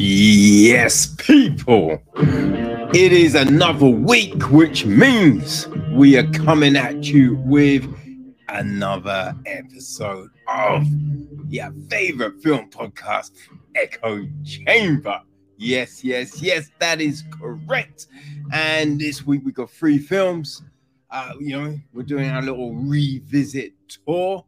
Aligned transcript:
Yes, 0.00 1.12
people. 1.16 2.00
It 2.14 3.12
is 3.12 3.34
another 3.34 3.88
week, 3.88 4.48
which 4.52 4.86
means 4.86 5.66
we 5.90 6.16
are 6.16 6.30
coming 6.30 6.76
at 6.76 7.06
you 7.06 7.34
with 7.44 7.84
another 8.48 9.34
episode 9.44 10.30
of 10.46 10.86
your 11.48 11.72
favorite 11.90 12.40
film 12.40 12.70
podcast, 12.70 13.32
Echo 13.74 14.24
Chamber. 14.44 15.20
Yes, 15.56 16.04
yes, 16.04 16.40
yes, 16.40 16.70
that 16.78 17.00
is 17.00 17.24
correct. 17.40 18.06
And 18.52 19.00
this 19.00 19.26
week 19.26 19.42
we 19.44 19.50
got 19.50 19.68
three 19.68 19.98
films. 19.98 20.62
Uh, 21.10 21.32
you 21.40 21.60
know, 21.60 21.76
we're 21.92 22.04
doing 22.04 22.30
our 22.30 22.42
little 22.42 22.72
revisit 22.72 23.72
tour, 23.88 24.44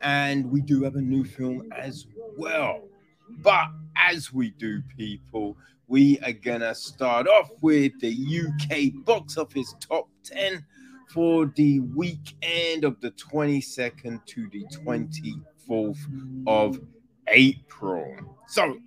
and 0.00 0.50
we 0.50 0.60
do 0.60 0.82
have 0.82 0.96
a 0.96 1.00
new 1.00 1.22
film 1.22 1.70
as 1.70 2.08
well. 2.36 2.82
But 3.28 3.68
as 3.96 4.32
we 4.32 4.50
do, 4.50 4.82
people, 4.96 5.56
we 5.86 6.18
are 6.20 6.32
gonna 6.32 6.74
start 6.74 7.26
off 7.26 7.50
with 7.60 7.98
the 8.00 8.10
UK 8.12 9.04
box 9.04 9.36
office 9.38 9.74
top 9.80 10.08
10 10.24 10.64
for 11.08 11.46
the 11.56 11.80
weekend 11.80 12.84
of 12.84 13.00
the 13.00 13.10
22nd 13.12 14.24
to 14.26 14.48
the 14.50 14.64
24th 14.84 15.98
of 16.46 16.80
April. 17.28 18.36
So 18.46 18.78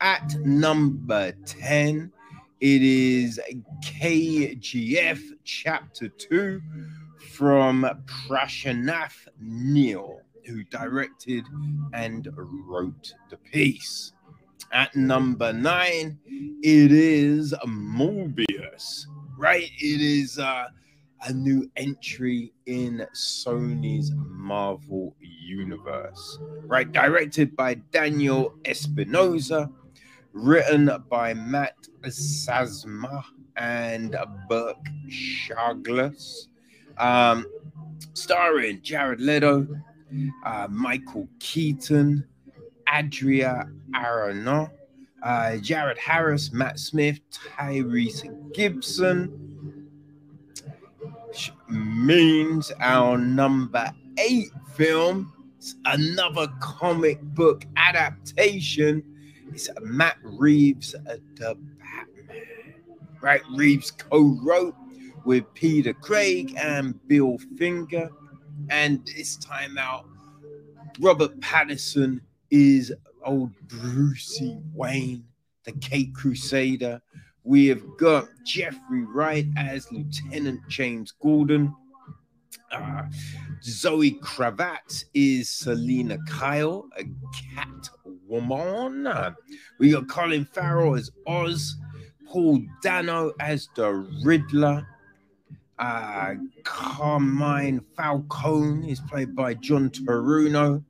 at 0.00 0.34
number 0.44 1.32
10, 1.44 2.12
it 2.60 2.82
is 2.82 3.40
KGF 3.84 5.20
Chapter 5.44 6.08
2 6.08 6.62
from 7.32 7.86
Prashanath 8.06 9.28
Neel, 9.40 10.20
who 10.46 10.64
directed 10.64 11.44
and 11.92 12.28
wrote 12.36 13.12
the 13.30 13.36
piece. 13.36 14.12
At 14.72 14.94
number 14.96 15.52
nine, 15.52 16.18
it 16.26 16.92
is 16.92 17.54
Morbius, 17.66 19.06
right? 19.38 19.70
It 19.78 20.00
is 20.00 20.38
uh, 20.38 20.66
a 21.22 21.32
new 21.32 21.70
entry 21.76 22.52
in 22.66 23.06
Sony's 23.14 24.12
Marvel 24.14 25.14
Universe, 25.20 26.38
right? 26.64 26.90
Directed 26.90 27.56
by 27.56 27.74
Daniel 27.92 28.54
Espinosa, 28.64 29.70
written 30.32 30.90
by 31.08 31.32
Matt 31.34 31.76
Sazama 32.02 33.24
and 33.56 34.16
Burk 34.48 34.76
Sharpless, 35.08 36.48
um, 36.98 37.46
starring 38.14 38.80
Jared 38.82 39.20
Leto, 39.20 39.66
uh, 40.44 40.68
Michael 40.70 41.28
Keaton, 41.38 42.26
Adria 42.88 43.68
Arnaud, 43.94 44.70
uh, 45.22 45.56
Jared 45.56 45.98
Harris, 45.98 46.52
Matt 46.52 46.78
Smith, 46.78 47.20
Tyrese 47.30 48.54
Gibson. 48.54 49.42
Means 51.68 52.72
our 52.80 53.18
number 53.18 53.90
eight 54.18 54.50
film, 54.74 55.32
another 55.84 56.48
comic 56.60 57.20
book 57.20 57.64
adaptation. 57.76 59.02
It's 59.52 59.68
Matt 59.82 60.16
Reeves, 60.22 60.94
uh, 60.94 61.16
The 61.34 61.56
Batman. 61.56 62.42
Right, 63.20 63.42
Reeves 63.54 63.90
co-wrote 63.90 64.74
with 65.24 65.44
Peter 65.54 65.92
Craig 65.92 66.54
and 66.56 66.94
Bill 67.08 67.36
Finger, 67.58 68.08
and 68.70 69.06
this 69.06 69.36
time 69.36 69.78
out, 69.78 70.06
Robert 71.00 71.38
Pattinson 71.40 72.20
is 72.50 72.92
old 73.24 73.52
Brucey 73.68 74.58
Wayne, 74.72 75.24
the 75.64 75.72
Cape 75.72 76.14
Crusader. 76.14 77.00
We 77.44 77.66
have 77.66 77.82
got 77.98 78.28
Jeffrey 78.44 79.04
Wright 79.04 79.46
as 79.56 79.90
Lieutenant 79.92 80.60
James 80.68 81.12
Gordon. 81.12 81.74
Uh, 82.72 83.02
Zoe 83.62 84.18
Kravitz 84.20 85.04
is 85.14 85.48
Selina 85.48 86.18
Kyle, 86.28 86.88
a 86.98 87.04
cat 87.54 87.88
woman. 88.26 89.06
We 89.78 89.92
got 89.92 90.08
Colin 90.08 90.44
Farrell 90.44 90.96
as 90.96 91.10
Oz, 91.26 91.76
Paul 92.26 92.60
Dano 92.82 93.32
as 93.40 93.68
the 93.76 93.92
Riddler. 94.24 94.86
Uh, 95.78 96.34
Carmine 96.64 97.80
Falcone 97.96 98.90
is 98.90 99.00
played 99.00 99.36
by 99.36 99.54
John 99.54 99.90
Turturro. 99.90 100.82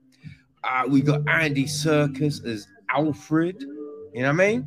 Uh, 0.62 0.84
we 0.88 1.00
got 1.00 1.22
Andy 1.28 1.64
Serkis 1.64 2.44
as 2.46 2.66
Alfred. 2.90 3.60
You 3.60 4.22
know 4.22 4.22
what 4.22 4.28
I 4.28 4.32
mean? 4.32 4.66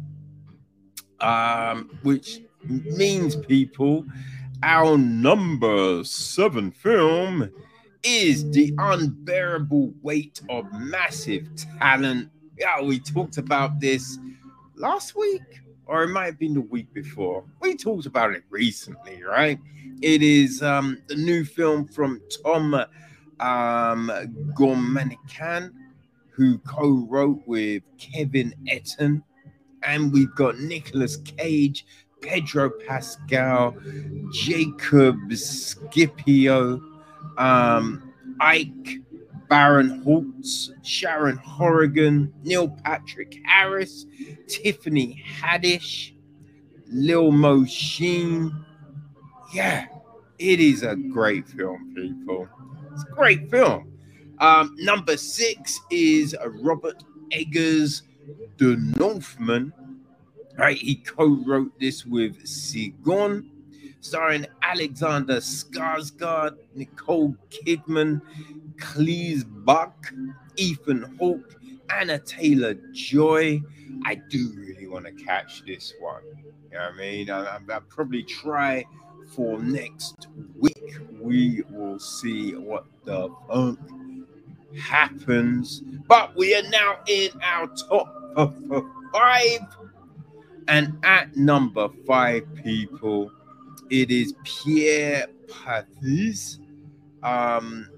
Um, 1.22 2.00
which 2.04 2.42
means 2.64 3.36
people, 3.36 4.06
our 4.64 4.98
number 4.98 6.04
seven 6.04 6.72
film 6.72 7.50
is 8.04 8.50
the 8.52 8.74
unbearable 8.78 9.94
weight 10.02 10.42
of 10.50 10.66
massive 10.74 11.48
talent. 11.80 12.30
Yeah, 12.58 12.82
we 12.82 13.00
talked 13.00 13.38
about 13.38 13.80
this 13.80 14.18
last 14.76 15.16
week, 15.16 15.62
or 15.90 16.04
it 16.04 16.10
might 16.10 16.26
have 16.26 16.38
been 16.38 16.54
the 16.54 16.62
week 16.62 16.94
before. 16.94 17.44
We 17.62 17.76
talked 17.76 18.06
about 18.06 18.32
it 18.32 18.44
recently, 18.52 19.24
right? 19.24 19.60
It 20.02 20.22
is 20.22 20.62
um, 20.62 21.02
the 21.08 21.16
new 21.16 21.44
film 21.44 21.88
from 21.88 22.22
Tom 22.44 22.76
um, 22.76 24.12
Gormanikan 24.54 25.74
who 26.30 26.60
co-wrote 26.60 27.42
with 27.48 27.82
Kevin 27.98 28.54
Etten, 28.72 29.24
and 29.82 30.14
we've 30.14 30.34
got 30.36 30.60
Nicolas 30.60 31.18
Cage, 31.18 31.88
Pedro 32.22 32.70
Pascal, 32.88 33.76
Jacob 34.32 35.18
Scipio, 35.34 36.82
um, 37.40 38.14
Ike 38.40 39.00
Barinholtz, 39.50 40.70
Sharon 40.84 41.38
Horrigan, 41.38 42.32
Neil 42.44 42.70
Patrick 42.70 43.40
Harris, 43.46 44.06
Tiffany 44.48 45.24
Haddish, 45.42 46.14
Lil 46.88 47.32
Mo 47.32 47.66
Sheen. 47.66 48.66
Yeah, 49.54 49.88
it 50.38 50.60
is 50.60 50.84
a 50.84 50.96
great 50.96 51.48
film, 51.48 51.94
people. 51.96 52.48
It's 52.94 53.04
a 53.04 53.12
great 53.12 53.50
film. 53.50 53.92
Um, 54.40 54.76
number 54.78 55.18
six 55.18 55.80
is 55.90 56.36
Robert 56.62 57.04
Eggers, 57.32 58.04
The 58.58 58.78
Northman. 58.98 59.74
Right, 60.58 60.78
he 60.78 60.96
co-wrote 60.96 61.72
this 61.80 62.06
with 62.06 62.44
Sigon, 62.44 63.50
starring 64.02 64.46
Alexander 64.62 65.38
Skarsgård, 65.38 66.58
Nicole 66.76 67.36
Kidman, 67.50 68.22
Cleese 68.80 69.44
Buck, 69.66 70.12
Ethan 70.56 71.16
Hawke, 71.20 71.56
Anya 71.92 72.20
Taylor 72.20 72.76
Joy. 72.94 73.62
I 74.06 74.16
do 74.16 74.52
really 74.56 74.88
want 74.88 75.06
to 75.06 75.12
catch 75.12 75.64
this 75.66 75.94
one. 76.00 76.22
You 76.72 76.78
know 76.78 76.90
I 76.94 76.98
mean? 76.98 77.30
I, 77.30 77.60
I'll 77.70 77.82
probably 77.82 78.24
try 78.24 78.86
for 79.28 79.60
next 79.60 80.28
week. 80.58 80.98
We 81.20 81.64
will 81.70 82.00
see 82.00 82.56
what 82.56 82.86
the 83.06 83.30
funk 83.48 83.80
happens. 84.78 85.82
But 86.08 86.36
we 86.36 86.56
are 86.56 86.68
now 86.70 87.00
in 87.08 87.30
our 87.44 87.68
top 87.68 88.14
five. 89.14 89.60
And 90.68 90.98
at 91.04 91.36
number 91.36 91.90
five, 92.06 92.44
people, 92.64 93.32
it 93.90 94.12
is 94.12 94.36
Pierre 94.44 95.28
Pathis. 95.48 96.60
Um, 97.24 97.90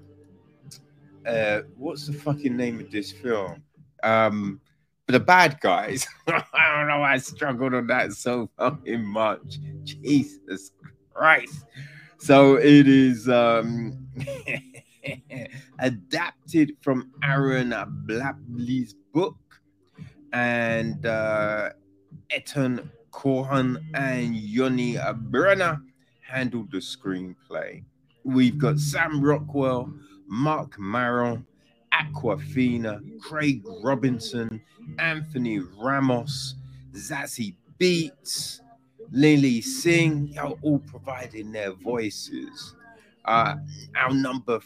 uh, 1.26 1.62
what's 1.76 2.06
the 2.06 2.12
fucking 2.12 2.56
name 2.56 2.80
of 2.80 2.90
this 2.90 3.12
film? 3.12 3.62
Um, 4.02 4.60
the 5.06 5.20
bad 5.20 5.60
guys. 5.60 6.06
I 6.26 6.76
don't 6.76 6.88
know. 6.88 7.02
I 7.02 7.18
struggled 7.18 7.74
on 7.74 7.86
that 7.88 8.12
so 8.12 8.50
fucking 8.58 9.04
much. 9.04 9.58
Jesus 9.84 10.72
Christ. 11.12 11.64
So 12.18 12.56
it 12.56 12.86
is 12.88 13.28
um 13.28 14.08
adapted 15.78 16.76
from 16.80 17.10
Aaron 17.22 17.74
Blabey's 18.06 18.94
book, 19.12 19.36
and 20.32 21.04
uh, 21.04 21.70
Etan 22.30 22.88
Cohen 23.10 23.84
and 23.94 24.34
Yoni 24.36 24.96
Brenner 25.16 25.80
handled 26.20 26.70
the 26.70 26.78
screenplay. 26.78 27.84
We've 28.24 28.56
got 28.56 28.78
Sam 28.78 29.22
Rockwell, 29.22 29.92
Marc 30.32 30.78
Maron, 30.78 31.46
Awkwafina, 31.92 33.02
Craig 33.20 33.62
Robinson, 33.84 34.62
Anthony 34.98 35.60
Ramos, 35.78 36.54
Zazie 36.94 37.54
Beetz, 37.78 38.60
Lilly 39.10 39.60
Singh, 39.60 40.34
are 40.38 40.54
all 40.62 40.62
all 40.62 40.78
providing 40.78 41.52
their 41.52 41.72
voices. 41.72 42.74
Uh, 43.26 43.56
our 43.94 44.14
number 44.14 44.58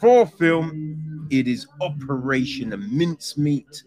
four 0.00 0.24
film, 0.26 1.26
it 1.32 1.48
is 1.48 1.66
Operation 1.80 2.70
Mincemeat, 2.70 3.82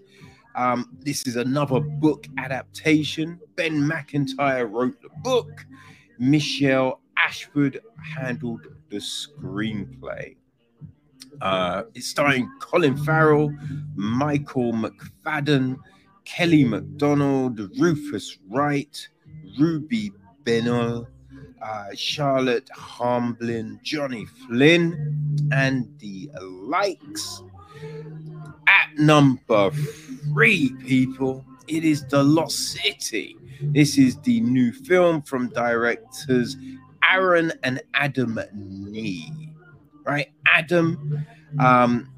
Um, 0.55 0.89
this 0.99 1.25
is 1.25 1.37
another 1.37 1.79
book 1.79 2.27
adaptation. 2.37 3.39
Ben 3.55 3.87
Macintyre 3.87 4.67
wrote 4.67 5.01
the 5.01 5.09
book. 5.23 5.65
Michelle 6.19 6.99
Ashford 7.17 7.79
handled 8.17 8.67
the 8.89 8.97
screenplay. 8.97 10.35
Uh, 11.41 11.83
it's 11.93 12.07
starring 12.07 12.49
Colin 12.59 12.97
Farrell, 12.97 13.53
Michael 13.95 14.73
McFadden, 14.73 15.77
Kelly 16.25 16.63
MacDonald, 16.63 17.59
Rufus 17.79 18.37
Wright, 18.49 19.07
Ruby 19.59 20.11
Bennell, 20.43 21.07
uh, 21.61 21.85
Charlotte 21.95 22.69
Hamblin, 22.77 23.79
Johnny 23.83 24.25
Flynn, 24.25 25.49
and 25.51 25.87
the 25.99 26.29
likes. 26.41 27.41
At 28.67 28.97
number 28.97 29.71
three, 29.71 30.73
people, 30.85 31.45
it 31.67 31.83
is 31.83 32.05
The 32.07 32.23
Lost 32.23 32.57
City. 32.73 33.37
This 33.61 33.97
is 33.97 34.17
the 34.21 34.41
new 34.41 34.71
film 34.73 35.21
from 35.21 35.49
directors 35.49 36.57
Aaron 37.09 37.51
and 37.63 37.81
Adam 37.93 38.39
Nee. 38.53 39.52
Right? 40.03 40.31
Adam, 40.53 41.25
um, 41.59 42.09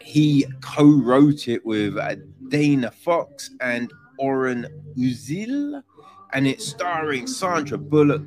he 0.00 0.46
co 0.60 0.84
wrote 0.84 1.48
it 1.48 1.64
with 1.64 1.96
uh, 1.96 2.16
Dana 2.48 2.90
Fox 2.90 3.50
and 3.60 3.92
Oren 4.18 4.66
Uziel, 4.96 5.82
and 6.32 6.46
it's 6.46 6.66
starring 6.66 7.26
Sandra 7.26 7.78
Bullock, 7.78 8.22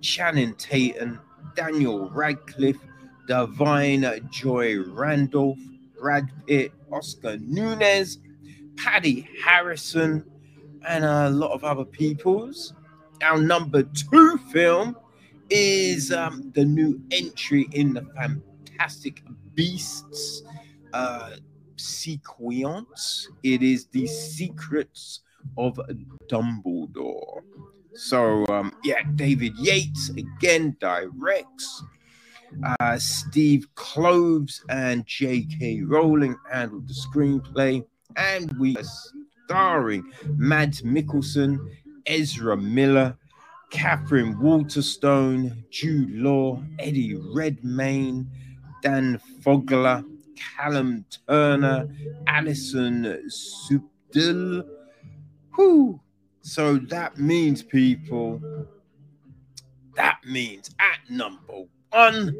Channing 0.00 0.54
Tatum, 0.54 1.20
Daniel 1.54 2.10
Radcliffe, 2.10 2.80
Da'Vine 3.28 4.28
Joy 4.30 4.80
Randolph, 4.80 5.58
Brad 5.98 6.30
Pitt, 6.46 6.72
Oscar 6.90 7.36
Nunez, 7.38 8.18
Patti 8.76 9.28
Harrison, 9.44 10.24
and 10.86 11.04
a 11.04 11.30
lot 11.30 11.52
of 11.52 11.62
other 11.64 11.84
peoples. 11.84 12.72
Our 13.22 13.40
number 13.40 13.82
two 13.82 14.38
film 14.50 14.96
is 15.50 16.12
um, 16.12 16.50
the 16.54 16.64
new 16.64 17.00
entry 17.10 17.68
in 17.72 17.94
the 17.94 18.06
Fantastic 18.16 19.22
Beasts 19.54 20.42
uh, 20.92 21.30
sequence. 21.76 23.28
It 23.42 23.62
is 23.62 23.86
the 23.86 24.06
Secrets 24.06 25.20
of 25.58 25.80
Dumbledore. 26.30 27.42
So, 27.94 28.46
um, 28.46 28.72
yeah, 28.84 29.02
David 29.16 29.56
Yates 29.58 30.10
again 30.10 30.76
directs. 30.80 31.82
Uh, 32.80 32.98
Steve 32.98 33.66
Kloves 33.74 34.60
and 34.68 35.06
J.K. 35.06 35.82
Rowling 35.82 36.36
handled 36.50 36.88
the 36.88 36.94
screenplay, 36.94 37.84
and 38.16 38.52
we 38.58 38.76
are 38.76 38.84
starring 39.44 40.10
Mads 40.36 40.82
Mikkelsen, 40.82 41.58
Ezra 42.06 42.56
Miller, 42.56 43.16
Katherine 43.70 44.38
Waterston, 44.38 45.64
Jude 45.70 46.10
Law, 46.10 46.62
Eddie 46.78 47.16
Redmayne, 47.16 48.28
Dan 48.82 49.20
Fogler, 49.40 50.04
Callum 50.56 51.04
Turner, 51.28 51.88
Alison 52.26 53.20
Sudol. 53.28 54.66
Whew. 55.54 56.00
So 56.42 56.78
that 56.88 57.18
means, 57.18 57.62
people, 57.62 58.40
that 59.94 60.18
means 60.26 60.70
at 60.80 61.10
number 61.10 61.64
one, 61.90 62.36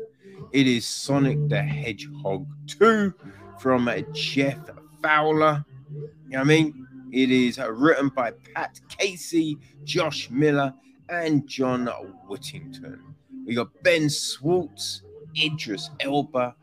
it 0.52 0.66
is 0.66 0.86
Sonic 0.86 1.48
the 1.48 1.62
Hedgehog 1.62 2.46
2 2.66 3.14
from 3.58 3.90
Jeff 4.12 4.58
Fowler. 5.02 5.64
You 5.90 6.00
know 6.30 6.38
what 6.38 6.40
I 6.40 6.44
mean? 6.44 6.86
It 7.12 7.30
is 7.30 7.58
written 7.58 8.08
by 8.08 8.32
Pat 8.54 8.80
Casey, 8.88 9.58
Josh 9.84 10.30
Miller, 10.30 10.72
and 11.10 11.46
John 11.46 11.86
Whittington. 12.28 13.14
We 13.46 13.54
got 13.54 13.68
Ben 13.82 14.08
Schwartz, 14.08 15.02
Idris 15.36 15.90
Elba, 16.00 16.54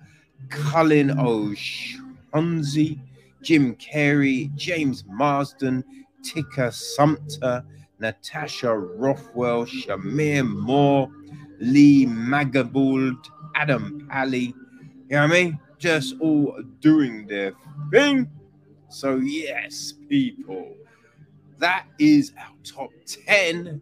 Cullen 0.50 1.20
O'Shaughnessy, 1.20 3.00
Jim 3.42 3.76
Carrey, 3.76 4.54
James 4.56 5.04
Marsden, 5.08 5.84
Tika 6.24 6.72
Sumpter, 6.72 7.64
Natasha 8.00 8.74
Rothwell, 8.78 9.66
Shemar 9.66 10.48
Moore, 10.48 11.10
Lee 11.60 12.06
Magabald, 12.06 13.18
Adam 13.56 14.08
Pally. 14.10 14.54
You 15.10 15.16
know 15.16 15.22
what 15.24 15.32
I 15.32 15.34
mean? 15.34 15.60
Just 15.80 16.16
all 16.20 16.62
doing 16.80 17.28
their 17.28 17.54
thing. 17.92 18.30
So, 18.90 19.18
yes, 19.18 19.94
people, 20.08 20.76
that 21.60 21.86
is 22.00 22.34
our 22.38 22.54
top 22.64 22.92
10. 23.06 23.82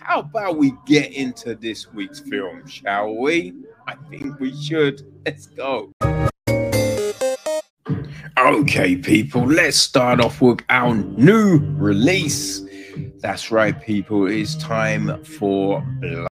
How 0.00 0.20
about 0.20 0.56
we 0.56 0.72
get 0.86 1.12
into 1.12 1.54
this 1.54 1.92
week's 1.92 2.20
film, 2.20 2.66
shall 2.66 3.16
we? 3.16 3.54
I 3.86 3.94
think 4.08 4.38
we 4.38 4.54
should. 4.54 5.02
Let's 5.24 5.46
go. 5.46 5.92
Okay, 8.38 8.96
people, 8.96 9.46
let's 9.46 9.78
start 9.78 10.20
off 10.20 10.42
with 10.42 10.60
our 10.68 10.94
new 10.94 11.58
release. 11.76 12.62
That's 13.20 13.50
right, 13.50 13.80
people, 13.80 14.26
it's 14.26 14.54
time 14.56 15.24
for 15.24 15.80
Black. 16.00 16.28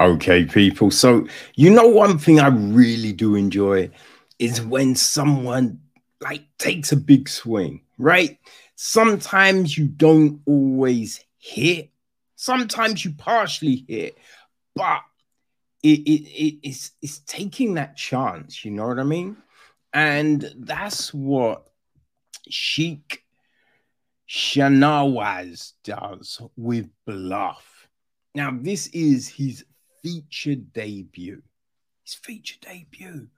Okay, 0.00 0.44
people. 0.44 0.90
So, 0.90 1.26
you 1.54 1.70
know, 1.70 1.86
one 1.86 2.18
thing 2.18 2.40
I 2.40 2.48
really 2.48 3.12
do 3.12 3.36
enjoy 3.36 3.90
is 4.40 4.60
when 4.60 4.96
someone 4.96 5.78
like 6.24 6.44
takes 6.58 6.90
a 6.90 6.96
big 6.96 7.28
swing, 7.28 7.82
right? 7.98 8.38
Sometimes 8.74 9.76
you 9.76 9.86
don't 9.86 10.40
always 10.46 11.22
hit, 11.38 11.90
sometimes 12.34 13.04
you 13.04 13.12
partially 13.12 13.84
hit, 13.86 14.16
but 14.74 15.02
it, 15.82 16.00
it, 16.00 16.22
it 16.22 16.58
it's, 16.62 16.92
it's 17.02 17.18
taking 17.20 17.74
that 17.74 17.96
chance, 17.96 18.64
you 18.64 18.70
know 18.70 18.88
what 18.88 18.98
I 18.98 19.04
mean? 19.04 19.36
And 19.92 20.50
that's 20.56 21.12
what 21.12 21.68
Sheikh 22.48 23.22
Shanawaz 24.28 25.74
does 25.84 26.40
with 26.56 26.88
Bluff. 27.06 27.86
Now, 28.34 28.50
this 28.58 28.86
is 28.88 29.28
his 29.28 29.64
feature 30.02 30.56
debut. 30.56 31.42
His 32.02 32.14
feature 32.14 32.56
debut. 32.60 33.28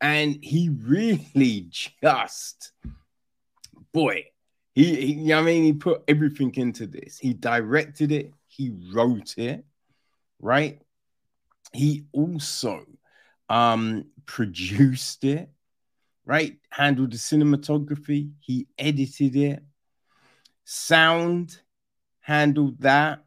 And 0.00 0.38
he 0.42 0.68
really 0.68 1.68
just, 2.02 2.72
boy, 3.92 4.26
he, 4.74 4.94
he 4.94 5.12
you 5.14 5.28
know 5.28 5.40
I 5.40 5.42
mean, 5.42 5.64
he 5.64 5.72
put 5.72 6.02
everything 6.08 6.54
into 6.56 6.86
this. 6.86 7.18
He 7.18 7.34
directed 7.34 8.12
it, 8.12 8.32
he 8.46 8.72
wrote 8.92 9.36
it, 9.38 9.64
right? 10.40 10.80
He 11.72 12.04
also 12.12 12.86
um 13.48 14.04
produced 14.26 15.24
it, 15.24 15.50
right? 16.24 16.56
Handled 16.70 17.12
the 17.12 17.16
cinematography, 17.16 18.30
he 18.40 18.68
edited 18.78 19.36
it, 19.36 19.62
sound 20.64 21.60
handled 22.20 22.78
that 22.80 23.20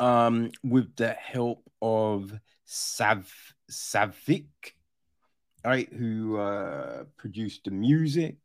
um, 0.00 0.50
with 0.64 0.96
the 0.96 1.12
help 1.12 1.62
of 1.80 2.32
Sav 2.64 3.32
Savik, 3.70 4.74
right, 5.64 5.92
who 5.92 6.36
uh, 6.36 7.04
produced 7.16 7.64
the 7.64 7.70
music. 7.70 8.36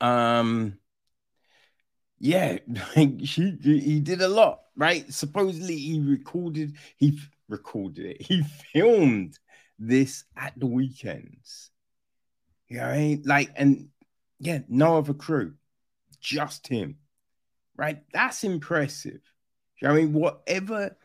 Um, 0.00 0.78
yeah, 2.18 2.58
she 3.24 3.58
he 3.62 4.00
did 4.00 4.22
a 4.22 4.28
lot, 4.28 4.60
right? 4.76 5.10
Supposedly 5.12 5.76
he 5.76 6.00
recorded, 6.00 6.76
he 6.96 7.18
recorded 7.48 8.06
it, 8.06 8.22
he 8.26 8.42
filmed 8.72 9.38
this 9.78 10.24
at 10.36 10.58
the 10.58 10.66
weekends. 10.66 11.70
Yeah, 12.68 12.88
right? 12.88 13.20
like, 13.24 13.50
and 13.54 13.88
yeah, 14.40 14.60
no 14.68 14.98
other 14.98 15.14
crew, 15.14 15.54
just 16.20 16.66
him, 16.66 16.96
right? 17.76 18.02
That's 18.12 18.42
impressive. 18.44 19.20
I 19.84 19.92
mean, 19.92 20.12
whatever 20.12 20.96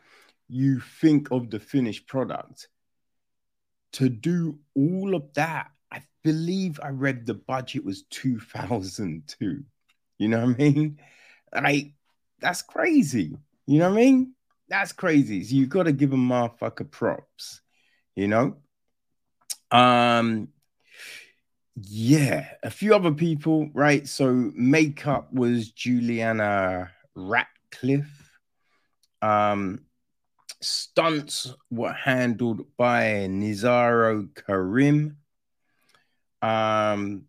you 0.48 0.80
think 0.80 1.30
of 1.30 1.50
the 1.50 1.60
finished 1.60 2.08
product, 2.08 2.68
to 3.92 4.08
do 4.08 4.58
all 4.74 5.14
of 5.14 5.32
that, 5.34 5.70
I 5.90 6.02
believe 6.22 6.80
I 6.82 6.88
read 6.88 7.26
the 7.26 7.34
budget 7.34 7.84
was 7.84 8.02
2002. 8.04 9.64
You 10.18 10.28
know 10.28 10.46
what 10.46 10.54
I 10.54 10.58
mean? 10.58 10.98
Like, 11.54 11.92
that's 12.40 12.62
crazy. 12.62 13.36
You 13.66 13.78
know 13.78 13.90
what 13.90 13.98
I 13.98 14.04
mean? 14.04 14.34
That's 14.68 14.92
crazy. 14.92 15.44
So 15.44 15.54
you 15.54 15.66
got 15.66 15.84
to 15.84 15.92
give 15.92 16.12
a 16.12 16.16
motherfucker 16.16 16.90
props, 16.90 17.60
you 18.16 18.28
know? 18.28 18.56
Um, 19.70 20.48
yeah, 21.74 22.48
a 22.62 22.70
few 22.70 22.94
other 22.94 23.12
people, 23.12 23.70
right? 23.74 24.06
So 24.06 24.50
makeup 24.54 25.32
was 25.32 25.70
Juliana 25.70 26.90
Ratcliffe. 27.14 28.38
Um, 29.20 29.80
Stunts 30.62 31.54
were 31.70 31.92
handled 31.92 32.66
by 32.76 33.26
Nizaro 33.28 34.28
Karim. 34.34 35.18
Um, 36.40 37.24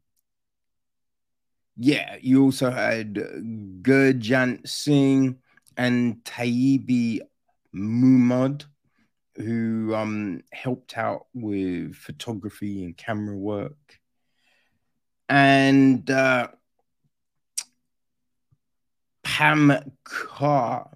yeah, 1.78 2.18
you 2.22 2.44
also 2.44 2.70
had 2.70 3.16
Gurjant 3.82 4.68
Singh 4.68 5.38
and 5.78 6.24
Taibi 6.24 7.22
Mumad, 7.74 8.66
who 9.36 9.96
um, 9.96 10.42
helped 10.52 10.98
out 10.98 11.26
with 11.34 11.96
photography 11.96 12.84
and 12.84 12.96
camera 12.96 13.36
work. 13.36 14.00
And 15.28 16.10
uh, 16.12 16.50
Pam 19.24 19.74
Carr 20.04 20.92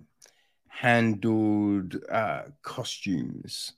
handled 0.79 1.95
uh, 2.11 2.43
costumes. 2.61 3.73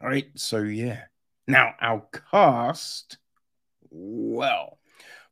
All 0.00 0.08
right, 0.08 0.28
so 0.36 0.58
yeah. 0.58 1.04
Now, 1.48 1.74
our 1.80 2.06
cast, 2.30 3.18
well, 3.90 4.78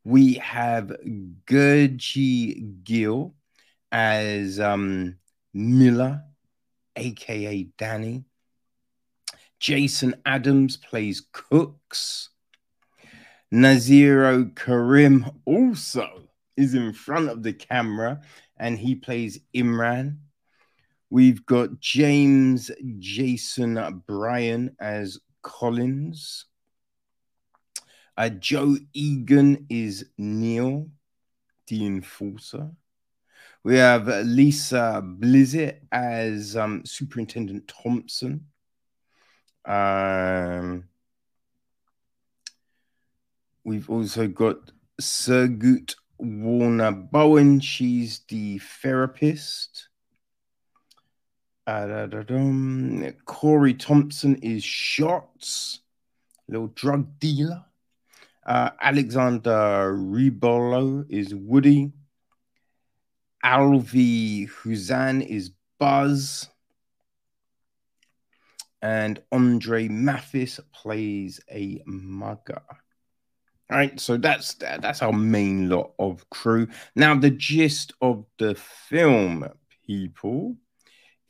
we 0.02 0.34
have 0.34 0.92
Gurji 1.46 2.82
Gill 2.82 3.34
as 3.92 4.58
um, 4.58 5.18
Miller, 5.54 6.24
aka 6.96 7.62
Danny. 7.78 8.24
Jason 9.60 10.16
Adams 10.26 10.76
plays 10.76 11.22
Cooks. 11.30 12.30
Naziro 13.52 14.52
Karim 14.56 15.30
also 15.44 16.28
is 16.56 16.74
in 16.74 16.92
front 16.92 17.28
of 17.28 17.44
the 17.44 17.52
camera 17.52 18.20
and 18.56 18.76
he 18.76 18.96
plays 18.96 19.38
Imran. 19.54 20.16
We've 21.12 21.44
got 21.44 21.78
James 21.78 22.70
Jason 22.98 24.02
Bryan 24.06 24.74
as 24.80 25.20
Collins. 25.42 26.46
Uh, 28.16 28.30
Joe 28.30 28.78
Egan 28.94 29.66
is 29.68 30.06
Neil, 30.16 30.88
the 31.66 31.84
enforcer. 31.84 32.70
We 33.62 33.76
have 33.76 34.06
Lisa 34.24 35.02
Blizzett 35.04 35.82
as 35.92 36.56
um, 36.56 36.80
Superintendent 36.86 37.68
Thompson. 37.68 38.46
Um, 39.66 40.84
we've 43.64 43.90
also 43.90 44.28
got 44.28 44.72
Surgut 44.98 45.94
Warner 46.16 46.90
Bowen. 46.90 47.60
She's 47.60 48.20
the 48.28 48.60
therapist. 48.80 49.90
Uh, 51.66 52.08
Corey 53.24 53.74
Thompson 53.74 54.36
is 54.36 54.64
Shots, 54.64 55.80
little 56.48 56.68
drug 56.68 57.18
dealer. 57.20 57.64
Uh, 58.44 58.70
Alexander 58.80 59.94
Ribolo 59.94 61.04
is 61.08 61.34
Woody. 61.34 61.92
Alvi 63.44 64.48
Huzan 64.48 65.24
is 65.24 65.52
Buzz. 65.78 66.48
And 68.80 69.22
Andre 69.30 69.86
Mathis 69.86 70.58
plays 70.72 71.40
a 71.48 71.82
mugger. 71.86 72.62
All 73.70 73.78
right, 73.78 73.98
so 73.98 74.16
that's 74.16 74.54
that's 74.54 75.00
our 75.02 75.12
main 75.12 75.68
lot 75.68 75.92
of 75.98 76.28
crew. 76.30 76.66
Now, 76.96 77.14
the 77.14 77.30
gist 77.30 77.94
of 78.02 78.26
the 78.38 78.56
film, 78.56 79.48
people, 79.86 80.56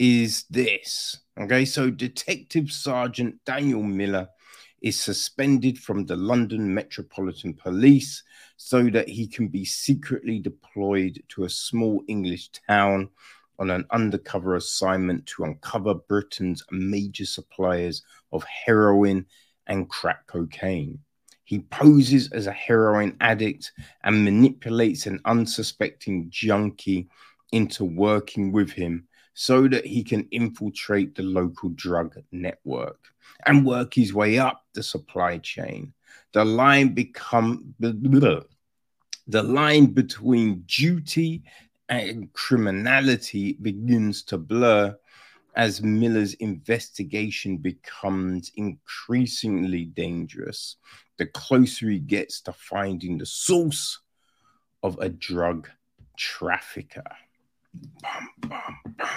is 0.02 0.46
this. 0.50 1.20
Okay, 1.38 1.64
so 1.64 1.88
Detective 1.88 2.72
Sergeant 2.72 3.36
Daniel 3.46 3.84
Miller 3.84 4.28
is 4.82 4.98
suspended 4.98 5.78
from 5.78 6.04
the 6.04 6.16
London 6.16 6.74
Metropolitan 6.74 7.54
Police 7.54 8.24
so 8.56 8.90
that 8.90 9.08
he 9.08 9.28
can 9.28 9.46
be 9.46 9.64
secretly 9.64 10.40
deployed 10.40 11.22
to 11.28 11.44
a 11.44 11.48
small 11.48 12.02
English 12.08 12.50
town 12.68 13.10
on 13.60 13.70
an 13.70 13.84
undercover 13.92 14.56
assignment 14.56 15.24
to 15.26 15.44
uncover 15.44 15.94
Britain's 15.94 16.64
major 16.72 17.24
suppliers 17.24 18.02
of 18.32 18.42
heroin 18.42 19.24
and 19.68 19.88
crack 19.88 20.26
cocaine. 20.26 20.98
He 21.44 21.60
poses 21.60 22.32
as 22.32 22.48
a 22.48 22.52
heroin 22.52 23.16
addict 23.20 23.70
and 24.02 24.24
manipulates 24.24 25.06
an 25.06 25.20
unsuspecting 25.26 26.26
junkie 26.28 27.08
into 27.52 27.84
working 27.84 28.50
with 28.50 28.72
him 28.72 29.06
so 29.34 29.66
that 29.68 29.86
he 29.86 30.02
can 30.02 30.26
infiltrate 30.30 31.14
the 31.14 31.22
local 31.22 31.70
drug 31.70 32.16
network 32.32 32.98
and 33.46 33.64
work 33.64 33.94
his 33.94 34.12
way 34.12 34.38
up 34.38 34.64
the 34.74 34.82
supply 34.82 35.38
chain. 35.38 35.92
The 36.32 36.44
line 36.44 36.94
become 36.94 37.74
the 37.80 39.42
line 39.42 39.86
between 39.86 40.64
duty 40.66 41.42
and 41.88 42.32
criminality 42.32 43.54
begins 43.54 44.22
to 44.24 44.38
blur 44.38 44.96
as 45.54 45.82
Miller's 45.82 46.34
investigation 46.34 47.58
becomes 47.58 48.50
increasingly 48.56 49.84
dangerous 49.84 50.76
the 51.18 51.26
closer 51.26 51.90
he 51.90 51.98
gets 51.98 52.40
to 52.40 52.52
finding 52.52 53.18
the 53.18 53.26
source 53.26 54.00
of 54.82 54.98
a 54.98 55.08
drug 55.08 55.68
trafficker. 56.16 57.04
Bum, 57.74 58.28
bum, 58.38 58.76
bum. 58.98 59.08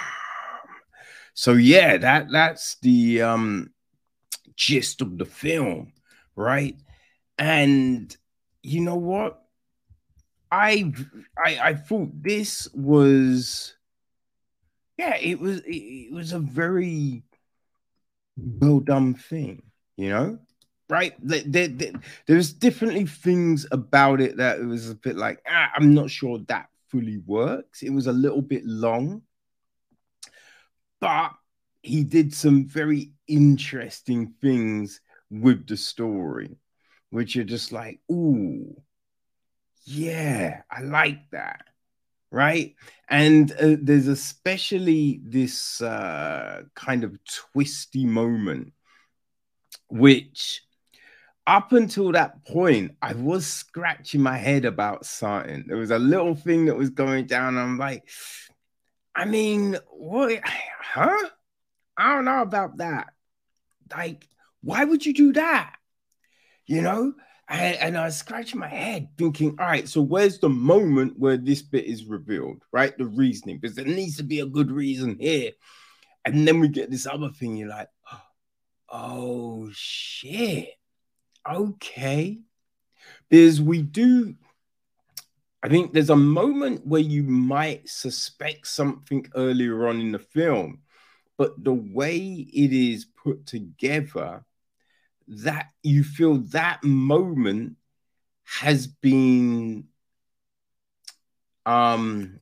So 1.34 1.52
yeah, 1.52 1.98
that 1.98 2.28
that's 2.30 2.76
the 2.80 3.22
um 3.22 3.70
gist 4.56 5.02
of 5.02 5.18
the 5.18 5.26
film, 5.26 5.92
right? 6.34 6.76
And 7.38 8.16
you 8.62 8.80
know 8.80 8.96
what? 8.96 9.42
I 10.50 10.92
I 11.36 11.58
I 11.62 11.74
thought 11.74 12.10
this 12.22 12.68
was 12.72 13.74
yeah, 14.96 15.16
it 15.16 15.38
was 15.38 15.60
it, 15.66 16.12
was 16.12 16.32
a 16.32 16.38
very 16.38 17.22
well 18.36 18.80
done 18.80 19.14
thing, 19.14 19.62
you 19.96 20.08
know? 20.08 20.38
Right? 20.88 21.14
There, 21.20 21.42
there, 21.44 21.68
there, 21.68 21.92
there's 22.26 22.52
definitely 22.52 23.06
things 23.06 23.66
about 23.72 24.20
it 24.20 24.36
that 24.36 24.60
it 24.60 24.64
was 24.64 24.88
a 24.88 24.94
bit 24.94 25.16
like, 25.16 25.42
ah, 25.48 25.70
I'm 25.74 25.94
not 25.94 26.10
sure 26.10 26.38
that 26.46 26.68
fully 26.90 27.18
works. 27.18 27.82
It 27.82 27.90
was 27.90 28.06
a 28.06 28.12
little 28.12 28.42
bit 28.42 28.64
long, 28.64 29.22
but 31.00 31.32
he 31.82 32.04
did 32.04 32.34
some 32.34 32.66
very 32.66 33.12
interesting 33.28 34.34
things 34.40 35.00
with 35.30 35.66
the 35.66 35.76
story, 35.76 36.56
which 37.10 37.36
are 37.36 37.44
just 37.44 37.72
like, 37.72 38.00
ooh, 38.10 38.74
yeah, 39.84 40.62
I 40.70 40.82
like 40.82 41.30
that. 41.30 41.64
Right. 42.32 42.74
And 43.08 43.52
uh, 43.52 43.76
there's 43.80 44.08
especially 44.08 45.20
this 45.24 45.80
uh, 45.80 46.62
kind 46.74 47.04
of 47.04 47.16
twisty 47.24 48.04
moment, 48.04 48.72
which 49.88 50.65
up 51.46 51.72
until 51.72 52.12
that 52.12 52.44
point, 52.44 52.96
I 53.00 53.14
was 53.14 53.46
scratching 53.46 54.22
my 54.22 54.36
head 54.36 54.64
about 54.64 55.06
something. 55.06 55.64
There 55.66 55.76
was 55.76 55.92
a 55.92 55.98
little 55.98 56.34
thing 56.34 56.66
that 56.66 56.76
was 56.76 56.90
going 56.90 57.26
down. 57.26 57.56
I'm 57.56 57.78
like, 57.78 58.08
I 59.14 59.24
mean, 59.24 59.78
what? 59.90 60.40
Huh? 60.44 61.28
I 61.96 62.14
don't 62.14 62.24
know 62.24 62.42
about 62.42 62.78
that. 62.78 63.12
Like, 63.94 64.28
why 64.62 64.84
would 64.84 65.06
you 65.06 65.14
do 65.14 65.32
that? 65.34 65.76
You 66.66 66.82
know? 66.82 67.14
And, 67.48 67.76
and 67.76 67.96
I 67.96 68.06
was 68.06 68.16
scratching 68.16 68.58
my 68.58 68.68
head 68.68 69.10
thinking, 69.16 69.56
all 69.60 69.66
right, 69.66 69.88
so 69.88 70.02
where's 70.02 70.40
the 70.40 70.48
moment 70.48 71.16
where 71.16 71.36
this 71.36 71.62
bit 71.62 71.84
is 71.84 72.04
revealed, 72.04 72.64
right? 72.72 72.96
The 72.98 73.06
reasoning, 73.06 73.58
because 73.60 73.76
there 73.76 73.84
needs 73.84 74.16
to 74.16 74.24
be 74.24 74.40
a 74.40 74.46
good 74.46 74.72
reason 74.72 75.16
here. 75.20 75.52
And 76.24 76.46
then 76.46 76.58
we 76.58 76.66
get 76.66 76.90
this 76.90 77.06
other 77.06 77.30
thing, 77.30 77.56
you're 77.56 77.68
like, 77.68 77.88
oh 78.88 79.70
shit. 79.72 80.70
Okay. 81.50 82.40
Because 83.28 83.60
we 83.60 83.82
do, 83.82 84.34
I 85.62 85.68
think 85.68 85.92
there's 85.92 86.10
a 86.10 86.16
moment 86.16 86.86
where 86.86 87.00
you 87.00 87.22
might 87.22 87.88
suspect 87.88 88.66
something 88.66 89.26
earlier 89.34 89.88
on 89.88 90.00
in 90.00 90.12
the 90.12 90.18
film, 90.18 90.80
but 91.36 91.62
the 91.62 91.74
way 91.74 92.16
it 92.18 92.72
is 92.72 93.04
put 93.04 93.46
together, 93.46 94.44
that 95.28 95.66
you 95.82 96.04
feel 96.04 96.36
that 96.36 96.82
moment 96.84 97.76
has 98.44 98.86
been 98.86 99.84
um 101.66 102.38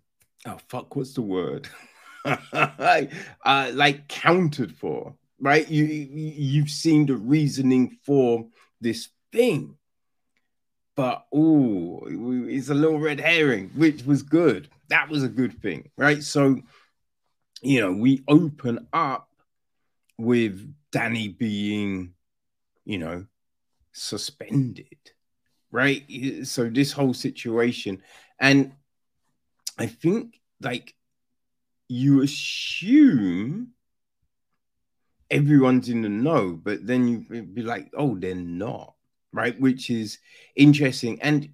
oh 0.46 0.58
fuck 0.68 0.94
what's 0.94 1.14
the 1.14 1.22
word 1.22 1.66
uh, 2.26 3.70
like 3.72 4.06
counted 4.08 4.76
for 4.76 5.14
right 5.40 5.70
you 5.70 5.84
you've 5.84 6.68
seen 6.68 7.06
the 7.06 7.16
reasoning 7.16 7.96
for 8.04 8.46
this 8.84 9.08
thing. 9.32 9.76
But 10.96 11.26
oh 11.32 12.04
it's 12.06 12.68
a 12.68 12.74
little 12.74 13.00
red 13.00 13.18
herring 13.18 13.70
which 13.74 14.04
was 14.04 14.22
good. 14.22 14.68
That 14.90 15.08
was 15.08 15.24
a 15.24 15.28
good 15.28 15.60
thing 15.60 15.90
right? 15.96 16.22
So 16.22 16.60
you 17.62 17.80
know 17.80 17.92
we 17.92 18.22
open 18.28 18.86
up 18.92 19.28
with 20.18 20.74
Danny 20.92 21.28
being, 21.28 22.14
you 22.84 22.98
know, 22.98 23.26
suspended, 23.92 24.86
right? 25.70 26.04
So 26.44 26.68
this 26.68 26.92
whole 26.92 27.14
situation, 27.14 28.02
and 28.38 28.72
I 29.78 29.86
think 29.86 30.40
like 30.60 30.94
you 31.88 32.22
assume 32.22 33.73
everyone's 35.34 35.88
in 35.88 36.02
the 36.02 36.08
know, 36.08 36.52
but 36.52 36.86
then 36.86 37.08
you 37.08 37.42
be 37.42 37.62
like, 37.62 37.90
oh, 37.96 38.16
they're 38.16 38.36
not, 38.36 38.94
right? 39.32 39.58
Which 39.60 39.90
is 39.90 40.18
interesting. 40.54 41.20
And 41.20 41.50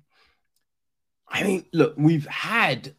I 1.27 1.43
mean, 1.45 1.65
look, 1.73 1.95
we've 1.97 2.27
had 2.27 2.95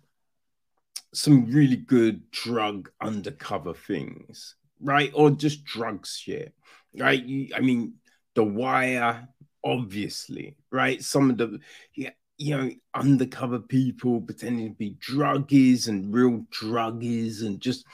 some 1.14 1.52
really 1.52 1.76
good 1.76 2.32
drug 2.32 2.90
undercover 3.00 3.76
things, 3.76 4.56
right? 4.82 5.12
Or 5.14 5.30
just 5.30 5.66
drug 5.66 6.08
shit, 6.08 6.54
right? 6.98 7.24
You, 7.24 7.50
I 7.56 7.60
mean, 7.60 7.94
The 8.34 8.44
Wire, 8.44 9.28
obviously, 9.64 10.56
right? 10.72 11.04
Some 11.04 11.30
of 11.30 11.38
the, 11.38 11.60
yeah, 11.94 12.12
you 12.38 12.58
know, 12.58 12.72
undercover 12.96 13.60
people 13.60 14.20
pretending 14.22 14.70
to 14.70 14.76
be 14.76 14.96
druggies 15.08 15.88
and 15.88 16.12
real 16.12 16.44
druggies 16.52 17.46
and 17.46 17.62
just, 17.62 17.86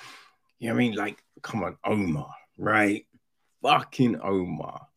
you 0.59 0.69
know, 0.69 0.75
I 0.75 0.77
mean, 0.77 0.93
like, 0.93 1.21
come 1.41 1.63
on, 1.63 1.75
Omar, 1.83 2.33
right? 2.57 3.05
Fucking 3.61 4.19
Omar. 4.21 4.87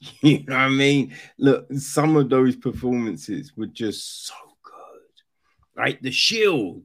You 0.20 0.44
know 0.44 0.56
what 0.56 0.60
I 0.60 0.68
mean? 0.68 1.14
Look, 1.38 1.66
some 1.72 2.16
of 2.16 2.28
those 2.28 2.56
performances 2.56 3.54
were 3.56 3.68
just 3.68 4.26
so 4.26 4.34
good, 4.62 5.82
right? 5.82 6.02
The 6.02 6.10
Shield, 6.10 6.84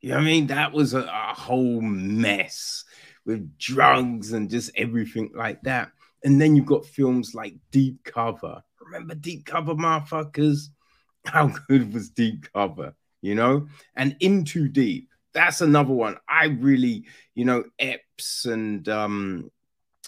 you 0.00 0.10
know 0.10 0.16
what 0.16 0.22
I 0.22 0.26
mean? 0.26 0.48
That 0.48 0.72
was 0.72 0.94
a, 0.94 1.02
a 1.02 1.34
whole 1.34 1.80
mess 1.80 2.84
with 3.24 3.56
drugs 3.56 4.32
and 4.32 4.50
just 4.50 4.70
everything 4.76 5.30
like 5.34 5.62
that. 5.62 5.92
And 6.24 6.40
then 6.40 6.56
you've 6.56 6.66
got 6.66 6.84
films 6.84 7.34
like 7.34 7.54
Deep 7.70 8.04
Cover. 8.04 8.62
Remember 8.80 9.14
Deep 9.14 9.46
Cover, 9.46 9.74
motherfuckers? 9.74 10.68
How 11.24 11.46
good 11.68 11.94
was 11.94 12.10
Deep 12.10 12.52
Cover? 12.52 12.94
You 13.22 13.34
know? 13.34 13.68
And 13.96 14.16
In 14.20 14.44
Too 14.44 14.68
Deep 14.68 15.08
that's 15.34 15.60
another 15.60 15.92
one. 15.92 16.16
I 16.28 16.46
really, 16.46 17.04
you 17.34 17.44
know, 17.44 17.64
Epps 17.78 18.46
and 18.46 18.88
um 18.88 19.50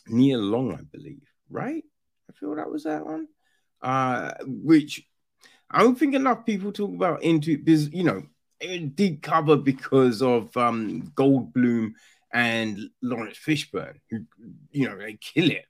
Nia 0.08 0.38
Long, 0.38 0.72
I 0.72 0.82
believe, 0.82 1.28
right? 1.50 1.84
I 2.30 2.32
feel 2.32 2.54
that 2.54 2.70
was 2.70 2.84
that 2.84 3.04
one. 3.04 3.28
Uh, 3.82 4.32
which 4.42 5.06
I 5.70 5.82
don't 5.82 5.98
think 5.98 6.14
enough 6.14 6.46
people 6.46 6.72
talk 6.72 6.94
about 6.94 7.22
into 7.22 7.58
because 7.58 7.92
you 7.92 8.04
know 8.04 8.22
deep 8.94 9.22
cover 9.22 9.56
because 9.56 10.22
of 10.22 10.56
um 10.56 11.12
Goldblum 11.14 11.92
and 12.32 12.78
Laurence 13.02 13.38
Fishburne, 13.38 14.00
who 14.10 14.20
you 14.70 14.88
know 14.88 14.96
they 14.96 15.14
kill 15.14 15.50
it. 15.50 15.66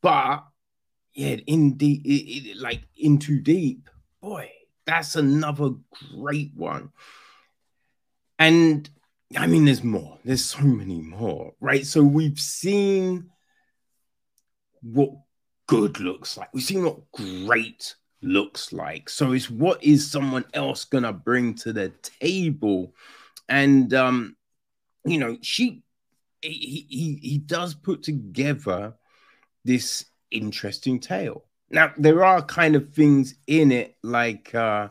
But 0.00 0.44
yeah, 1.14 1.36
in 1.46 1.76
deep, 1.76 2.04
it, 2.04 2.50
it, 2.50 2.56
like 2.58 2.82
in 2.96 3.18
too 3.18 3.40
deep, 3.40 3.88
boy, 4.20 4.50
that's 4.86 5.16
another 5.16 5.70
great 6.14 6.52
one. 6.54 6.92
And 8.38 8.88
I 9.36 9.46
mean, 9.46 9.64
there's 9.64 9.84
more. 9.84 10.18
There's 10.24 10.44
so 10.44 10.60
many 10.60 11.00
more, 11.00 11.54
right? 11.60 11.84
So 11.86 12.02
we've 12.02 12.38
seen 12.38 13.30
what 14.82 15.10
good 15.66 16.00
looks 16.00 16.36
like. 16.36 16.52
We've 16.54 16.62
seen 16.62 16.84
what 16.84 17.10
great 17.12 17.94
looks 18.22 18.72
like. 18.72 19.08
So 19.08 19.32
it's 19.32 19.50
what 19.50 19.82
is 19.82 20.10
someone 20.10 20.44
else 20.54 20.84
gonna 20.84 21.12
bring 21.12 21.54
to 21.56 21.72
the 21.72 21.92
table? 22.20 22.94
And 23.48 23.92
um, 23.94 24.36
you 25.04 25.18
know, 25.18 25.38
she 25.42 25.82
he 26.42 26.86
he, 26.88 27.18
he 27.22 27.38
does 27.38 27.74
put 27.74 28.02
together 28.02 28.94
this 29.64 30.06
interesting 30.30 31.00
tale. 31.00 31.44
Now 31.70 31.92
there 31.96 32.24
are 32.24 32.42
kind 32.42 32.76
of 32.76 32.94
things 32.94 33.34
in 33.46 33.72
it 33.72 33.96
like 34.02 34.54
uh 34.54 34.88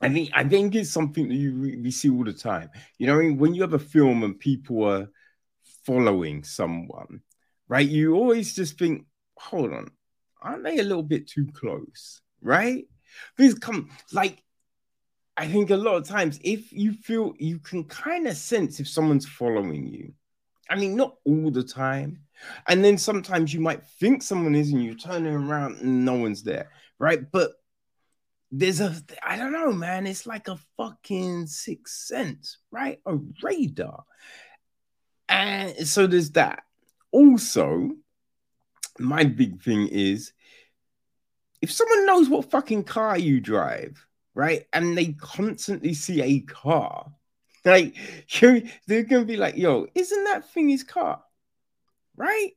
I 0.00 0.08
think 0.08 0.30
I 0.32 0.44
think 0.44 0.74
it's 0.74 0.90
something 0.90 1.28
that 1.28 1.34
you 1.34 1.80
we 1.82 1.90
see 1.90 2.08
all 2.08 2.24
the 2.24 2.32
time. 2.32 2.70
You 2.98 3.08
know, 3.08 3.30
when 3.34 3.54
you 3.54 3.62
have 3.62 3.74
a 3.74 3.78
film 3.78 4.22
and 4.22 4.38
people 4.38 4.84
are 4.84 5.08
following 5.84 6.44
someone, 6.44 7.20
right? 7.68 7.88
You 7.88 8.14
always 8.14 8.54
just 8.54 8.78
think, 8.78 9.06
hold 9.36 9.72
on, 9.72 9.90
aren't 10.40 10.64
they 10.64 10.78
a 10.78 10.82
little 10.82 11.02
bit 11.02 11.26
too 11.26 11.46
close, 11.52 12.20
right? 12.42 12.84
Because 13.36 13.54
come, 13.54 13.90
like, 14.12 14.42
I 15.36 15.48
think 15.48 15.70
a 15.70 15.76
lot 15.76 15.96
of 15.96 16.06
times, 16.06 16.38
if 16.42 16.72
you 16.72 16.92
feel 16.92 17.34
you 17.38 17.58
can 17.58 17.84
kind 17.84 18.26
of 18.28 18.36
sense 18.36 18.80
if 18.80 18.88
someone's 18.88 19.26
following 19.26 19.86
you. 19.86 20.12
I 20.70 20.76
mean, 20.76 20.96
not 20.96 21.16
all 21.24 21.50
the 21.50 21.64
time. 21.64 22.20
And 22.68 22.84
then 22.84 22.98
sometimes 22.98 23.54
you 23.54 23.60
might 23.60 23.86
think 23.98 24.22
someone 24.22 24.54
is, 24.54 24.70
and 24.70 24.82
you 24.82 24.94
turn 24.94 25.26
around 25.26 25.78
and 25.80 26.04
no 26.04 26.14
one's 26.14 26.42
there, 26.42 26.70
right? 26.98 27.20
But 27.32 27.52
there's 28.50 28.80
a 28.80 28.94
I 29.22 29.36
don't 29.36 29.52
know, 29.52 29.72
man. 29.72 30.06
It's 30.06 30.26
like 30.26 30.48
a 30.48 30.58
fucking 30.76 31.46
sixth 31.46 32.06
sense, 32.06 32.58
right? 32.70 33.00
A 33.06 33.16
radar. 33.42 34.04
And 35.28 35.86
so 35.86 36.06
there's 36.06 36.30
that. 36.32 36.62
Also, 37.10 37.90
my 38.98 39.24
big 39.24 39.62
thing 39.62 39.88
is 39.88 40.32
if 41.60 41.70
someone 41.70 42.06
knows 42.06 42.28
what 42.28 42.50
fucking 42.50 42.84
car 42.84 43.18
you 43.18 43.40
drive, 43.40 44.04
right, 44.34 44.66
and 44.72 44.96
they 44.96 45.12
constantly 45.12 45.92
see 45.92 46.22
a 46.22 46.40
car, 46.40 47.12
like 47.64 47.96
they're 48.86 49.02
gonna 49.02 49.24
be 49.24 49.36
like, 49.36 49.56
"Yo, 49.56 49.86
isn't 49.94 50.24
that 50.24 50.50
thing 50.50 50.70
his 50.70 50.84
car?" 50.84 51.22
Right? 52.16 52.52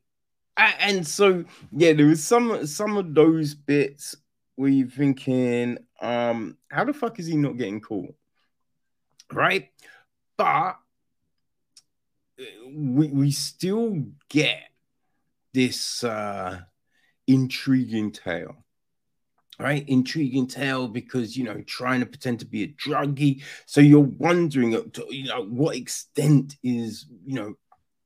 And 0.57 1.07
so, 1.07 1.43
yeah, 1.71 1.93
there 1.93 2.05
was 2.05 2.23
some 2.23 2.65
some 2.67 2.95
of 2.97 3.13
those 3.13 3.55
bits 3.55 4.15
were 4.61 4.67
you 4.67 4.87
thinking, 4.87 5.79
um, 6.01 6.55
how 6.69 6.83
the 6.83 6.93
fuck 6.93 7.19
is 7.19 7.25
he 7.25 7.35
not 7.35 7.57
getting 7.57 7.81
caught? 7.81 8.13
Right? 9.33 9.69
But 10.37 10.45
uh, 10.45 10.73
we 12.71 13.07
we 13.07 13.31
still 13.31 14.03
get 14.29 14.61
this 15.53 16.03
uh 16.03 16.59
intriguing 17.27 18.11
tale. 18.11 18.63
Right? 19.59 19.83
Intriguing 19.87 20.45
tale 20.45 20.87
because 20.87 21.35
you 21.35 21.43
know 21.43 21.61
trying 21.61 22.01
to 22.01 22.05
pretend 22.05 22.39
to 22.41 22.45
be 22.45 22.63
a 22.63 22.67
druggie. 22.67 23.41
So 23.65 23.81
you're 23.81 23.99
wondering 23.99 24.91
to, 24.91 25.05
you 25.09 25.25
know 25.25 25.43
what 25.43 25.75
extent 25.75 26.55
is 26.63 27.07
you 27.25 27.33
know 27.35 27.55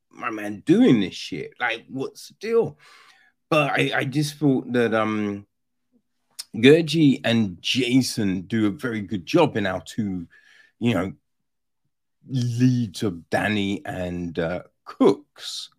my 0.10 0.30
man 0.30 0.64
doing 0.66 1.02
this 1.02 1.16
shit? 1.16 1.52
Like 1.60 1.86
what's 1.90 2.30
the 2.30 2.36
deal? 2.36 2.78
But 3.50 3.72
i 3.72 3.92
i 3.94 4.04
just 4.06 4.36
thought 4.36 4.72
that 4.72 4.94
um 4.94 5.46
Gurji 6.64 7.22
and 7.24 7.62
Jason 7.62 8.42
do 8.42 8.68
a 8.68 8.72
very 8.72 9.02
good 9.02 9.26
job 9.26 9.58
in 9.58 9.66
our 9.66 9.82
two, 9.82 10.28
you 10.80 10.94
know, 10.94 11.14
leads 12.28 13.04
of 13.04 13.30
Danny 13.30 13.82
and 13.86 14.38
uh, 14.40 14.64
Cooks. 14.84 15.70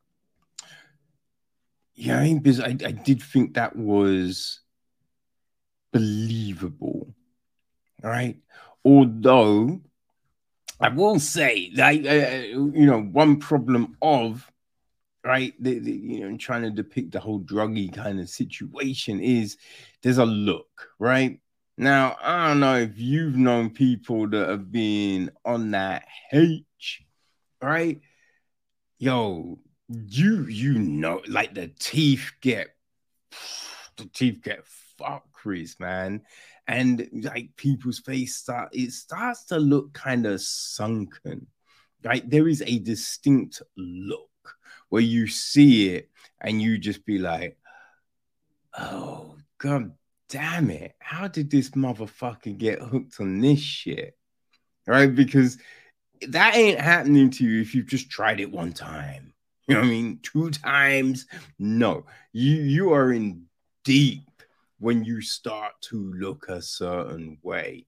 Yeah, 1.94 2.28
because 2.34 2.60
I, 2.60 2.68
I 2.68 2.92
did 2.92 3.22
think 3.22 3.54
that 3.54 3.74
was 3.74 4.60
believable, 5.92 7.14
right? 8.02 8.36
Although 8.84 9.80
I 10.78 10.90
will 10.90 11.18
say 11.18 11.70
that, 11.74 11.94
uh, 11.94 12.46
you 12.46 12.86
know, 12.86 13.00
one 13.00 13.38
problem 13.38 13.96
of 14.02 14.50
right? 15.26 15.54
The, 15.58 15.80
the, 15.80 15.90
you 15.90 16.20
know, 16.20 16.36
trying 16.36 16.62
to 16.62 16.70
depict 16.70 17.10
the 17.10 17.20
whole 17.20 17.40
druggy 17.40 17.92
kind 17.92 18.20
of 18.20 18.28
situation 18.28 19.20
is 19.20 19.56
there's 20.02 20.18
a 20.18 20.24
look, 20.24 20.88
right? 21.00 21.40
Now, 21.76 22.16
I 22.22 22.48
don't 22.48 22.60
know 22.60 22.76
if 22.76 22.96
you've 22.96 23.36
known 23.36 23.70
people 23.70 24.28
that 24.28 24.48
have 24.48 24.70
been 24.70 25.32
on 25.44 25.72
that 25.72 26.04
H, 26.32 27.02
right? 27.60 28.00
Yo, 28.98 29.58
you 29.88 30.46
you 30.46 30.78
know, 30.78 31.22
like 31.28 31.54
the 31.54 31.68
teeth 31.78 32.30
get 32.40 32.68
the 33.96 34.06
teeth 34.06 34.40
get 34.42 34.64
fuck 34.96 35.24
Chris, 35.32 35.78
man. 35.80 36.22
And 36.68 37.08
like 37.12 37.50
people's 37.56 37.98
face 37.98 38.36
start 38.36 38.70
it 38.72 38.92
starts 38.92 39.44
to 39.46 39.58
look 39.58 39.92
kind 39.92 40.24
of 40.24 40.40
sunken. 40.40 41.48
Right? 42.02 42.28
There 42.28 42.48
is 42.48 42.62
a 42.64 42.78
distinct 42.78 43.60
look 43.76 44.30
where 44.88 45.02
you 45.02 45.26
see 45.26 45.90
it 45.90 46.10
and 46.40 46.60
you 46.60 46.78
just 46.78 47.04
be 47.04 47.18
like, 47.18 47.56
oh, 48.78 49.36
god 49.58 49.92
damn 50.28 50.70
it. 50.70 50.94
How 50.98 51.28
did 51.28 51.50
this 51.50 51.70
motherfucker 51.70 52.56
get 52.56 52.80
hooked 52.80 53.20
on 53.20 53.40
this 53.40 53.60
shit? 53.60 54.16
Right? 54.86 55.12
Because 55.12 55.58
that 56.28 56.56
ain't 56.56 56.80
happening 56.80 57.30
to 57.30 57.44
you 57.44 57.60
if 57.60 57.74
you've 57.74 57.86
just 57.86 58.10
tried 58.10 58.40
it 58.40 58.50
one 58.50 58.72
time. 58.72 59.32
You 59.66 59.74
know 59.74 59.80
what 59.80 59.86
I 59.86 59.90
mean? 59.90 60.20
Two 60.22 60.50
times. 60.50 61.26
No, 61.58 62.06
you 62.32 62.54
you 62.54 62.92
are 62.92 63.12
in 63.12 63.46
deep 63.84 64.22
when 64.78 65.04
you 65.04 65.20
start 65.20 65.72
to 65.80 66.12
look 66.14 66.48
a 66.48 66.62
certain 66.62 67.38
way. 67.42 67.86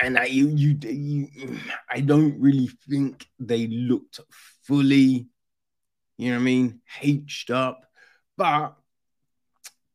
And 0.00 0.18
I 0.18 0.26
you, 0.26 0.48
you, 0.48 0.78
you 0.82 1.58
I 1.90 2.00
don't 2.00 2.38
really 2.38 2.68
think 2.88 3.26
they 3.38 3.66
looked 3.66 4.20
fully 4.62 5.28
you 6.18 6.30
know 6.30 6.36
what 6.36 6.42
I 6.42 6.44
mean, 6.44 6.80
H'd 7.00 7.50
up, 7.50 7.86
but 8.36 8.76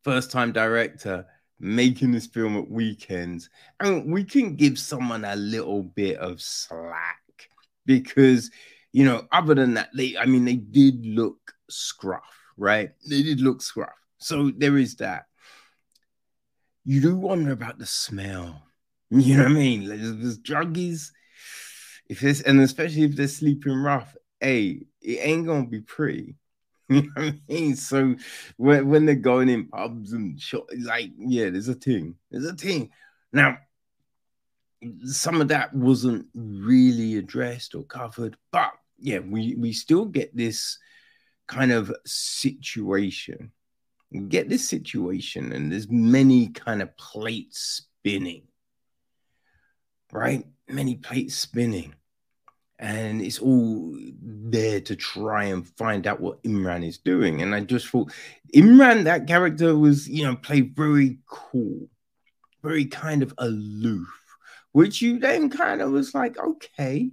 first 0.04 0.32
time 0.32 0.52
director 0.52 1.26
making 1.60 2.12
this 2.12 2.28
film 2.28 2.58
at 2.58 2.70
weekends. 2.70 3.50
And 3.80 4.12
we 4.12 4.24
can 4.24 4.56
give 4.56 4.78
someone 4.78 5.26
a 5.26 5.36
little 5.36 5.84
bit 5.84 6.18
of 6.18 6.42
slack 6.42 7.50
because, 7.86 8.52
you 8.92 9.06
know, 9.06 9.28
other 9.32 9.56
than 9.56 9.76
that, 9.76 9.90
they, 9.96 10.18
I 10.18 10.26
mean, 10.26 10.46
they 10.46 10.56
did 10.56 11.06
look 11.06 11.54
scruff, 11.70 12.38
right? 12.58 12.92
They 13.10 13.24
did 13.24 13.40
look 13.40 13.62
scruff. 13.62 13.90
So 14.18 14.52
there 14.56 14.78
is 14.78 14.96
that. 14.98 15.26
You 16.86 17.02
do 17.02 17.16
wonder 17.16 17.52
about 17.52 17.80
the 17.80 17.86
smell. 17.86 18.62
You 19.10 19.38
know 19.38 19.44
what 19.44 19.52
I 19.52 19.54
mean? 19.54 19.88
Like, 19.88 20.00
there's 20.00 20.40
druggies. 20.40 21.12
If 22.10 22.22
this, 22.22 22.42
and 22.42 22.60
especially 22.62 23.04
if 23.04 23.16
they're 23.16 23.28
sleeping 23.28 23.78
rough, 23.78 24.16
hey, 24.44 24.82
it 25.02 25.20
ain't 25.22 25.48
gonna 25.48 25.66
be 25.66 25.82
pretty. 25.82 26.36
You 26.90 27.04
know 27.04 27.10
what 27.16 27.24
I 27.24 27.40
mean? 27.48 27.76
So 27.78 28.16
when, 28.58 28.90
when 28.90 29.06
they're 29.06 29.16
going 29.16 29.48
in 29.48 29.68
pubs 29.70 30.12
and 30.12 30.40
shop, 30.40 30.70
like, 30.80 31.12
yeah, 31.18 31.50
there's 31.50 31.70
a 31.70 31.74
thing. 31.74 32.16
There's 32.30 32.46
a 32.46 32.54
thing. 32.54 32.90
Now, 33.32 33.58
some 35.06 35.40
of 35.40 35.48
that 35.48 35.74
wasn't 35.74 36.28
really 36.36 37.18
addressed 37.18 37.74
or 37.74 37.84
covered, 37.84 38.36
but 38.52 38.72
yeah, 39.00 39.20
we 39.20 39.56
we 39.56 39.72
still 39.72 40.06
get 40.06 40.36
this 40.36 40.78
kind 41.48 41.72
of 41.72 41.92
situation. 42.06 43.54
get 44.28 44.50
this 44.50 44.68
situation, 44.68 45.54
and 45.54 45.72
there's 45.72 45.90
many 45.90 46.50
kind 46.50 46.82
of 46.82 46.96
plates 46.98 47.88
spinning, 48.02 48.44
right? 50.12 50.46
Many 50.68 50.96
plates 50.96 51.36
spinning 51.36 51.96
and 52.84 53.22
it's 53.22 53.40
all 53.40 53.96
there 54.22 54.82
to 54.82 54.94
try 54.94 55.46
and 55.46 55.66
find 55.78 56.06
out 56.06 56.20
what 56.20 56.44
Imran 56.44 56.86
is 56.86 56.98
doing. 56.98 57.42
And 57.42 57.56
I 57.56 57.62
just 57.62 57.88
thought 57.88 58.12
Imran, 58.54 59.06
that 59.06 59.26
character 59.26 59.78
was, 59.78 60.10
you 60.10 60.26
know, 60.26 60.36
played 60.36 60.76
very 60.76 61.20
cool, 61.26 61.88
very 62.62 62.84
kind 62.84 63.24
of 63.24 63.34
aloof, 63.38 64.10
which 64.74 65.02
you 65.02 65.18
then 65.18 65.50
kind 65.50 65.82
of 65.82 65.92
was 65.92 66.14
like, 66.14 66.38
okay, 66.38 67.10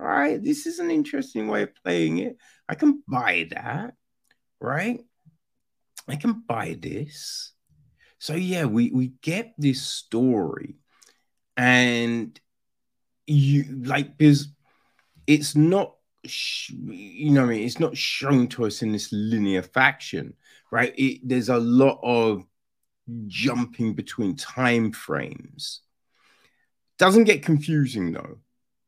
all 0.00 0.06
right, 0.06 0.42
this 0.42 0.66
is 0.66 0.80
an 0.80 0.90
interesting 0.90 1.46
way 1.46 1.62
of 1.62 1.76
playing 1.84 2.18
it. 2.18 2.36
I 2.68 2.74
can 2.74 3.04
buy 3.06 3.46
that, 3.52 3.94
right? 4.60 5.00
I 6.08 6.16
can 6.16 6.42
buy 6.44 6.76
this. 6.76 7.52
So 8.18 8.34
yeah, 8.34 8.64
we 8.64 8.90
we 8.90 9.12
get 9.22 9.54
this 9.58 9.82
story, 9.82 10.74
and 11.56 12.38
you 13.26 13.64
like 13.84 14.18
because 14.18 14.48
it's 15.26 15.56
not 15.56 15.94
you 16.24 17.30
know 17.30 17.44
I 17.44 17.46
mean? 17.46 17.62
It's 17.66 17.80
not 17.80 17.96
shown 17.96 18.48
to 18.48 18.64
us 18.64 18.82
in 18.82 18.92
this 18.92 19.12
linear 19.12 19.62
faction 19.62 20.34
right? 20.70 20.94
It, 20.98 21.20
there's 21.22 21.50
a 21.50 21.58
lot 21.58 22.00
of 22.02 22.44
jumping 23.28 23.94
between 23.94 24.34
time 24.34 24.90
frames. 24.90 25.82
Doesn't 26.98 27.24
get 27.24 27.44
confusing 27.44 28.12
though 28.12 28.38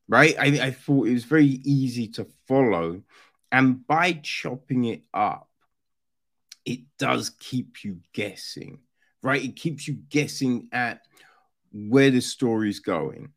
right? 0.07 0.35
I, 0.39 0.67
I 0.67 0.71
thought 0.71 1.07
it 1.07 1.13
was 1.13 1.25
very 1.25 1.61
easy 1.63 2.07
to 2.09 2.25
follow. 2.47 3.03
And 3.51 3.85
by 3.85 4.13
chopping 4.23 4.85
it 4.85 5.03
up 5.13 5.49
it 6.65 6.81
does 6.97 7.29
keep 7.39 7.83
you 7.83 7.99
guessing 8.13 8.79
right? 9.21 9.43
It 9.43 9.55
keeps 9.55 9.87
you 9.87 9.97
guessing 10.09 10.69
at 10.71 11.01
where 11.71 12.09
the 12.09 12.21
story's 12.21 12.79
going 12.79 13.31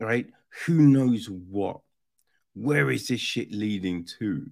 right? 0.00 0.26
Who 0.66 0.74
knows 0.74 1.28
what 1.30 1.80
where 2.54 2.90
is 2.90 3.08
this 3.08 3.20
shit 3.20 3.52
leading 3.52 4.04
to? 4.18 4.48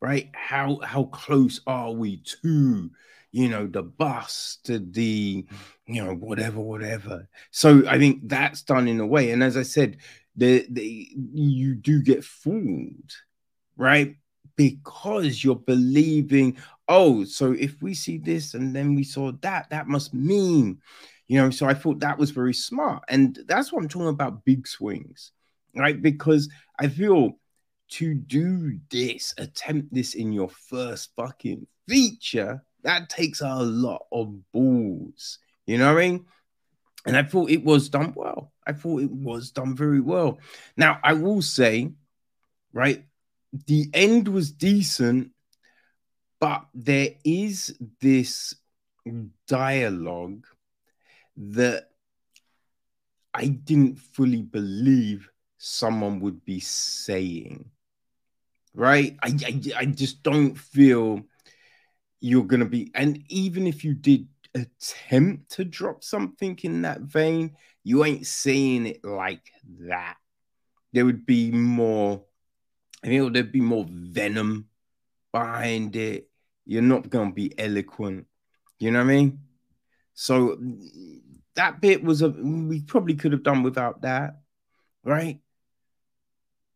Right? 0.00 0.30
How 0.32 0.80
how 0.82 1.04
close 1.04 1.60
are 1.66 1.92
we 1.92 2.18
to, 2.42 2.90
you 3.32 3.48
know, 3.48 3.66
the 3.66 3.82
bus 3.82 4.58
to 4.64 4.78
the, 4.78 5.46
you 5.86 6.04
know, 6.04 6.14
whatever, 6.14 6.60
whatever. 6.60 7.28
So 7.50 7.86
I 7.86 7.98
think 7.98 8.28
that's 8.28 8.62
done 8.62 8.88
in 8.88 9.00
a 9.00 9.06
way. 9.06 9.30
And 9.30 9.42
as 9.42 9.56
I 9.56 9.62
said, 9.62 9.98
the, 10.36 10.66
the 10.70 11.08
you 11.34 11.74
do 11.74 12.02
get 12.02 12.24
fooled, 12.24 13.12
right? 13.76 14.16
Because 14.56 15.44
you're 15.44 15.56
believing, 15.56 16.56
oh, 16.88 17.24
so 17.24 17.52
if 17.52 17.82
we 17.82 17.92
see 17.94 18.16
this 18.16 18.54
and 18.54 18.74
then 18.74 18.94
we 18.94 19.04
saw 19.04 19.32
that, 19.42 19.68
that 19.70 19.86
must 19.86 20.14
mean, 20.14 20.80
you 21.28 21.38
know. 21.38 21.50
So 21.50 21.66
I 21.66 21.74
thought 21.74 22.00
that 22.00 22.18
was 22.18 22.30
very 22.30 22.54
smart. 22.54 23.04
And 23.08 23.38
that's 23.46 23.70
what 23.70 23.82
I'm 23.82 23.88
talking 23.88 24.08
about 24.08 24.44
big 24.46 24.66
swings 24.66 25.32
right? 25.74 26.00
Because 26.00 26.48
I 26.78 26.88
feel 26.88 27.38
to 27.90 28.14
do 28.14 28.78
this, 28.90 29.34
attempt 29.38 29.92
this 29.92 30.14
in 30.14 30.32
your 30.32 30.48
first 30.48 31.10
fucking 31.16 31.66
feature, 31.88 32.64
that 32.82 33.08
takes 33.08 33.40
a 33.40 33.56
lot 33.56 34.06
of 34.12 34.52
balls. 34.52 35.38
You 35.66 35.78
know 35.78 35.92
what 35.92 36.02
I 36.02 36.08
mean? 36.08 36.26
And 37.06 37.16
I 37.16 37.22
thought 37.22 37.50
it 37.50 37.64
was 37.64 37.88
done 37.88 38.12
well. 38.14 38.52
I 38.66 38.72
thought 38.72 39.02
it 39.02 39.10
was 39.10 39.50
done 39.50 39.74
very 39.74 40.00
well. 40.00 40.38
Now, 40.76 41.00
I 41.02 41.14
will 41.14 41.42
say, 41.42 41.90
right, 42.72 43.04
the 43.66 43.90
end 43.92 44.28
was 44.28 44.52
decent, 44.52 45.32
but 46.38 46.64
there 46.74 47.10
is 47.24 47.76
this 48.00 48.54
dialogue 49.46 50.46
that 51.36 51.90
I 53.32 53.46
didn't 53.46 53.96
fully 53.96 54.42
believe 54.42 55.28
someone 55.62 56.20
would 56.20 56.42
be 56.42 56.58
saying, 56.58 57.70
right? 58.74 59.16
I, 59.22 59.28
I, 59.46 59.60
I 59.76 59.84
just 59.84 60.22
don't 60.22 60.56
feel 60.56 61.20
you're 62.18 62.44
going 62.44 62.60
to 62.60 62.66
be, 62.66 62.90
and 62.94 63.22
even 63.28 63.66
if 63.66 63.84
you 63.84 63.92
did 63.92 64.26
attempt 64.54 65.52
to 65.52 65.64
drop 65.64 66.02
something 66.02 66.58
in 66.62 66.82
that 66.82 67.02
vein, 67.02 67.56
you 67.84 68.04
ain't 68.04 68.26
saying 68.26 68.86
it 68.86 69.04
like 69.04 69.52
that. 69.80 70.16
There 70.94 71.04
would 71.04 71.26
be 71.26 71.50
more, 71.50 72.24
I 73.04 73.08
think 73.08 73.32
there'd 73.34 73.52
be 73.52 73.60
more 73.60 73.86
venom 73.88 74.66
behind 75.30 75.94
it. 75.94 76.30
You're 76.64 76.82
not 76.82 77.10
going 77.10 77.28
to 77.28 77.34
be 77.34 77.58
eloquent. 77.58 78.26
You 78.78 78.92
know 78.92 79.00
what 79.00 79.10
I 79.10 79.14
mean? 79.14 79.40
So 80.14 80.58
that 81.54 81.82
bit 81.82 82.02
was 82.02 82.22
a, 82.22 82.30
we 82.30 82.80
probably 82.80 83.14
could 83.14 83.32
have 83.32 83.42
done 83.42 83.62
without 83.62 84.02
that, 84.02 84.40
right? 85.04 85.38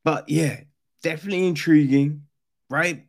But 0.04 0.28
yeah, 0.28 0.60
definitely 1.02 1.46
intriguing, 1.46 2.26
right? 2.68 3.06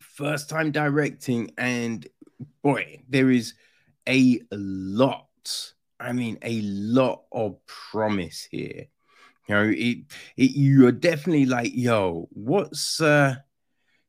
First 0.00 0.48
time 0.48 0.72
directing, 0.72 1.50
and 1.58 2.06
boy, 2.62 3.02
there 3.08 3.30
is 3.30 3.54
a 4.06 4.40
lot. 4.50 5.26
I 6.00 6.12
mean, 6.12 6.38
a 6.42 6.60
lot 6.62 7.24
of 7.32 7.56
promise 7.66 8.46
here. 8.50 8.86
You 9.48 9.54
know, 9.54 9.64
it, 9.64 9.98
it 10.36 10.50
you 10.52 10.86
are 10.86 10.92
definitely 10.92 11.46
like, 11.46 11.72
yo, 11.74 12.28
what's 12.32 13.00
uh 13.00 13.36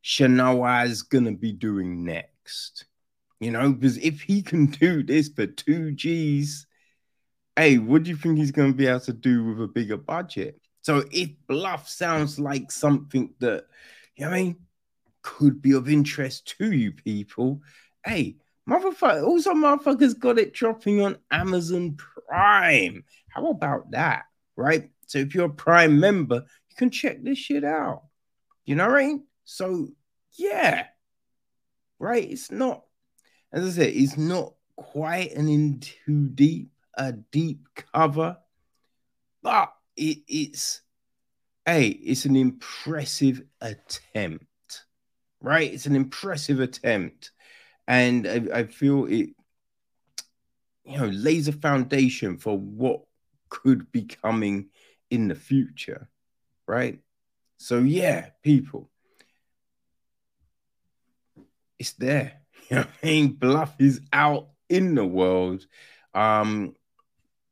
Shahnawaz 0.03 1.07
gonna 1.09 1.33
be 1.33 1.51
doing 1.53 2.03
next? 2.03 2.85
You 3.39 3.51
know, 3.51 3.71
because 3.71 3.97
if 3.97 4.21
he 4.21 4.41
can 4.41 4.67
do 4.67 5.03
this 5.03 5.29
for 5.29 5.47
two 5.47 5.91
G's, 5.93 6.67
hey, 7.55 7.77
what 7.77 8.03
do 8.03 8.09
you 8.11 8.17
think 8.17 8.37
he's 8.37 8.51
gonna 8.51 8.73
be 8.73 8.87
able 8.87 8.99
to 9.01 9.13
do 9.13 9.45
with 9.45 9.61
a 9.61 9.67
bigger 9.67 9.97
budget? 9.97 10.59
So 10.89 11.03
if 11.11 11.29
bluff 11.45 11.87
sounds 11.87 12.39
like 12.39 12.71
something 12.71 13.35
that, 13.41 13.67
you 14.15 14.25
know 14.25 14.31
I 14.31 14.41
mean, 14.41 14.55
could 15.21 15.61
be 15.61 15.73
of 15.73 15.87
interest 15.87 16.55
to 16.57 16.71
you 16.71 16.93
people, 16.93 17.61
hey, 18.03 18.37
motherfucker, 18.67 19.23
also 19.23 19.53
motherfuckers 19.53 20.17
got 20.17 20.39
it 20.39 20.51
dropping 20.51 21.01
on 21.01 21.19
Amazon 21.29 21.95
Prime. 21.95 23.03
How 23.27 23.51
about 23.51 23.91
that? 23.91 24.23
Right? 24.55 24.89
So 25.05 25.19
if 25.19 25.35
you're 25.35 25.45
a 25.45 25.49
Prime 25.49 25.99
member, 25.99 26.37
you 26.69 26.75
can 26.75 26.89
check 26.89 27.21
this 27.21 27.37
shit 27.37 27.63
out. 27.63 28.05
You 28.65 28.73
know 28.73 28.87
what 28.87 28.99
I 28.99 29.05
mean? 29.05 29.25
So 29.45 29.89
yeah, 30.39 30.87
right. 31.99 32.31
It's 32.31 32.49
not, 32.49 32.83
as 33.53 33.63
I 33.63 33.69
said, 33.69 33.93
it's 33.93 34.17
not 34.17 34.55
quite 34.75 35.33
an 35.33 35.49
in 35.49 35.81
too 35.81 36.29
deep, 36.29 36.71
a 36.95 37.11
deep 37.11 37.67
cover, 37.93 38.37
but 39.43 39.71
it, 39.99 40.19
it's 40.27 40.81
a 41.67 41.87
it's 41.87 42.25
an 42.25 42.35
impressive 42.35 43.41
attempt, 43.61 44.45
right? 45.41 45.71
It's 45.71 45.85
an 45.85 45.95
impressive 45.95 46.61
attempt, 46.61 47.31
and 47.87 48.25
I, 48.25 48.59
I 48.59 48.63
feel 48.63 49.05
it, 49.05 49.29
you 50.85 50.97
know, 50.97 51.07
lays 51.07 51.47
a 51.47 51.53
foundation 51.53 52.37
for 52.37 52.57
what 52.57 53.01
could 53.49 53.91
be 53.91 54.03
coming 54.03 54.69
in 55.11 55.27
the 55.27 55.35
future, 55.35 56.07
right? 56.65 56.99
So 57.57 57.79
yeah, 57.79 58.29
people, 58.41 58.89
it's 61.77 61.93
there. 61.93 62.33
You 62.69 62.75
know 62.75 62.85
I 63.01 63.05
mean? 63.07 63.31
Bluff 63.33 63.73
is 63.79 63.99
out 64.13 64.49
in 64.69 64.93
the 64.93 65.03
world. 65.03 65.65
Um, 66.13 66.75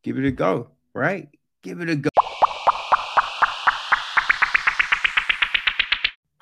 give 0.04 0.20
it 0.20 0.26
a 0.26 0.32
go, 0.32 0.70
right? 0.94 1.28
Give 1.64 1.82
it 1.82 1.90
a 1.90 1.96
go. 1.96 2.10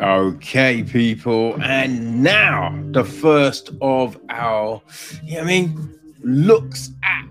Okay, 0.05 0.83
people, 0.83 1.59
and 1.63 2.21
now 2.21 2.79
the 2.91 3.03
first 3.03 3.71
of 3.81 4.19
our, 4.29 4.79
you 5.23 5.37
know 5.37 5.41
I 5.41 5.45
mean, 5.45 5.99
looks 6.21 6.91
at 7.03 7.25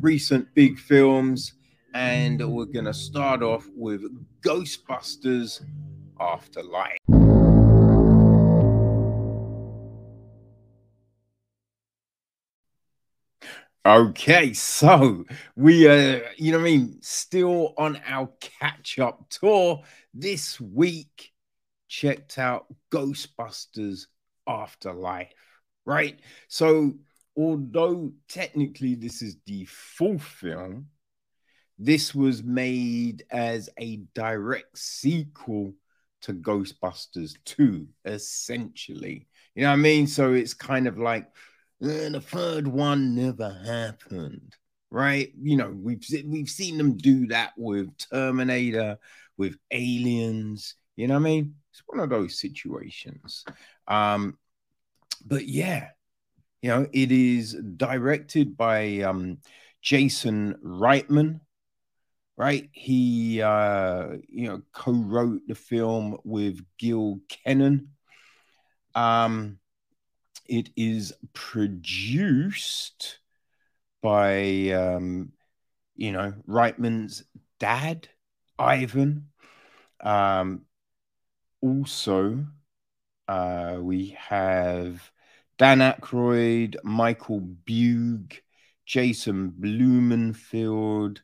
recent 0.00 0.48
big 0.54 0.78
films, 0.78 1.52
and 1.92 2.40
we're 2.50 2.64
gonna 2.64 2.94
start 2.94 3.42
off 3.42 3.66
with 3.76 4.00
Ghostbusters 4.40 5.62
Afterlife. 6.18 6.96
Okay, 13.84 14.54
so 14.54 15.26
we 15.56 15.86
are, 15.86 16.22
you 16.38 16.52
know 16.52 16.60
I 16.60 16.62
mean, 16.62 16.96
still 17.02 17.74
on 17.76 18.00
our 18.06 18.30
catch 18.40 18.98
up 18.98 19.28
tour 19.28 19.82
this 20.14 20.58
week 20.58 21.32
checked 21.88 22.38
out 22.38 22.66
Ghostbusters 22.90 24.06
Afterlife, 24.46 25.32
right? 25.84 26.18
So, 26.48 26.94
although 27.36 28.12
technically 28.28 28.94
this 28.94 29.22
is 29.22 29.36
the 29.46 29.64
full 29.66 30.18
film, 30.18 30.88
this 31.78 32.14
was 32.14 32.42
made 32.42 33.24
as 33.30 33.70
a 33.78 33.96
direct 34.14 34.76
sequel 34.76 35.74
to 36.22 36.34
Ghostbusters 36.34 37.36
2, 37.44 37.86
essentially. 38.04 39.28
You 39.54 39.62
know 39.62 39.68
what 39.68 39.74
I 39.74 39.76
mean? 39.76 40.06
So 40.06 40.34
it's 40.34 40.54
kind 40.54 40.88
of 40.88 40.98
like 40.98 41.26
eh, 41.82 42.08
the 42.08 42.20
third 42.20 42.66
one 42.66 43.14
never 43.14 43.50
happened, 43.64 44.56
right? 44.90 45.32
You 45.40 45.56
know, 45.56 45.70
we've 45.70 46.04
we've 46.26 46.48
seen 46.48 46.78
them 46.78 46.96
do 46.96 47.28
that 47.28 47.52
with 47.56 47.96
Terminator, 48.10 48.98
with 49.36 49.56
Aliens. 49.70 50.74
You 50.98 51.06
know 51.06 51.14
what 51.14 51.20
I 51.20 51.30
mean? 51.30 51.54
It's 51.70 51.82
one 51.86 52.00
of 52.00 52.10
those 52.10 52.40
situations. 52.40 53.44
Um, 53.86 54.36
but 55.24 55.46
yeah, 55.46 55.90
you 56.60 56.70
know, 56.70 56.88
it 56.92 57.12
is 57.12 57.54
directed 57.54 58.56
by 58.56 59.02
um, 59.02 59.38
Jason 59.80 60.56
Reitman, 60.60 61.38
right? 62.36 62.68
He, 62.72 63.40
uh, 63.40 64.08
you 64.28 64.48
know, 64.48 64.62
co-wrote 64.72 65.42
the 65.46 65.54
film 65.54 66.18
with 66.24 66.64
Gil 66.78 67.20
Kenan. 67.28 67.90
Um, 68.96 69.60
it 70.46 70.70
is 70.76 71.12
produced 71.32 73.20
by, 74.02 74.70
um, 74.70 75.30
you 75.94 76.10
know, 76.10 76.34
Reitman's 76.48 77.22
dad, 77.60 78.08
Ivan. 78.58 79.28
Um, 80.00 80.62
also, 81.60 82.46
uh, 83.26 83.78
we 83.80 84.16
have 84.18 85.10
Dan 85.58 85.78
Aykroyd, 85.78 86.76
Michael 86.84 87.40
Bugh, 87.40 88.28
Jason 88.86 89.50
Blumenfeld, 89.50 91.22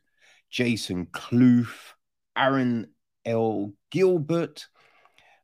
Jason 0.49 1.07
Kloof, 1.07 1.93
Aaron 2.35 2.87
L. 3.25 3.73
Gilbert, 3.89 4.67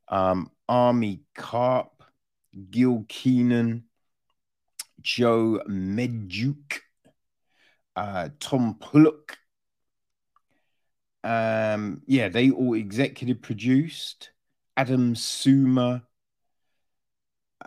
um, 0.08 0.50
Armie 0.68 1.22
Karp, 1.34 2.02
Gil 2.70 3.04
Kenan, 3.08 3.84
Joe 5.00 5.62
Medjuck, 5.68 6.80
uh, 7.96 8.28
Tom 8.38 8.76
Pollock. 8.78 9.38
Um, 11.24 12.02
yeah, 12.06 12.28
they 12.28 12.50
all 12.50 12.74
executive 12.74 13.42
produced. 13.42 14.30
Adam 14.76 15.14
Somner, 15.14 16.02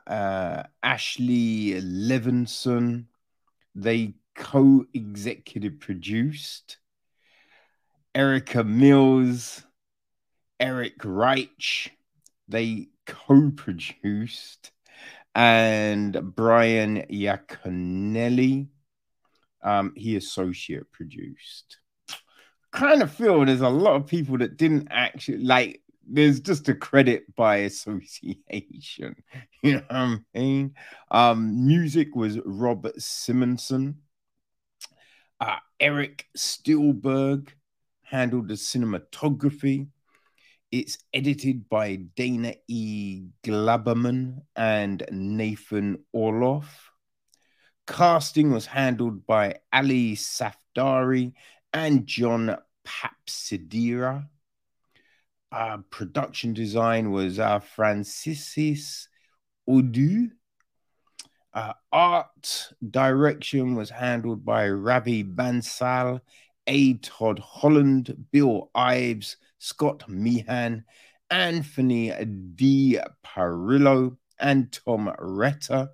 uh, 0.08 0.64
Ashley 0.82 1.82
Levinson. 1.82 3.06
They 3.74 4.16
co 4.36 4.86
executive 4.94 5.80
produced. 5.80 6.78
Erica 8.14 8.64
Mills, 8.64 9.64
Eric 10.60 10.94
Reich, 11.04 11.92
they 12.48 12.88
co 13.06 13.52
produced. 13.52 14.72
And 15.34 16.34
Brian 16.34 17.04
Iaconelli, 17.12 18.70
um, 19.62 19.92
he 19.98 20.16
associate 20.16 20.90
produced. 20.94 21.80
Kind 22.72 23.02
of 23.02 23.12
feel 23.12 23.44
there's 23.44 23.60
a 23.60 23.68
lot 23.68 23.96
of 23.96 24.08
people 24.08 24.38
that 24.38 24.56
didn't 24.56 24.88
actually 24.92 25.40
like 25.40 25.82
there's 26.08 26.40
just 26.40 26.70
a 26.70 26.76
credit 26.76 27.36
by 27.36 27.58
association. 27.58 29.16
You 29.64 29.74
know 29.78 29.84
what 29.90 29.96
I 29.98 30.18
mean? 30.36 30.76
Um, 31.10 31.66
music 31.66 32.16
was 32.16 32.38
Rob 32.46 32.88
Simonson. 33.00 33.98
Uh, 35.40 35.56
Eric 35.80 36.28
Steelberg 36.38 37.50
handled 38.04 38.48
the 38.48 38.54
cinematography. 38.54 39.88
It's 40.72 41.00
edited 41.12 41.68
by 41.68 41.96
Dana 42.16 42.54
E. 42.68 43.24
Glauberman 43.44 44.42
and 44.56 45.04
Nathan 45.12 46.04
Orloff. 46.16 46.68
Casting 47.88 48.52
was 48.52 48.68
handled 48.68 49.26
by 49.26 49.56
Ali 49.74 50.16
Safdari 50.16 51.34
and 51.74 52.06
John 52.06 52.56
Papsidera. 52.86 54.28
Uh, 55.56 55.78
production 55.90 56.54
design 56.54 57.12
was 57.12 57.40
uh, 57.40 57.60
Francis 57.60 59.08
Odu. 59.66 60.28
Uh, 61.54 61.72
art 61.94 62.74
direction 62.92 63.74
was 63.74 63.90
handled 63.90 64.44
by 64.44 64.68
Ravi 64.68 65.24
Bansal, 65.24 66.20
A. 66.68 66.96
Todd 66.96 67.40
Holland, 67.40 68.26
Bill 68.34 68.70
Ives, 68.76 69.38
Scott 69.58 70.10
Meehan, 70.10 70.84
Anthony 71.30 72.12
D. 72.56 73.00
Parillo, 73.26 74.18
and 74.38 74.70
Tom 74.74 75.10
Retta. 75.18 75.92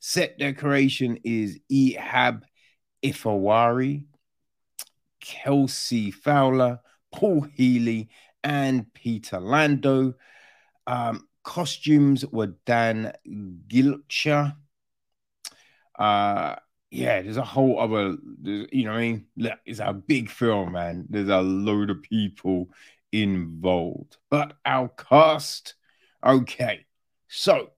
Set 0.00 0.36
decoration 0.36 1.20
is 1.22 1.60
Ehab 1.70 2.42
Ifawari, 3.04 4.06
Kelsey 5.20 6.10
Fowler, 6.10 6.80
Paul 7.12 7.42
Healy, 7.42 8.08
and 8.44 8.92
Peter 8.94 9.40
Lando. 9.40 10.14
Um, 10.86 11.26
costumes 11.42 12.24
were 12.26 12.54
Dan 12.66 13.12
Gilcher. 13.66 14.54
Uh, 15.98 16.56
yeah, 16.90 17.22
there's 17.22 17.38
a 17.38 17.42
whole 17.42 17.80
other, 17.80 18.16
you 18.42 18.84
know 18.84 18.92
what 18.92 18.98
I 18.98 19.00
mean? 19.00 19.26
It's 19.66 19.80
a 19.80 19.92
big 19.92 20.30
film, 20.30 20.72
man. 20.72 21.06
There's 21.08 21.28
a 21.28 21.40
load 21.40 21.90
of 21.90 22.02
people 22.02 22.68
involved. 23.10 24.16
But 24.30 24.54
our 24.64 24.88
cast, 24.88 25.74
okay. 26.24 26.86
So 27.28 27.70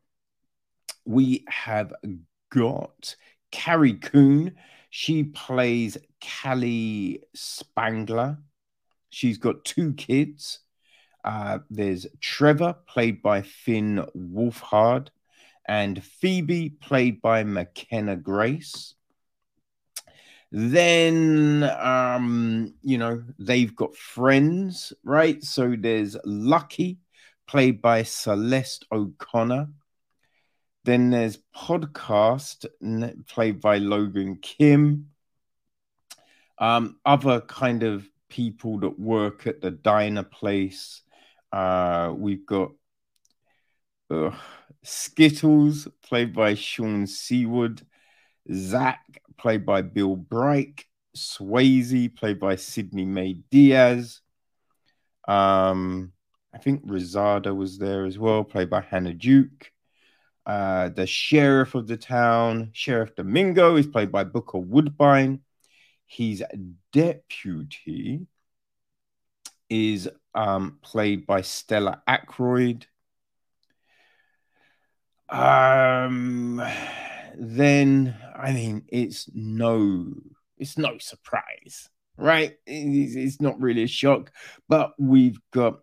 we 1.06 1.44
have 1.48 1.94
got 2.50 3.16
Carrie 3.50 3.94
Coon. 3.94 4.56
She 4.90 5.24
plays 5.24 5.96
Callie 6.42 7.22
Spangler. 7.34 8.38
She's 9.16 9.38
got 9.38 9.64
two 9.64 9.94
kids. 9.94 10.58
Uh, 11.24 11.60
there's 11.70 12.06
Trevor, 12.20 12.74
played 12.86 13.22
by 13.22 13.40
Finn 13.40 14.04
Wolfhard, 14.14 15.08
and 15.66 16.04
Phoebe, 16.04 16.68
played 16.68 17.22
by 17.22 17.42
McKenna 17.42 18.16
Grace. 18.16 18.92
Then, 20.52 21.62
um, 21.62 22.74
you 22.82 22.98
know, 22.98 23.24
they've 23.38 23.74
got 23.74 23.96
friends, 23.96 24.92
right? 25.02 25.42
So 25.42 25.76
there's 25.78 26.18
Lucky, 26.26 26.98
played 27.46 27.80
by 27.80 28.02
Celeste 28.02 28.84
O'Connor. 28.92 29.70
Then 30.84 31.08
there's 31.08 31.38
Podcast, 31.56 32.66
played 33.28 33.62
by 33.62 33.78
Logan 33.78 34.40
Kim. 34.42 35.08
Um, 36.58 36.98
other 37.06 37.40
kind 37.40 37.82
of 37.82 38.06
people 38.28 38.80
that 38.80 38.98
work 38.98 39.46
at 39.46 39.60
the 39.60 39.70
diner 39.70 40.22
place. 40.22 41.02
Uh, 41.52 42.12
we've 42.16 42.46
got 42.46 42.70
uh, 44.10 44.30
Skittles, 44.82 45.88
played 46.02 46.34
by 46.34 46.54
Sean 46.54 47.06
Seawood, 47.06 47.82
Zach, 48.52 49.00
played 49.36 49.66
by 49.66 49.82
Bill 49.82 50.16
Bright, 50.16 50.84
Swayze, 51.16 52.14
played 52.14 52.38
by 52.38 52.56
Sydney 52.56 53.04
Mae 53.04 53.34
Diaz. 53.50 54.20
Um, 55.26 56.12
I 56.54 56.58
think 56.58 56.86
Rosada 56.86 57.54
was 57.54 57.78
there 57.78 58.06
as 58.06 58.18
well, 58.18 58.44
played 58.44 58.70
by 58.70 58.80
Hannah 58.80 59.14
Duke. 59.14 59.72
Uh, 60.46 60.90
the 60.90 61.06
sheriff 61.06 61.74
of 61.74 61.88
the 61.88 61.96
town, 61.96 62.70
Sheriff 62.72 63.16
Domingo, 63.16 63.76
is 63.76 63.86
played 63.86 64.12
by 64.12 64.22
Booker 64.22 64.58
Woodbine. 64.58 65.40
His 66.06 66.42
deputy 66.92 68.26
is 69.68 70.08
um, 70.34 70.78
played 70.82 71.26
by 71.26 71.42
Stella 71.42 72.02
Aykroyd. 72.08 72.84
um, 75.28 76.62
then 77.36 78.16
I 78.36 78.52
mean, 78.52 78.84
it's 78.88 79.28
no, 79.34 80.12
it's 80.58 80.78
no 80.78 80.98
surprise, 80.98 81.88
right? 82.16 82.56
It's, 82.66 83.16
it's 83.16 83.40
not 83.40 83.60
really 83.60 83.82
a 83.84 83.88
shock, 83.88 84.30
but 84.68 84.92
we've 84.98 85.40
got, 85.52 85.80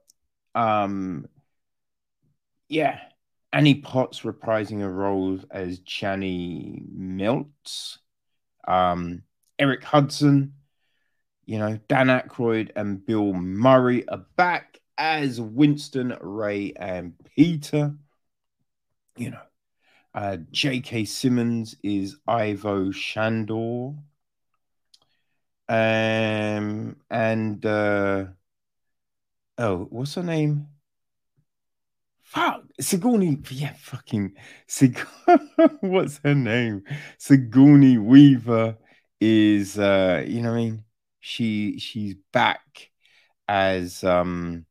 um, 0.56 1.28
yeah, 2.70 3.00
Annie 3.52 3.76
Potts 3.76 4.22
reprising 4.22 4.82
a 4.82 4.90
role 4.90 5.40
as 5.52 5.80
Janney 5.80 6.84
Miltz, 6.96 7.98
um, 8.68 9.24
Ernie 9.60 9.84
Hudson, 9.84 10.54
you 11.46 11.60
know, 11.60 11.80
Dan 11.88 12.08
Aykroyd 12.08 12.72
and 12.76 13.06
Bill 13.06 13.34
Murray 13.34 14.08
are 14.08 14.26
back 14.36 14.80
as 14.98 15.42
Winston, 15.42 16.16
Ray, 16.22 16.74
and 16.76 17.14
Peter. 17.36 17.96
You 19.18 19.32
know, 19.32 19.42
uh, 20.14 20.38
J.K. 20.52 21.06
Simmons 21.06 21.76
is 21.84 22.18
Ivo 22.28 22.92
Shandor. 22.92 23.96
Um, 25.70 26.98
and 27.10 27.66
uh, 27.66 28.26
oh, 29.58 29.88
what's 29.90 30.16
her 30.16 30.24
name? 30.24 30.68
Fuck, 32.22 32.64
Sigourney, 32.80 33.38
yeah, 33.52 33.74
fucking 33.78 34.34
Sig- 34.68 34.98
what's 35.82 36.20
her 36.24 36.34
name? 36.34 36.84
Sigourney 37.20 38.00
Weaver 38.00 38.78
is 39.24 39.80
uh, 39.80 40.24
you 40.28 40.42
know 40.42 40.52
I 40.52 40.56
mean? 40.56 40.84
She 41.22 41.80
she's 41.80 42.16
back 42.34 42.90
as 43.48 44.04
um 44.04 44.66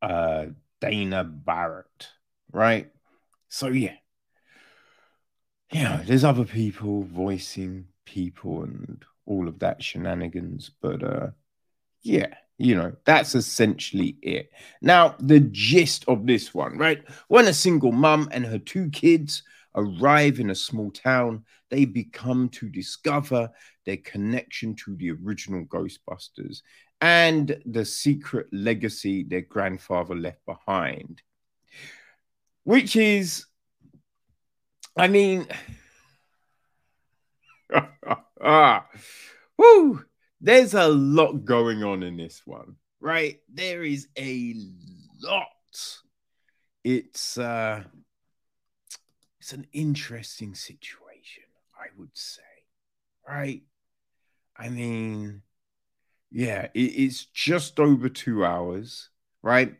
uh 0.00 0.46
Dana 0.80 1.22
Barrett, 1.24 2.08
right? 2.52 2.90
So 3.48 3.68
yeah. 3.68 3.94
Know, 5.72 6.00
there's 6.04 6.24
other 6.24 6.44
people 6.44 7.04
voicing 7.04 7.86
people 8.04 8.62
and 8.64 9.04
all 9.24 9.48
of 9.48 9.60
that 9.60 9.82
shenanigans, 9.82 10.70
but 10.80 11.02
uh 11.04 11.28
yeah, 12.02 12.34
you 12.58 12.74
know, 12.74 12.92
that's 13.04 13.34
essentially 13.36 14.16
it. 14.22 14.50
Now, 14.80 15.14
the 15.20 15.40
gist 15.40 16.04
of 16.08 16.26
this 16.26 16.52
one, 16.52 16.78
right? 16.78 17.02
When 17.28 17.46
a 17.46 17.54
single 17.54 17.92
mum 17.92 18.28
and 18.32 18.44
her 18.44 18.58
two 18.58 18.90
kids 18.90 19.44
arrive 19.74 20.40
in 20.40 20.50
a 20.50 20.54
small 20.54 20.90
town, 20.90 21.44
they 21.70 21.84
become 21.84 22.48
to 22.50 22.68
discover 22.68 23.50
their 23.86 23.96
connection 23.98 24.74
to 24.76 24.94
the 24.96 25.10
original 25.10 25.64
Ghostbusters 25.64 26.62
and 27.00 27.60
the 27.66 27.84
secret 27.84 28.46
legacy 28.52 29.24
their 29.24 29.40
grandfather 29.40 30.14
left 30.14 30.44
behind. 30.46 31.20
Which 32.64 32.94
is, 32.94 33.46
I 34.96 35.08
mean, 35.08 35.48
whoo, 39.58 40.04
there's 40.40 40.74
a 40.74 40.88
lot 40.88 41.44
going 41.44 41.82
on 41.82 42.02
in 42.02 42.16
this 42.16 42.42
one, 42.44 42.76
right? 43.00 43.40
There 43.52 43.82
is 43.82 44.08
a 44.16 44.54
lot. 45.22 45.48
It's 46.84 47.38
uh 47.38 47.84
it's 49.42 49.52
an 49.52 49.66
interesting 49.72 50.54
situation, 50.54 51.42
I 51.76 51.86
would 51.98 52.16
say. 52.16 52.42
Right? 53.28 53.62
I 54.56 54.68
mean, 54.68 55.42
yeah, 56.30 56.68
it, 56.74 56.78
it's 56.78 57.24
just 57.24 57.80
over 57.80 58.08
two 58.08 58.44
hours, 58.44 59.08
right? 59.42 59.74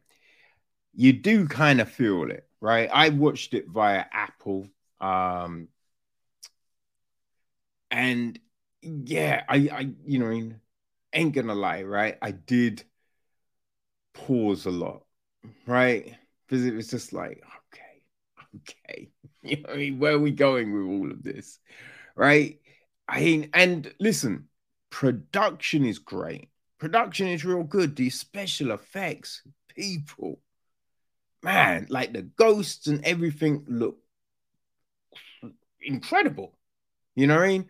You 0.95 1.13
do 1.13 1.47
kind 1.47 1.81
of 1.81 1.89
feel 1.89 2.29
it, 2.33 2.49
right? 2.61 2.91
I 2.93 3.11
watched 3.11 3.55
it 3.55 3.69
via 3.69 4.05
Apple. 4.13 4.67
Um, 5.01 5.69
and 7.93 8.37
yeah, 8.81 9.45
I, 9.49 9.57
I, 9.73 9.93
you 10.05 10.19
know, 10.19 10.53
ain't 11.13 11.35
gonna 11.37 11.55
lie, 11.55 11.85
right? 11.85 12.19
I 12.21 12.33
did 12.33 12.83
pause 14.13 14.67
a 14.67 14.73
lot, 14.73 15.05
right? 15.69 16.17
Because 16.49 16.67
it 16.67 16.75
was 16.75 16.89
just 16.89 17.13
like, 17.13 17.45
okay, 17.45 17.62
okay, 18.57 19.11
you 19.43 19.63
know, 19.63 19.71
I 19.73 19.77
mean, 19.77 19.99
where 19.99 20.15
are 20.15 20.19
we 20.19 20.31
going 20.31 20.73
with 20.73 20.85
all 20.85 21.11
of 21.11 21.23
this, 21.23 21.59
right? 22.15 22.59
I 23.09 23.21
mean, 23.21 23.51
and 23.55 23.93
listen, 24.01 24.49
production 24.91 25.85
is 25.85 25.99
great. 25.99 26.49
Production 26.79 27.29
is 27.29 27.45
real 27.45 27.63
good. 27.63 27.95
These 27.95 28.19
special 28.19 28.73
effects, 28.73 29.43
people, 29.69 30.41
man, 31.43 31.87
like 31.91 32.13
the 32.13 32.23
ghosts 32.23 32.87
and 32.87 33.05
everything 33.05 33.65
look 33.69 33.99
incredible. 35.81 36.57
You 37.15 37.27
know 37.27 37.37
what 37.37 37.45
I 37.45 37.49
mean? 37.49 37.69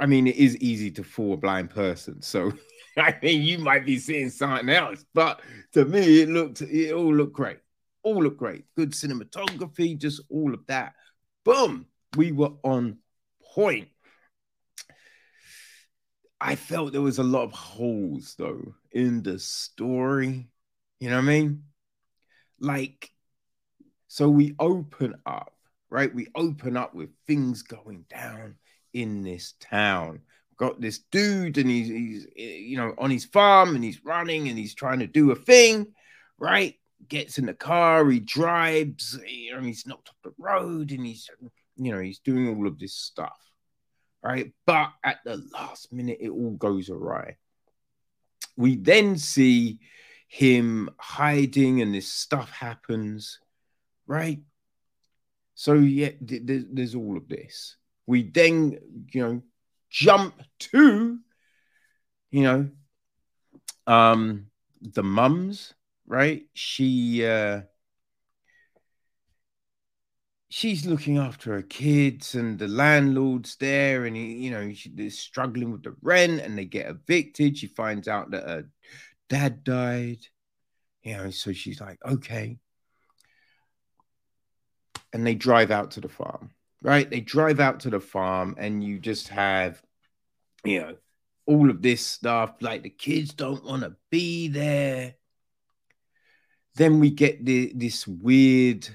I 0.00 0.06
mean, 0.06 0.26
it 0.26 0.36
is 0.36 0.56
easy 0.58 0.90
to 0.92 1.04
fool 1.04 1.34
a 1.34 1.36
blind 1.36 1.70
person. 1.70 2.22
So 2.22 2.52
I 2.96 3.16
mean, 3.22 3.42
you 3.42 3.58
might 3.58 3.86
be 3.86 3.98
seeing 3.98 4.30
something 4.30 4.68
else, 4.68 5.04
but 5.14 5.40
to 5.72 5.84
me, 5.84 6.22
it 6.22 6.28
looked 6.28 6.60
it 6.62 6.92
all 6.92 7.14
looked 7.14 7.32
great. 7.32 7.58
All 8.02 8.22
look 8.22 8.36
great. 8.36 8.64
Good 8.76 8.92
cinematography, 8.92 9.96
just 9.96 10.20
all 10.28 10.54
of 10.54 10.66
that. 10.66 10.94
Boom. 11.44 11.86
We 12.16 12.32
were 12.32 12.52
on 12.62 12.98
point. 13.54 13.88
I 16.40 16.56
felt 16.56 16.92
there 16.92 17.00
was 17.00 17.18
a 17.18 17.24
lot 17.24 17.44
of 17.44 17.52
holes 17.52 18.34
though 18.36 18.74
in 18.90 19.22
the 19.22 19.38
story. 19.38 20.48
You 20.98 21.10
know 21.10 21.16
what 21.16 21.24
I 21.24 21.26
mean? 21.26 21.62
Like, 22.58 23.10
so 24.08 24.28
we 24.28 24.54
open 24.58 25.14
up, 25.24 25.54
right? 25.88 26.12
We 26.12 26.28
open 26.34 26.76
up 26.76 26.94
with 26.94 27.10
things 27.26 27.62
going 27.62 28.04
down 28.10 28.56
in 28.92 29.22
this 29.22 29.54
town. 29.60 30.20
Got 30.56 30.80
this 30.80 30.98
dude, 31.10 31.58
and 31.58 31.70
he's, 31.70 31.88
he's 31.88 32.26
eh, 32.36 32.56
you 32.56 32.76
know 32.76 32.94
on 32.98 33.10
his 33.10 33.24
farm, 33.24 33.74
and 33.74 33.82
he's 33.82 34.04
running, 34.04 34.48
and 34.48 34.58
he's 34.58 34.74
trying 34.74 34.98
to 34.98 35.06
do 35.06 35.30
a 35.30 35.36
thing, 35.36 35.94
right? 36.38 36.74
Gets 37.08 37.38
in 37.38 37.46
the 37.46 37.54
car, 37.54 38.08
he 38.08 38.20
drives, 38.20 39.18
know, 39.54 39.60
he's 39.60 39.86
knocked 39.86 40.08
off 40.08 40.16
the 40.22 40.32
road, 40.38 40.92
and 40.92 41.04
he's 41.04 41.28
you 41.76 41.92
know 41.92 41.98
he's 41.98 42.20
doing 42.20 42.48
all 42.48 42.66
of 42.66 42.78
this 42.78 42.94
stuff, 42.94 43.38
right? 44.22 44.52
But 44.66 44.92
at 45.04 45.18
the 45.24 45.44
last 45.52 45.92
minute, 45.92 46.18
it 46.20 46.30
all 46.30 46.52
goes 46.52 46.90
awry. 46.90 47.36
We 48.56 48.76
then 48.76 49.18
see 49.18 49.80
him 50.28 50.90
hiding, 50.98 51.82
and 51.82 51.94
this 51.94 52.08
stuff 52.08 52.50
happens, 52.50 53.40
right? 54.06 54.40
So 55.54 55.74
yeah, 55.74 56.10
there's 56.20 56.94
all 56.94 57.16
of 57.16 57.28
this. 57.28 57.76
We 58.06 58.24
then, 58.24 58.78
you 59.12 59.22
know, 59.22 59.42
jump 59.90 60.42
to, 60.58 61.18
you 62.30 62.42
know, 62.42 62.70
um, 63.86 64.46
the 64.80 65.02
mums, 65.02 65.74
right? 66.06 66.44
She 66.54 67.26
uh 67.26 67.62
she's 70.48 70.84
looking 70.86 71.18
after 71.18 71.52
her 71.54 71.62
kids 71.62 72.34
and 72.34 72.58
the 72.58 72.68
landlord's 72.68 73.56
there 73.56 74.04
and 74.04 74.14
he, 74.14 74.34
you 74.34 74.50
know 74.50 74.70
she's 74.72 75.18
struggling 75.18 75.72
with 75.72 75.82
the 75.82 75.96
rent 76.02 76.42
and 76.42 76.58
they 76.58 76.66
get 76.66 76.90
evicted 76.90 77.56
she 77.56 77.66
finds 77.66 78.06
out 78.06 78.30
that 78.30 78.46
her 78.46 78.68
dad 79.30 79.64
died 79.64 80.18
you 81.02 81.16
know 81.16 81.30
so 81.30 81.54
she's 81.54 81.80
like 81.80 81.98
okay 82.06 82.58
and 85.14 85.26
they 85.26 85.34
drive 85.34 85.70
out 85.70 85.92
to 85.92 86.02
the 86.02 86.08
farm 86.08 86.50
right? 86.82 87.08
They 87.08 87.20
drive 87.20 87.60
out 87.60 87.80
to 87.80 87.90
the 87.90 88.00
farm 88.00 88.56
and 88.58 88.82
you 88.82 88.98
just 88.98 89.28
have, 89.28 89.80
you 90.64 90.80
know, 90.80 90.96
all 91.46 91.70
of 91.70 91.80
this 91.80 92.04
stuff. 92.04 92.54
Like 92.60 92.82
the 92.82 92.90
kids 92.90 93.32
don't 93.32 93.64
want 93.64 93.82
to 93.82 93.96
be 94.10 94.48
there. 94.48 95.14
Then 96.74 97.00
we 97.00 97.10
get 97.10 97.44
the, 97.44 97.72
this 97.74 98.06
weird 98.06 98.88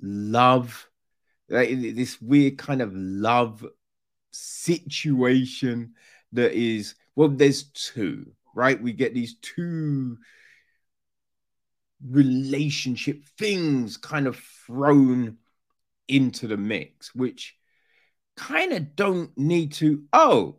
love, 0.00 0.88
like 1.48 1.68
this 1.70 2.20
weird 2.20 2.58
kind 2.58 2.82
of 2.82 2.92
love 2.94 3.66
situation 4.32 5.94
that 6.32 6.52
is, 6.52 6.94
well, 7.16 7.28
there's 7.28 7.64
two, 7.64 8.32
right? 8.54 8.80
We 8.80 8.92
get 8.92 9.14
these 9.14 9.34
two 9.42 10.18
relationship 12.08 13.24
things 13.38 13.96
kind 13.96 14.26
of 14.26 14.36
thrown 14.66 15.36
into 16.08 16.46
the 16.46 16.56
mix, 16.56 17.14
which 17.14 17.56
kind 18.36 18.72
of 18.72 18.96
don't 18.96 19.36
need 19.36 19.72
to. 19.72 20.04
Oh, 20.12 20.56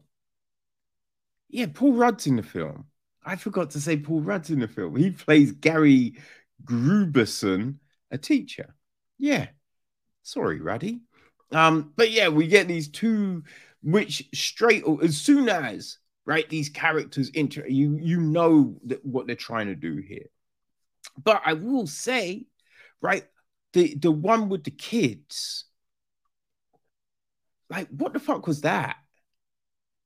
yeah, 1.49 1.67
Paul 1.73 1.93
Rudd's 1.93 2.27
in 2.27 2.35
the 2.35 2.43
film. 2.43 2.85
I 3.23 3.35
forgot 3.35 3.71
to 3.71 3.81
say 3.81 3.97
Paul 3.97 4.21
Rudd's 4.21 4.49
in 4.49 4.59
the 4.59 4.67
film. 4.67 4.95
He 4.95 5.11
plays 5.11 5.51
Gary 5.51 6.15
Grooberson, 6.64 7.76
a 8.12 8.18
teacher. 8.18 8.76
Yeah. 9.18 9.47
Sorry, 10.24 10.59
Ruddy. 10.59 11.01
Um, 11.51 11.93
but 11.95 12.12
yeah, 12.12 12.30
we 12.30 12.47
get 12.47 12.68
these 12.68 12.89
two, 12.89 13.43
which 13.84 14.30
straight 14.34 14.84
as 15.03 15.18
soon 15.18 15.49
as 15.49 15.97
right 16.26 16.47
these 16.49 16.70
characters 16.70 17.32
enter, 17.36 17.68
you 17.68 17.97
you 18.01 18.22
know 18.22 18.78
that 18.86 19.03
what 19.05 19.28
they're 19.28 19.36
trying 19.36 19.68
to 19.68 19.76
do 19.76 19.97
here. 19.97 20.28
But 21.22 21.41
I 21.45 21.53
will 21.53 21.88
say, 21.88 22.45
right, 23.01 23.26
the 23.74 23.95
the 23.95 24.12
one 24.12 24.49
with 24.49 24.64
the 24.64 24.72
kids. 24.72 25.66
Like, 27.70 27.88
what 27.89 28.14
the 28.14 28.20
fuck 28.20 28.47
was 28.47 28.62
that? 28.62 28.97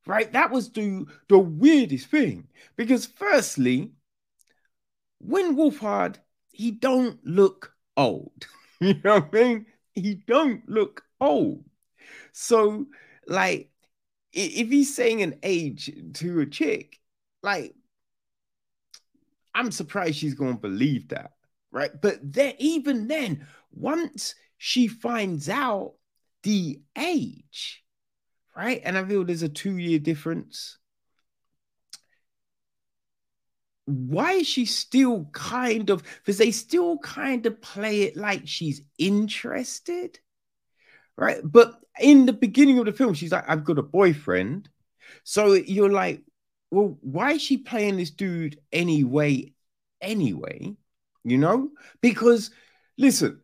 Right? 0.07 0.31
That 0.33 0.51
was 0.51 0.71
the 0.71 1.05
the 1.29 1.39
weirdest 1.39 2.07
thing. 2.07 2.47
Because 2.75 3.05
firstly, 3.05 3.91
when 5.19 5.55
Wolfhard, 5.55 6.17
he 6.55 6.71
don't 6.71 7.19
look 7.25 7.73
old. 7.97 8.47
you 8.79 8.95
know 9.03 9.19
what 9.19 9.29
I 9.33 9.43
mean? 9.43 9.65
He 9.93 10.15
don't 10.15 10.67
look 10.67 11.03
old. 11.21 11.63
So, 12.33 12.85
like, 13.27 13.69
if 14.33 14.69
he's 14.69 14.95
saying 14.95 15.21
an 15.21 15.39
age 15.43 15.91
to 16.15 16.41
a 16.41 16.45
chick, 16.45 16.99
like, 17.41 17.73
I'm 19.53 19.71
surprised 19.71 20.17
she's 20.17 20.33
gonna 20.33 20.57
believe 20.57 21.09
that, 21.09 21.31
right? 21.71 21.91
But 22.01 22.19
then, 22.21 22.55
even 22.59 23.07
then, 23.07 23.47
once 23.71 24.35
she 24.57 24.87
finds 24.87 25.47
out 25.47 25.93
the 26.43 26.81
age, 26.97 27.83
right? 28.55 28.81
And 28.83 28.97
I 28.97 29.05
feel 29.05 29.23
there's 29.23 29.43
a 29.43 29.49
two 29.49 29.77
year 29.77 29.99
difference. 29.99 30.77
Why 33.85 34.33
is 34.33 34.47
she 34.47 34.65
still 34.65 35.25
kind 35.31 35.89
of, 35.89 36.01
because 36.01 36.37
they 36.37 36.51
still 36.51 36.97
kind 36.97 37.45
of 37.45 37.61
play 37.61 38.01
it 38.01 38.17
like 38.17 38.47
she's 38.47 38.81
interested, 38.97 40.19
right? 41.17 41.39
But 41.43 41.79
in 41.99 42.25
the 42.25 42.33
beginning 42.33 42.79
of 42.79 42.85
the 42.85 42.93
film, 42.93 43.13
she's 43.13 43.31
like, 43.31 43.45
I've 43.47 43.63
got 43.63 43.77
a 43.77 43.83
boyfriend. 43.83 44.69
So 45.23 45.53
you're 45.53 45.91
like, 45.91 46.23
well, 46.71 46.97
why 47.01 47.33
is 47.33 47.41
she 47.41 47.57
playing 47.57 47.97
this 47.97 48.11
dude 48.11 48.59
anyway? 48.71 49.53
Anyway, 50.01 50.75
you 51.23 51.37
know, 51.37 51.69
because 52.01 52.51
listen, 52.97 53.41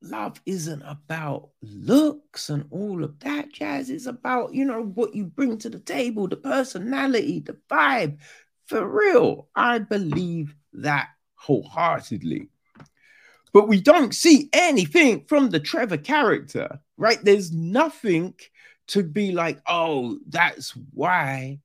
love 0.00 0.40
isn't 0.46 0.82
about 0.82 1.50
looks 1.60 2.50
and 2.50 2.66
all 2.70 3.04
of 3.04 3.18
that 3.20 3.52
jazz. 3.52 3.90
It's 3.90 4.06
about, 4.06 4.54
you 4.54 4.64
know, 4.64 4.82
what 4.82 5.14
you 5.14 5.26
bring 5.26 5.58
to 5.58 5.70
the 5.70 5.78
table, 5.78 6.28
the 6.28 6.36
personality, 6.36 7.40
the 7.40 7.58
vibe. 7.70 8.18
For 8.66 8.86
real, 8.86 9.48
I 9.54 9.78
believe 9.78 10.54
that 10.74 11.08
wholeheartedly. 11.34 12.48
But 13.52 13.68
we 13.68 13.80
don't 13.80 14.14
see 14.14 14.48
anything 14.52 15.24
from 15.26 15.50
the 15.50 15.60
Trevor 15.60 15.98
character, 15.98 16.80
right? 16.96 17.18
There's 17.22 17.52
nothing 17.52 18.34
to 18.88 19.02
be 19.02 19.32
like, 19.32 19.60
oh, 19.66 20.18
that's 20.28 20.70
why 20.94 21.60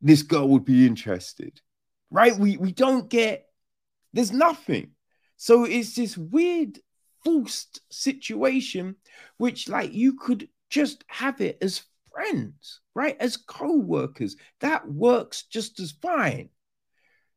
this 0.00 0.22
girl 0.22 0.48
would 0.48 0.64
be 0.64 0.86
interested, 0.86 1.60
right? 2.10 2.36
We 2.36 2.56
we 2.56 2.72
don't 2.72 3.08
get. 3.08 3.46
There's 4.12 4.32
nothing. 4.32 4.90
So 5.36 5.64
it's 5.64 5.96
this 5.96 6.16
weird 6.16 6.78
forced 7.24 7.80
situation, 7.90 8.96
which 9.38 9.68
like 9.68 9.92
you 9.92 10.14
could 10.14 10.48
just 10.70 11.04
have 11.08 11.40
it 11.40 11.58
as 11.60 11.82
friends, 12.14 12.80
right? 12.94 13.16
As 13.20 13.36
co-workers. 13.36 14.36
That 14.60 14.88
works 14.88 15.44
just 15.44 15.80
as 15.80 15.92
fine. 15.92 16.48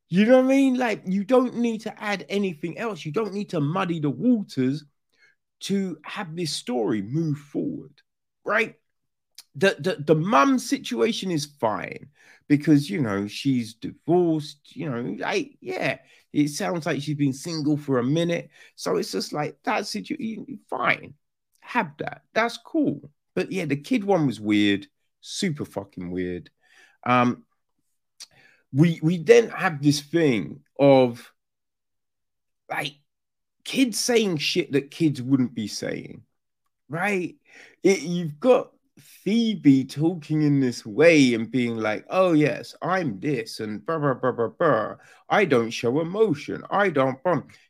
You 0.10 0.26
know 0.26 0.38
what 0.38 0.46
I 0.46 0.48
mean? 0.48 0.78
Like 0.78 1.04
you 1.06 1.24
don't 1.24 1.56
need 1.58 1.82
to 1.82 2.02
add 2.04 2.26
anything 2.30 2.78
else. 2.78 3.06
You 3.06 3.12
don't 3.12 3.34
need 3.34 3.50
to 3.50 3.60
muddy 3.60 4.00
the 4.00 4.10
waters 4.10 4.86
to 5.62 5.98
have 6.06 6.36
this 6.36 6.54
story 6.54 7.02
move 7.02 7.38
forward, 7.38 7.94
right? 8.46 8.76
The 9.56 9.76
the, 9.80 10.04
the 10.04 10.16
mum 10.16 10.60
situation 10.60 11.32
is 11.32 11.48
fine 11.60 12.10
because 12.48 12.90
you 12.90 13.02
know 13.02 13.28
she's 13.28 13.74
divorced, 13.74 14.76
you 14.76 14.90
know, 14.90 15.16
like 15.20 15.58
yeah, 15.62 16.00
it 16.32 16.50
sounds 16.50 16.86
like 16.86 17.02
she's 17.02 17.18
been 17.18 17.34
single 17.34 17.78
for 17.78 18.00
a 18.00 18.04
minute. 18.04 18.50
So 18.76 18.98
it's 18.98 19.12
just 19.12 19.34
like 19.34 19.58
that 19.64 19.88
situation, 19.88 20.60
fine. 20.70 21.16
Have 21.62 21.98
that. 21.98 22.22
That's 22.34 22.58
cool. 22.58 23.10
But 23.38 23.52
yeah, 23.52 23.66
the 23.66 23.76
kid 23.76 24.04
one 24.04 24.26
was 24.26 24.42
weird, 24.42 24.88
super 25.22 25.64
fucking 25.64 26.10
weird. 26.10 26.50
Um, 27.06 27.44
we 28.74 29.00
we 29.04 29.18
then 29.18 29.50
have 29.50 29.80
this 29.80 30.02
thing 30.02 30.62
of 30.80 31.32
like 32.68 32.96
kids 33.64 34.00
saying 34.00 34.38
shit 34.38 34.72
that 34.72 34.90
kids 34.90 35.22
wouldn't 35.22 35.54
be 35.54 35.68
saying, 35.68 36.24
right? 36.90 37.36
It, 37.84 38.02
you've 38.02 38.40
got 38.40 38.72
Phoebe 39.00 39.86
talking 39.86 40.42
in 40.42 40.60
this 40.60 40.84
way 40.84 41.36
and 41.36 41.52
being 41.52 41.78
like, 41.78 42.08
oh, 42.10 42.34
yes, 42.34 42.74
I'm 42.82 43.20
this 43.20 43.60
and 43.60 43.86
blah, 43.86 44.00
blah, 44.00 44.16
blah, 44.16 44.32
blah, 44.32 44.48
blah. 44.48 44.96
I 45.30 45.46
don't 45.46 45.70
show 45.70 46.02
emotion. 46.02 46.64
I 46.72 46.90
don't. 46.90 47.20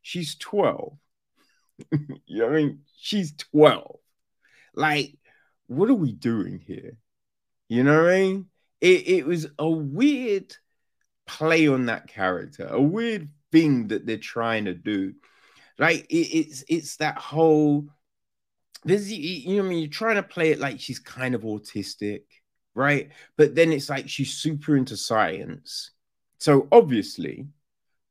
She's 0.01 0.35
12. 0.35 0.97
you 1.91 1.99
know 2.39 2.45
what 2.45 2.53
I 2.53 2.55
mean? 2.55 2.79
She's 2.97 3.33
12. 3.33 3.97
Like, 4.73 5.17
what 5.67 5.89
are 5.89 5.95
we 5.95 6.11
doing 6.11 6.59
here? 6.65 6.97
You 7.69 7.83
know 7.83 8.03
what 8.03 8.13
I 8.13 8.19
mean? 8.19 8.45
It, 8.81 9.07
it 9.07 9.25
was 9.25 9.47
a 9.59 9.69
weird 9.69 10.55
play 11.25 11.67
on 11.67 11.87
that 11.87 12.07
character, 12.07 12.67
a 12.69 12.81
weird 12.81 13.29
thing 13.51 13.89
that 13.89 14.05
they're 14.05 14.17
trying 14.17 14.65
to 14.65 14.73
do. 14.73 15.13
Like, 15.77 16.05
it, 16.09 16.15
it's 16.15 16.63
it's 16.67 16.95
that 16.97 17.17
whole 17.17 17.87
this 18.85 19.09
you 19.09 19.57
know 19.57 19.65
I 19.65 19.69
mean 19.69 19.79
you're 19.79 19.89
trying 19.89 20.15
to 20.15 20.23
play 20.23 20.51
it 20.51 20.59
like 20.59 20.79
she's 20.79 20.99
kind 20.99 21.35
of 21.35 21.41
autistic, 21.41 22.23
right? 22.73 23.09
But 23.35 23.55
then 23.55 23.71
it's 23.71 23.89
like 23.89 24.07
she's 24.09 24.33
super 24.33 24.77
into 24.77 24.95
science. 24.97 25.91
So 26.39 26.67
obviously, 26.71 27.47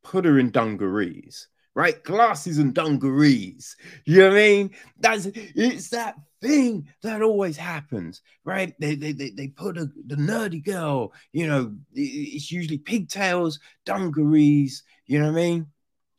put 0.02 0.24
her 0.24 0.38
in 0.38 0.50
dungarees, 0.50 1.48
right? 1.74 2.02
Glasses 2.04 2.58
and 2.58 2.74
dungarees. 2.74 3.76
You 4.04 4.18
know 4.18 4.28
what 4.28 4.36
I 4.36 4.40
mean? 4.40 4.70
That's 4.98 5.26
it's 5.26 5.90
that 5.90 6.16
thing 6.46 6.88
that 7.02 7.22
always 7.22 7.56
happens, 7.56 8.22
right? 8.44 8.74
They 8.78 8.94
they 8.94 9.12
they, 9.12 9.30
they 9.30 9.48
put 9.48 9.78
a, 9.78 9.90
the 10.06 10.16
nerdy 10.16 10.64
girl, 10.64 11.12
you 11.32 11.46
know, 11.46 11.74
it's 11.94 12.50
usually 12.52 12.78
pigtails, 12.78 13.60
dungarees, 13.84 14.82
you 15.06 15.18
know 15.18 15.26
what 15.26 15.38
I 15.38 15.42
mean? 15.42 15.66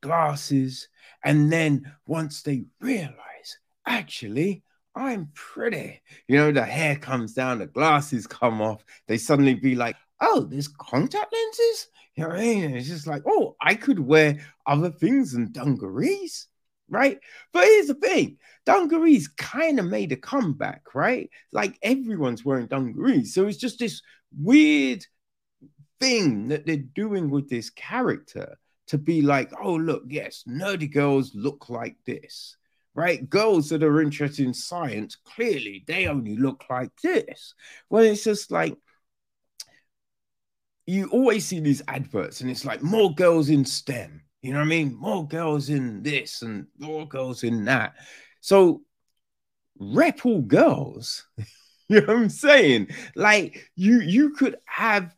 Glasses. 0.01 0.89
And 1.23 1.51
then 1.51 1.91
once 2.05 2.41
they 2.41 2.65
realize 2.79 3.57
actually, 3.85 4.63
I'm 4.95 5.29
pretty. 5.33 6.01
You 6.27 6.37
know, 6.37 6.51
the 6.51 6.63
hair 6.63 6.95
comes 6.95 7.33
down, 7.33 7.59
the 7.59 7.67
glasses 7.67 8.27
come 8.27 8.61
off. 8.61 8.83
They 9.07 9.17
suddenly 9.17 9.53
be 9.53 9.75
like, 9.75 9.95
oh, 10.21 10.41
there's 10.41 10.67
contact 10.67 11.33
lenses? 11.33 11.87
You 12.15 12.23
know 12.23 12.29
what 12.29 12.39
I 12.39 12.41
mean? 12.41 12.75
It's 12.75 12.87
just 12.87 13.07
like, 13.07 13.21
oh, 13.27 13.55
I 13.61 13.75
could 13.75 13.99
wear 13.99 14.39
other 14.65 14.89
things 14.89 15.33
than 15.33 15.51
dungarees, 15.51 16.47
right? 16.89 17.19
But 17.53 17.65
here's 17.65 17.87
the 17.87 17.93
thing 17.95 18.37
dungarees 18.65 19.27
kind 19.29 19.79
of 19.79 19.85
made 19.85 20.11
a 20.11 20.17
comeback, 20.17 20.93
right? 20.93 21.29
Like 21.51 21.77
everyone's 21.81 22.43
wearing 22.43 22.67
dungarees. 22.67 23.33
So 23.33 23.47
it's 23.47 23.57
just 23.57 23.79
this 23.79 24.01
weird 24.37 25.05
thing 25.99 26.49
that 26.49 26.65
they're 26.65 26.77
doing 26.77 27.29
with 27.29 27.49
this 27.49 27.69
character 27.69 28.57
to 28.87 28.97
be 28.97 29.21
like, 29.21 29.51
oh, 29.61 29.75
look, 29.75 30.03
yes, 30.07 30.43
nerdy 30.47 30.91
girls 30.91 31.33
look 31.35 31.69
like 31.69 31.97
this 32.05 32.57
right? 32.97 33.29
Girls 33.29 33.69
that 33.69 33.83
are 33.83 34.01
interested 34.01 34.43
in 34.43 34.55
science, 34.55 35.15
clearly 35.15 35.83
they 35.85 36.07
only 36.07 36.35
look 36.35 36.63
like 36.67 36.89
this. 37.03 37.53
Well, 37.91 38.03
it's 38.03 38.23
just 38.23 38.49
like 38.51 38.75
you 40.87 41.07
always 41.09 41.45
see 41.45 41.59
these 41.59 41.83
adverts, 41.87 42.41
and 42.41 42.49
it's 42.49 42.65
like 42.65 42.81
more 42.81 43.13
girls 43.13 43.49
in 43.49 43.65
STEM, 43.65 44.23
you 44.47 44.53
know 44.53 44.59
what 44.59 44.65
I 44.65 44.69
mean? 44.69 44.95
More 44.95 45.27
girls 45.27 45.67
in 45.67 46.01
this 46.03 46.41
and 46.41 46.67
more 46.79 47.05
girls 47.05 47.43
in 47.43 47.65
that. 47.65 47.95
So 48.39 48.81
rep 49.77 50.25
all 50.25 50.41
girls. 50.41 51.25
you 51.89 51.99
know 51.99 52.07
what 52.07 52.15
I'm 52.15 52.29
saying? 52.29 52.87
Like 53.13 53.69
you 53.75 53.99
you 53.99 54.29
could 54.29 54.55
have 54.63 55.13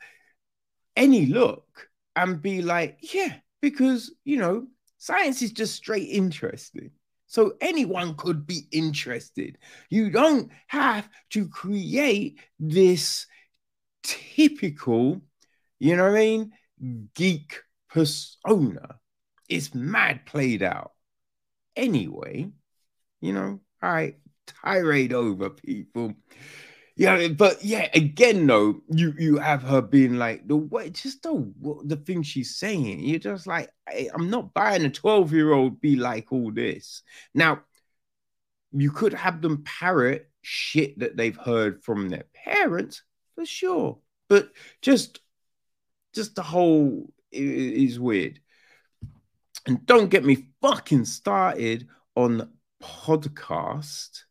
any 0.96 1.28
look 1.28 1.90
and 2.16 2.42
be 2.42 2.64
like, 2.64 2.98
yeah, 3.14 3.36
because 3.62 4.12
you 4.24 4.38
know, 4.38 4.66
science 4.98 5.44
is 5.44 5.52
just 5.52 5.76
straight 5.76 6.10
interesting. 6.10 6.90
So 7.28 7.54
anyone 7.62 8.16
could 8.16 8.48
be 8.48 8.62
interested. 8.72 9.60
You 9.92 10.10
don't 10.10 10.50
have 10.66 11.08
to 11.34 11.48
create 11.50 12.40
this 12.60 13.28
typical, 14.02 15.22
you 15.78 15.96
know 15.96 16.06
what 16.06 16.14
I 16.14 16.20
mean, 16.20 16.52
geek 17.14 17.62
persona. 17.92 18.96
It's 19.50 19.74
mad 19.74 20.26
played 20.26 20.64
out. 20.64 20.94
Anyway, 21.76 22.52
you 23.20 23.34
know, 23.34 23.60
all 23.82 23.92
right, 23.92 24.18
tirade 24.46 25.14
over 25.14 25.50
people. 25.50 26.14
Yeah, 26.96 27.30
but 27.30 27.64
yeah, 27.64 27.88
again 27.94 28.46
though, 28.46 28.82
you 28.90 29.14
you 29.18 29.38
have 29.38 29.64
her 29.64 29.82
being 29.82 30.18
like 30.18 30.48
the 30.48 30.58
way, 30.58 30.90
just 30.90 31.24
the 31.24 31.54
the 31.86 31.96
thing 31.96 32.24
she's 32.24 32.58
saying. 32.58 33.00
You're 33.00 33.20
just 33.20 33.48
like, 33.48 33.70
hey, 33.90 34.10
I'm 34.14 34.30
not 34.30 34.54
buying 34.54 34.84
a 34.84 34.90
12 34.90 35.32
year 35.34 35.54
old 35.54 35.80
be 35.80 35.96
like 35.96 36.32
all 36.34 36.52
this. 36.52 37.02
Now, 37.34 37.62
you 38.74 38.92
could 38.92 39.14
have 39.14 39.42
them 39.42 39.64
parrot 39.64 40.30
shit 40.42 41.00
that 41.00 41.16
they've 41.16 41.38
heard 41.38 41.84
from 41.84 42.10
their 42.10 42.26
parents 42.34 43.02
for 43.36 43.46
sure, 43.46 44.00
but 44.28 44.50
just 44.82 45.22
just 46.14 46.36
the 46.36 46.44
whole 46.44 47.14
is 47.32 48.00
weird. 48.00 48.42
And 49.66 49.86
don't 49.86 50.10
get 50.10 50.26
me 50.26 50.48
fucking 50.62 51.06
started 51.06 51.88
on 52.16 52.50
podcast. 52.82 54.24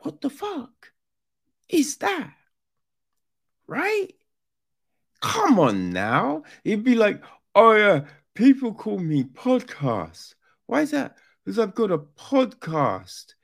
What 0.00 0.20
the 0.20 0.30
fuck 0.30 0.92
is 1.68 1.96
that? 1.98 2.34
Right? 3.66 4.08
Come 5.20 5.60
on 5.60 5.90
now. 5.90 6.44
It'd 6.64 6.84
be 6.84 6.94
like, 6.94 7.22
oh 7.54 7.72
yeah, 7.72 8.04
people 8.34 8.72
call 8.74 8.98
me 8.98 9.24
podcast. 9.24 10.34
Why 10.66 10.82
is 10.82 10.92
that? 10.92 11.16
Because 11.44 11.58
I've 11.58 11.74
got 11.74 11.90
a 11.90 11.98
podcast. 11.98 13.34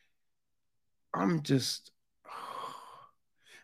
I'm 1.13 1.43
just 1.43 1.91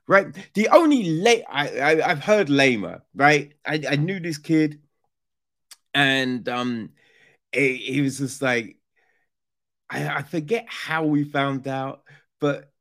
right. 0.07 0.27
The 0.55 0.69
only 0.69 1.05
late 1.05 1.45
I, 1.49 1.81
I 1.81 2.09
have 2.09 2.21
heard 2.21 2.51
lamer, 2.51 3.03
right? 3.15 3.53
I, 3.67 3.83
I 3.89 3.97
knew 3.97 4.21
this 4.21 4.39
kid, 4.39 4.81
and 5.95 6.49
um, 6.49 6.90
he 7.53 8.01
was 8.01 8.18
just 8.18 8.43
like, 8.43 8.78
I, 9.90 10.09
I 10.09 10.22
forget 10.22 10.66
how 10.68 11.05
we 11.05 11.24
found 11.24 11.68
out, 11.68 12.03
but 12.40 12.72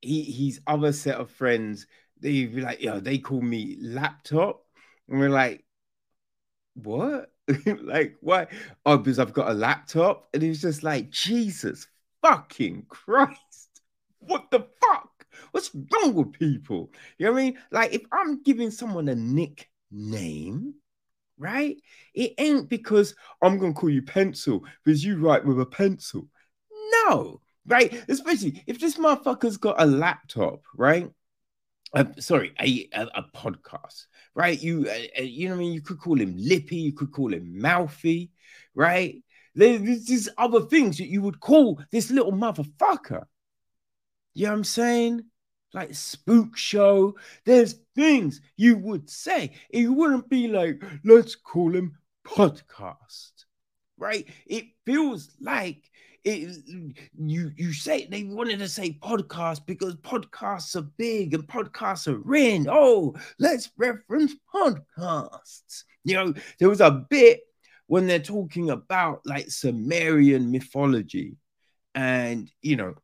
he 0.00 0.22
his 0.22 0.60
other 0.66 0.92
set 0.92 1.16
of 1.16 1.30
friends, 1.30 1.86
they'd 2.20 2.54
be 2.54 2.62
like, 2.62 2.80
yo, 2.80 3.00
they 3.00 3.18
call 3.18 3.40
me 3.40 3.76
laptop. 3.80 4.64
And 5.08 5.18
we're 5.18 5.28
like, 5.28 5.64
what? 6.74 7.32
like, 7.82 8.16
why? 8.20 8.46
Oh, 8.86 8.98
because 8.98 9.18
I've 9.18 9.32
got 9.32 9.50
a 9.50 9.54
laptop. 9.54 10.28
And 10.32 10.42
he's 10.42 10.62
just 10.62 10.82
like, 10.82 11.10
Jesus 11.10 11.86
fucking 12.22 12.86
Christ. 12.88 13.38
What 14.20 14.50
the 14.50 14.66
fuck? 14.80 15.26
What's 15.50 15.70
wrong 15.74 16.14
with 16.14 16.32
people? 16.32 16.90
You 17.18 17.26
know 17.26 17.32
what 17.32 17.40
I 17.40 17.42
mean? 17.44 17.58
Like, 17.70 17.92
if 17.92 18.02
I'm 18.12 18.42
giving 18.42 18.70
someone 18.70 19.08
a 19.08 19.14
nickname, 19.14 20.74
right? 21.40 21.76
It 22.14 22.34
ain't 22.38 22.68
because 22.68 23.14
I'm 23.42 23.58
gonna 23.58 23.72
call 23.72 23.90
you 23.90 24.02
pencil 24.02 24.62
because 24.84 25.04
you 25.04 25.18
write 25.18 25.44
with 25.44 25.60
a 25.60 25.66
pencil. 25.66 26.28
No, 26.92 27.40
right? 27.66 27.92
Especially 28.08 28.62
if 28.66 28.78
this 28.78 28.96
motherfucker's 28.96 29.56
got 29.56 29.80
a 29.80 29.86
laptop, 29.86 30.62
right? 30.76 31.10
Uh, 31.92 32.04
sorry, 32.18 32.52
a, 32.60 32.88
a, 32.92 33.06
a, 33.16 33.24
podcast, 33.34 34.06
right? 34.36 34.62
You 34.62 34.86
uh, 34.88 35.20
uh, 35.20 35.22
you 35.22 35.48
know 35.48 35.56
what 35.56 35.60
I 35.60 35.64
mean? 35.64 35.72
You 35.72 35.80
could 35.80 35.98
call 35.98 36.20
him 36.20 36.34
lippy, 36.36 36.76
you 36.76 36.92
could 36.92 37.10
call 37.10 37.32
him 37.32 37.60
mouthy, 37.60 38.30
right? 38.74 39.16
There's 39.56 39.80
these 40.06 40.28
other 40.38 40.60
things 40.60 40.98
that 40.98 41.08
you 41.08 41.22
would 41.22 41.40
call 41.40 41.82
this 41.90 42.10
little 42.10 42.32
motherfucker. 42.32 43.24
You 44.34 44.44
know 44.44 44.52
what 44.52 44.58
I'm 44.58 44.64
saying? 44.64 45.24
Like 45.72 45.94
spook 45.94 46.56
show. 46.56 47.16
There's 47.44 47.76
things 47.94 48.40
you 48.56 48.76
would 48.78 49.08
say. 49.08 49.52
It 49.70 49.86
wouldn't 49.86 50.28
be 50.28 50.48
like, 50.48 50.82
let's 51.04 51.36
call 51.36 51.74
him 51.74 51.96
podcast, 52.26 53.44
right? 53.96 54.26
It 54.46 54.66
feels 54.84 55.30
like 55.40 55.90
it, 56.24 56.56
you 57.18 57.50
you 57.56 57.72
say 57.72 58.06
they 58.06 58.24
wanted 58.24 58.58
to 58.58 58.68
say 58.68 58.98
podcast 59.02 59.64
because 59.66 59.94
podcasts 59.96 60.76
are 60.76 60.88
big 60.98 61.34
and 61.34 61.46
podcasts 61.46 62.08
are 62.08 62.34
in. 62.34 62.66
Oh, 62.68 63.14
let's 63.38 63.70
reference 63.78 64.34
podcasts. 64.54 65.84
You 66.04 66.14
know, 66.14 66.34
there 66.58 66.68
was 66.68 66.80
a 66.80 67.06
bit 67.08 67.40
when 67.86 68.06
they're 68.06 68.18
talking 68.18 68.70
about 68.70 69.20
like 69.24 69.50
Sumerian 69.50 70.50
mythology, 70.50 71.36
and 71.94 72.50
you 72.62 72.76
know, 72.76 72.94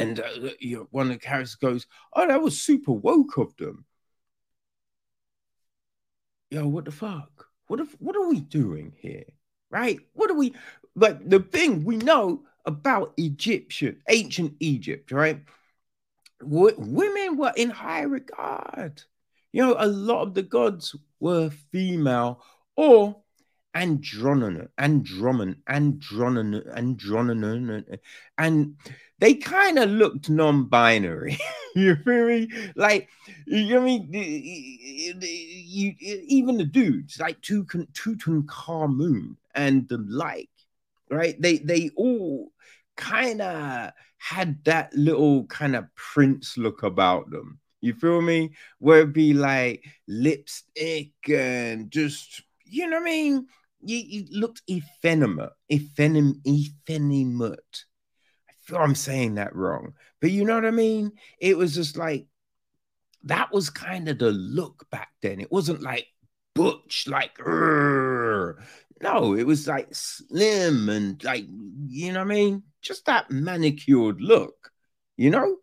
and 0.00 0.20
uh, 0.20 0.50
you 0.58 0.78
know, 0.78 0.88
one 0.90 1.06
of 1.06 1.12
the 1.12 1.18
characters 1.18 1.54
goes, 1.54 1.86
"Oh, 2.14 2.26
that 2.26 2.42
was 2.42 2.60
super 2.60 2.92
woke 2.92 3.36
of 3.36 3.56
them." 3.56 3.84
Yo, 6.50 6.66
what 6.66 6.84
the 6.84 6.90
fuck? 6.90 7.46
What 7.68 7.80
if, 7.80 7.92
what 8.00 8.16
are 8.16 8.28
we 8.28 8.40
doing 8.40 8.92
here? 8.98 9.24
Right? 9.70 10.00
What 10.14 10.30
are 10.30 10.34
we 10.34 10.54
but 10.96 11.28
the 11.28 11.40
thing 11.40 11.84
we 11.84 11.96
know 11.96 12.42
about 12.66 13.14
Egyptian, 13.16 14.02
ancient 14.08 14.54
Egypt, 14.60 15.12
right? 15.12 15.42
W- 16.40 16.74
women 16.78 17.36
were 17.36 17.52
in 17.56 17.70
high 17.70 18.02
regard. 18.02 19.02
You 19.52 19.62
know, 19.62 19.76
a 19.78 19.86
lot 19.86 20.22
of 20.22 20.34
the 20.34 20.42
gods 20.42 20.94
were 21.18 21.50
female 21.50 22.42
or 22.76 23.22
andronon, 23.74 24.68
andromen, 24.78 25.56
andronon, 25.68 26.62
andronon, 26.76 27.98
and 28.38 28.76
they 29.18 29.34
kind 29.34 29.78
of 29.78 29.90
looked 29.90 30.30
non-binary. 30.30 31.38
you 31.76 31.94
feel 31.96 32.26
me? 32.26 32.48
Like, 32.74 33.08
you 33.46 33.74
know 33.74 33.82
I 33.82 33.84
mean? 33.84 34.08
You, 34.12 35.94
even 36.00 36.56
the 36.56 36.64
dudes, 36.64 37.20
like 37.20 37.40
Tutankhamun 37.40 39.36
and 39.54 39.88
the 39.88 39.98
like, 40.08 40.50
right? 41.10 41.40
They 41.40 41.58
they 41.58 41.90
all 41.96 42.50
kind 42.96 43.40
of 43.40 43.92
had 44.18 44.64
that 44.64 44.92
little 44.94 45.46
kind 45.46 45.76
of 45.76 45.94
prince 45.94 46.56
look 46.58 46.82
about 46.82 47.30
them. 47.30 47.58
You 47.80 47.94
feel 47.94 48.20
me? 48.20 48.50
Where 48.78 49.00
it 49.02 49.12
be 49.12 49.32
like 49.32 49.84
lipstick 50.06 51.12
and 51.28 51.90
just, 51.90 52.42
you 52.64 52.88
know 52.88 52.98
what 52.98 53.02
I 53.02 53.10
mean? 53.10 53.46
You, 53.82 54.26
looked 54.30 54.62
effeminate, 54.68 55.50
effeminate, 55.72 56.36
effeminate. 56.46 57.84
I 58.48 58.52
feel 58.64 58.78
I'm 58.78 58.94
saying 58.94 59.36
that 59.36 59.54
wrong, 59.54 59.94
but 60.20 60.30
you 60.30 60.44
know 60.44 60.54
what 60.54 60.66
I 60.66 60.70
mean? 60.70 61.12
It 61.40 61.56
was 61.56 61.74
just 61.74 61.96
like 61.96 62.26
that 63.24 63.52
was 63.52 63.70
kind 63.70 64.08
of 64.08 64.18
the 64.18 64.30
look 64.30 64.86
back 64.90 65.08
then. 65.22 65.40
It 65.40 65.52
wasn't 65.52 65.82
like 65.82 66.06
butch, 66.54 67.06
like 67.06 67.38
no, 69.02 69.34
it 69.34 69.46
was 69.46 69.66
like 69.66 69.88
slim 69.92 70.88
and 70.88 71.22
like, 71.24 71.46
you 71.86 72.12
know 72.12 72.20
what 72.20 72.32
I 72.32 72.34
mean? 72.34 72.62
Just 72.82 73.06
that 73.06 73.30
manicured 73.30 74.20
look, 74.20 74.70
you 75.16 75.30
know? 75.30 75.56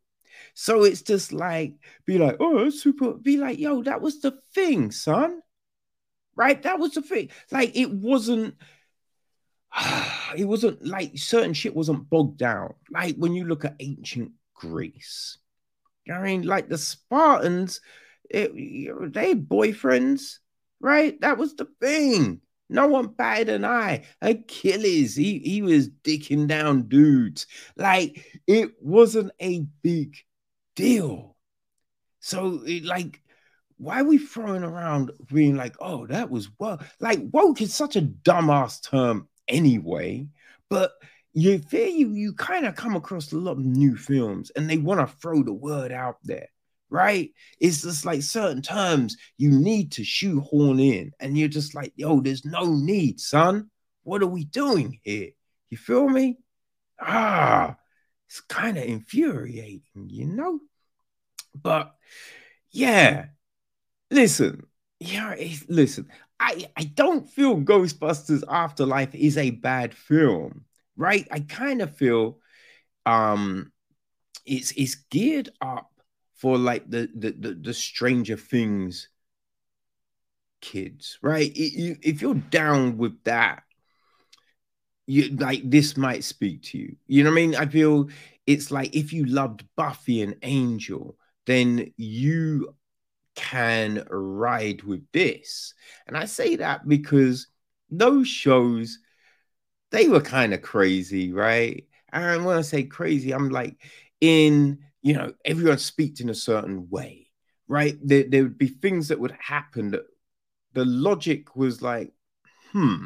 So 0.53 0.83
it's 0.83 1.03
just 1.03 1.31
like, 1.31 1.75
be 2.05 2.17
like, 2.17 2.37
oh, 2.39 2.69
super, 2.69 3.13
be 3.13 3.37
like, 3.37 3.59
yo, 3.59 3.83
that 3.83 4.01
was 4.01 4.21
the 4.21 4.39
thing, 4.55 4.91
son. 4.91 5.41
Right? 6.37 6.61
That 6.63 6.79
was 6.79 6.93
the 6.93 7.01
thing. 7.01 7.29
Like, 7.51 7.75
it 7.75 7.91
wasn't, 7.91 8.55
it 10.37 10.45
wasn't 10.45 10.85
like 10.85 11.17
certain 11.17 11.53
shit 11.53 11.75
wasn't 11.75 12.09
bogged 12.09 12.37
down. 12.37 12.75
Like 12.89 13.15
when 13.17 13.33
you 13.33 13.45
look 13.45 13.65
at 13.65 13.75
ancient 13.79 14.31
Greece, 14.53 15.39
I 16.11 16.19
mean, 16.19 16.43
like 16.43 16.69
the 16.69 16.77
Spartans, 16.77 17.81
it, 18.29 18.53
they 19.13 19.35
boyfriends, 19.35 20.37
right? 20.79 21.19
That 21.21 21.37
was 21.37 21.55
the 21.55 21.67
thing. 21.81 22.41
No 22.69 22.87
one 22.87 23.07
batted 23.07 23.49
an 23.49 23.65
eye. 23.65 24.03
Achilles, 24.21 25.15
he, 25.15 25.39
he 25.39 25.61
was 25.61 25.89
dicking 25.89 26.47
down 26.47 26.87
dudes. 26.89 27.47
Like 27.75 28.41
it 28.45 28.71
wasn't 28.81 29.31
a 29.41 29.65
big 29.81 30.15
deal. 30.75 31.35
So 32.19 32.61
it, 32.65 32.83
like, 32.83 33.21
why 33.77 34.01
are 34.01 34.05
we 34.05 34.17
throwing 34.17 34.63
around 34.63 35.11
being 35.31 35.55
like, 35.55 35.75
oh, 35.79 36.07
that 36.07 36.29
was 36.29 36.49
woke? 36.59 36.83
Like 36.99 37.19
woke 37.31 37.61
is 37.61 37.73
such 37.73 37.95
a 37.95 38.01
dumbass 38.01 38.81
term 38.81 39.27
anyway, 39.47 40.27
but 40.69 40.93
you 41.33 41.59
feel 41.59 41.87
you 41.87 42.13
you 42.13 42.33
kind 42.33 42.65
of 42.65 42.75
come 42.75 42.95
across 42.95 43.31
a 43.31 43.37
lot 43.37 43.53
of 43.53 43.59
new 43.59 43.95
films 43.95 44.51
and 44.55 44.69
they 44.69 44.77
want 44.77 44.99
to 44.99 45.15
throw 45.17 45.43
the 45.43 45.53
word 45.53 45.91
out 45.91 46.17
there 46.23 46.47
right? 46.89 47.31
It's 47.59 47.81
just 47.81 48.05
like 48.05 48.21
certain 48.21 48.61
terms 48.61 49.17
you 49.37 49.51
need 49.51 49.93
to 49.93 50.03
shoehorn 50.03 50.79
in, 50.79 51.11
and 51.19 51.37
you're 51.37 51.47
just 51.47 51.75
like, 51.75 51.93
yo, 51.95 52.21
there's 52.21 52.45
no 52.45 52.73
need, 52.73 53.19
son. 53.19 53.69
What 54.03 54.21
are 54.21 54.27
we 54.27 54.45
doing 54.45 54.99
here? 55.03 55.29
You 55.69 55.77
feel 55.77 56.07
me? 56.07 56.37
Ah, 56.99 57.75
it's 58.27 58.41
kind 58.41 58.77
of 58.77 58.85
infuriating, 58.85 59.81
you 59.95 60.25
know? 60.27 60.59
But 61.53 61.93
yeah, 62.71 63.27
listen, 64.11 64.65
yeah, 64.99 65.35
listen, 65.67 66.07
I, 66.39 66.69
I 66.75 66.83
don't 66.83 67.27
feel 67.29 67.57
Ghostbusters 67.57 68.43
Afterlife 68.47 69.13
is 69.15 69.37
a 69.37 69.51
bad 69.51 69.93
film, 69.93 70.65
right? 70.95 71.27
I 71.31 71.39
kind 71.41 71.81
of 71.81 71.95
feel 71.95 72.39
um 73.05 73.71
it's 74.45 74.71
it's 74.71 74.95
geared 74.95 75.49
up 75.61 75.91
for 76.35 76.57
like 76.57 76.89
the 76.89 77.09
the 77.15 77.31
the, 77.31 77.53
the 77.53 77.73
Stranger 77.73 78.37
Things 78.37 79.09
kids, 80.61 81.19
right? 81.21 81.51
If 81.55 82.21
you're 82.21 82.35
down 82.35 82.97
with 82.97 83.23
that, 83.23 83.63
you 85.05 85.29
like 85.37 85.69
this 85.69 85.95
might 85.95 86.23
speak 86.23 86.63
to 86.63 86.77
you. 86.77 86.95
You 87.07 87.23
know 87.23 87.29
what 87.29 87.37
I 87.37 87.41
mean? 87.41 87.55
I 87.55 87.65
feel 87.65 88.09
it's 88.45 88.71
like 88.71 88.95
if 88.95 89.13
you 89.13 89.25
loved 89.25 89.65
Buffy 89.75 90.21
and 90.21 90.35
Angel, 90.41 91.17
then 91.45 91.93
you 91.97 92.75
can 93.37 94.03
ride 94.09 94.83
with 94.83 95.05
this. 95.13 95.73
And 96.07 96.17
I 96.17 96.25
say 96.25 96.57
that 96.57 96.87
because 96.87 97.47
those 97.89 98.27
shows 98.27 98.99
they 99.91 100.09
were 100.09 100.19
kind 100.19 100.53
of 100.53 100.61
crazy, 100.61 101.31
right? 101.31 101.85
And 102.11 102.43
when 102.43 102.57
I 102.57 102.61
say 102.61 102.83
crazy, 102.83 103.31
I'm 103.33 103.49
like 103.49 103.77
in 104.19 104.79
you 105.01 105.13
know, 105.13 105.33
everyone 105.45 105.77
speaks 105.77 106.19
in 106.19 106.29
a 106.29 106.35
certain 106.35 106.89
way, 106.89 107.27
right? 107.67 107.95
There, 108.03 108.25
there 108.27 108.43
would 108.43 108.57
be 108.57 108.67
things 108.67 109.07
that 109.07 109.19
would 109.19 109.35
happen 109.39 109.91
that 109.91 110.05
the 110.73 110.83
logic 110.83 111.55
was 111.55 111.81
like, 111.81 112.11
hmm, 112.73 113.05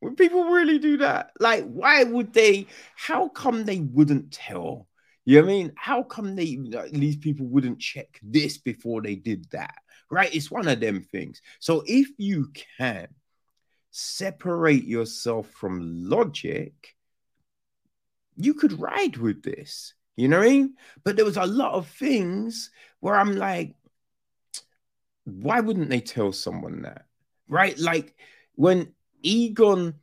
would 0.00 0.16
people 0.16 0.44
really 0.44 0.78
do 0.78 0.98
that? 0.98 1.30
Like, 1.40 1.64
why 1.64 2.04
would 2.04 2.32
they? 2.32 2.66
How 2.94 3.28
come 3.28 3.64
they 3.64 3.80
wouldn't 3.80 4.32
tell? 4.32 4.86
You 5.24 5.40
know 5.40 5.46
what 5.46 5.52
I 5.52 5.54
mean? 5.54 5.72
How 5.76 6.02
come 6.02 6.36
they 6.36 6.58
these 6.92 7.16
people 7.16 7.46
wouldn't 7.46 7.80
check 7.80 8.20
this 8.22 8.58
before 8.58 9.00
they 9.00 9.14
did 9.14 9.50
that? 9.50 9.76
Right? 10.10 10.34
It's 10.34 10.50
one 10.50 10.68
of 10.68 10.80
them 10.80 11.02
things. 11.02 11.40
So 11.60 11.82
if 11.86 12.08
you 12.18 12.50
can 12.78 13.08
separate 13.90 14.84
yourself 14.84 15.48
from 15.50 16.08
logic, 16.08 16.94
you 18.36 18.54
could 18.54 18.78
ride 18.80 19.16
with 19.16 19.42
this. 19.42 19.94
You 20.16 20.28
know 20.28 20.38
what 20.38 20.46
I 20.46 20.50
mean? 20.50 20.74
But 21.04 21.16
there 21.16 21.24
was 21.24 21.36
a 21.36 21.46
lot 21.46 21.72
of 21.72 21.88
things 21.88 22.70
where 23.00 23.14
I'm 23.14 23.36
like, 23.36 23.74
why 25.24 25.60
wouldn't 25.60 25.88
they 25.88 26.00
tell 26.00 26.32
someone 26.32 26.82
that? 26.82 27.06
Right? 27.48 27.78
Like 27.78 28.14
when 28.54 28.92
Egon, 29.22 29.94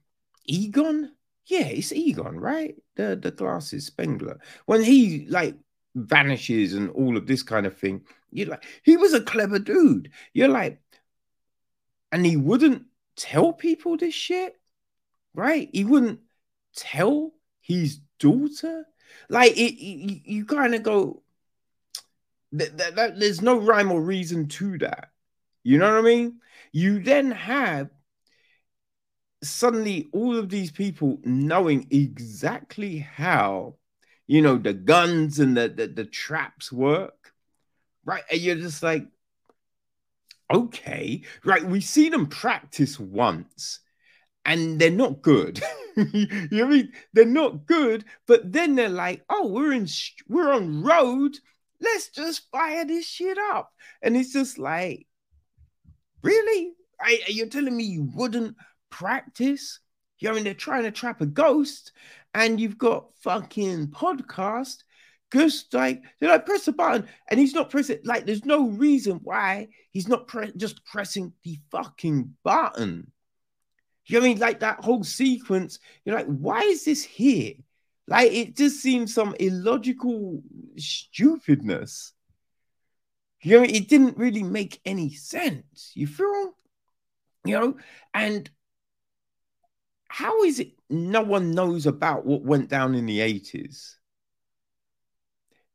Egon, 0.45 1.11
yeah, 1.45 1.67
it's 1.67 1.91
Egon, 1.91 2.39
right? 2.39 2.76
The 3.01 3.15
the 3.15 3.31
glasses 3.31 3.87
Spengler. 3.87 4.39
When 4.65 4.83
he 4.83 5.25
like 5.27 5.55
vanishes 5.95 6.73
and 6.73 6.89
all 6.91 7.17
of 7.17 7.25
this 7.25 7.43
kind 7.43 7.65
of 7.65 7.77
thing, 7.77 8.01
you're 8.31 8.47
like, 8.47 8.63
he 8.83 8.95
was 8.97 9.13
a 9.13 9.21
clever 9.21 9.59
dude. 9.59 10.11
You're 10.33 10.47
like, 10.47 10.79
and 12.11 12.25
he 12.25 12.37
wouldn't 12.37 12.85
tell 13.15 13.53
people 13.53 13.97
this 13.97 14.13
shit, 14.13 14.59
right? 15.33 15.69
He 15.73 15.83
wouldn't 15.83 16.19
tell 16.75 17.31
his 17.59 17.99
daughter. 18.19 18.85
Like 19.29 19.57
it, 19.57 19.81
you, 19.81 20.21
you 20.23 20.45
kind 20.45 20.75
of 20.75 20.83
go, 20.83 21.23
th- 22.57 22.77
th- 22.77 22.95
th- 22.95 23.13
there's 23.17 23.41
no 23.41 23.57
rhyme 23.59 23.91
or 23.91 24.01
reason 24.01 24.47
to 24.47 24.77
that. 24.79 25.09
You 25.63 25.77
know 25.77 25.91
what 25.91 25.99
I 25.99 26.01
mean? 26.01 26.39
You 26.71 27.01
then 27.01 27.31
have 27.31 27.89
suddenly 29.43 30.09
all 30.13 30.37
of 30.37 30.49
these 30.49 30.71
people 30.71 31.19
knowing 31.23 31.87
exactly 31.89 32.99
how 32.99 33.75
you 34.27 34.41
know 34.41 34.57
the 34.57 34.73
guns 34.73 35.39
and 35.39 35.57
the, 35.57 35.67
the, 35.67 35.87
the 35.87 36.05
traps 36.05 36.71
work 36.71 37.33
right? 38.05 38.23
And 38.31 38.39
you're 38.41 38.55
just 38.55 38.83
like 38.83 39.07
okay 40.51 41.23
right 41.45 41.63
we 41.63 41.79
see 41.81 42.09
them 42.09 42.27
practice 42.27 42.99
once 42.99 43.79
and 44.45 44.79
they're 44.79 44.89
not 44.89 45.21
good. 45.21 45.61
You 45.97 46.47
know 46.51 46.67
I 46.67 46.69
mean? 46.69 46.93
They're 47.11 47.25
not 47.25 47.65
good 47.65 48.05
but 48.25 48.49
then 48.53 48.75
they're 48.75 48.87
like 48.87 49.23
oh 49.29 49.47
we're 49.47 49.73
in 49.73 49.87
we're 50.27 50.53
on 50.53 50.83
road. 50.83 51.37
Let's 51.81 52.09
just 52.09 52.49
fire 52.49 52.85
this 52.85 53.05
shit 53.05 53.37
up. 53.37 53.73
And 54.01 54.15
it's 54.15 54.31
just 54.31 54.57
like 54.57 55.05
really? 56.23 56.73
I, 56.99 57.19
you're 57.27 57.47
telling 57.47 57.75
me 57.75 57.83
you 57.83 58.09
wouldn't 58.13 58.55
practice. 58.91 59.79
You 60.19 60.27
know, 60.27 60.33
I 60.33 60.35
mean, 60.35 60.43
they're 60.43 60.53
trying 60.53 60.83
to 60.83 60.91
trap 60.91 61.21
a 61.21 61.25
ghost, 61.25 61.93
and 62.35 62.59
you've 62.59 62.77
got 62.77 63.15
fucking 63.23 63.87
podcast. 63.87 64.83
Ghost 65.31 65.73
like 65.73 66.03
they 66.19 66.27
like 66.27 66.45
press 66.45 66.65
the 66.65 66.73
button, 66.73 67.07
and 67.29 67.39
he's 67.39 67.55
not 67.55 67.71
pressing. 67.71 67.99
Like, 68.03 68.25
there's 68.25 68.45
no 68.45 68.67
reason 68.67 69.21
why 69.23 69.69
he's 69.91 70.07
not 70.07 70.27
pre- 70.27 70.51
just 70.55 70.85
pressing 70.85 71.33
the 71.43 71.57
fucking 71.71 72.35
button. 72.43 73.11
You 74.05 74.19
know 74.19 74.25
I 74.25 74.29
mean? 74.29 74.39
Like 74.39 74.59
that 74.59 74.83
whole 74.83 75.03
sequence, 75.03 75.79
you're 76.05 76.15
like, 76.15 76.27
why 76.27 76.61
is 76.61 76.85
this 76.85 77.03
here? 77.03 77.53
Like, 78.07 78.31
it 78.31 78.57
just 78.57 78.81
seems 78.81 79.13
some 79.13 79.35
illogical 79.39 80.43
stupidness. 80.77 82.13
You 83.41 83.57
know, 83.57 83.63
it 83.63 83.87
didn't 83.87 84.17
really 84.17 84.43
make 84.43 84.81
any 84.85 85.13
sense. 85.13 85.91
You 85.95 86.07
feel? 86.07 86.55
You 87.45 87.59
know, 87.59 87.77
and 88.13 88.49
how 90.12 90.43
is 90.43 90.59
it 90.59 90.74
no 90.89 91.22
one 91.22 91.51
knows 91.51 91.86
about 91.86 92.26
what 92.26 92.41
went 92.41 92.70
down 92.70 92.95
in 92.95 93.05
the 93.05 93.20
80s? 93.20 93.95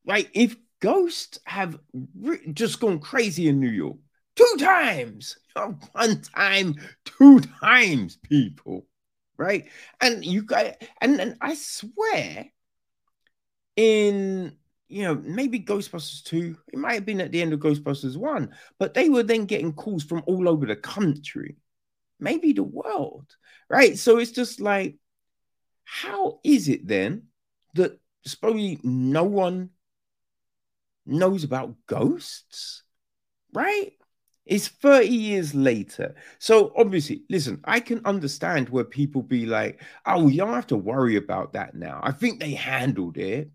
Right? 0.05 0.29
If 0.35 0.57
ghosts 0.81 1.39
have 1.45 1.79
re- 2.21 2.53
just 2.53 2.79
gone 2.79 2.99
crazy 2.99 3.49
in 3.49 3.61
New 3.61 3.71
York 3.71 3.97
two 4.37 4.57
times, 4.59 5.39
not 5.57 5.89
one 5.93 6.21
time, 6.21 6.75
two 7.07 7.41
times, 7.41 8.17
people, 8.17 8.87
right? 9.39 9.69
And 10.03 10.23
you 10.23 10.43
guys, 10.43 10.75
and, 11.01 11.19
and 11.19 11.37
I 11.41 11.55
swear, 11.55 12.47
in 13.77 14.55
you 14.89 15.03
know, 15.03 15.15
maybe 15.15 15.59
Ghostbusters 15.61 16.23
2, 16.25 16.57
it 16.75 16.79
might 16.79 16.93
have 16.93 17.07
been 17.07 17.23
at 17.23 17.33
the 17.33 17.41
end 17.41 17.55
of 17.55 17.59
Ghostbusters 17.59 18.17
1, 18.19 18.55
but 18.79 18.93
they 18.93 19.09
were 19.09 19.23
then 19.23 19.47
getting 19.47 19.73
calls 19.73 20.05
from 20.05 20.23
all 20.27 20.47
over 20.47 20.67
the 20.67 20.77
country 20.77 21.57
maybe 22.19 22.53
the 22.53 22.63
world, 22.63 23.27
right? 23.69 23.99
So 23.99 24.19
it's 24.19 24.33
just 24.33 24.61
like, 24.61 24.97
how 25.85 26.41
is 26.45 26.69
it 26.69 26.87
then 26.87 27.25
that 27.75 27.99
supposedly 28.25 28.81
no 28.83 29.25
one 29.25 29.71
knows 31.07 31.45
about 31.45 31.77
ghosts, 31.87 32.83
right? 33.53 33.93
It's 34.45 34.69
30 34.69 35.09
years 35.09 35.55
later. 35.55 36.15
So 36.39 36.73
obviously, 36.77 37.23
listen, 37.29 37.61
I 37.65 37.81
can 37.81 38.01
understand 38.05 38.69
where 38.69 38.85
people 38.85 39.23
be 39.23 39.45
like, 39.45 39.83
oh, 40.05 40.29
you 40.29 40.39
don't 40.39 40.55
have 40.55 40.69
to 40.69 40.77
worry 40.77 41.17
about 41.17 41.55
that 41.55 41.75
now. 41.75 42.01
I 42.03 42.13
think 42.13 42.39
they 42.39 42.53
handled 42.53 43.19
it. 43.19 43.51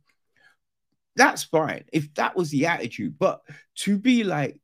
That's 1.15 1.43
fine 1.43 1.85
if 1.91 2.13
that 2.15 2.35
was 2.35 2.49
the 2.49 2.67
attitude. 2.67 3.17
But 3.17 3.41
to 3.77 3.97
be 3.97 4.23
like, 4.23 4.59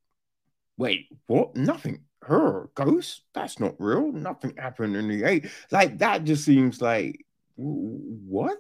wait, 0.77 1.07
what? 1.27 1.55
Nothing 1.55 2.01
her 2.28 2.69
ghost? 2.75 3.23
That's 3.34 3.59
not 3.59 3.75
real. 3.80 4.11
Nothing 4.11 4.55
happened 4.57 4.95
in 4.95 5.07
the 5.07 5.23
eight. 5.23 5.47
Like 5.71 5.97
that 5.99 6.23
just 6.23 6.45
seems 6.45 6.82
like 6.82 7.25
what? 7.55 8.57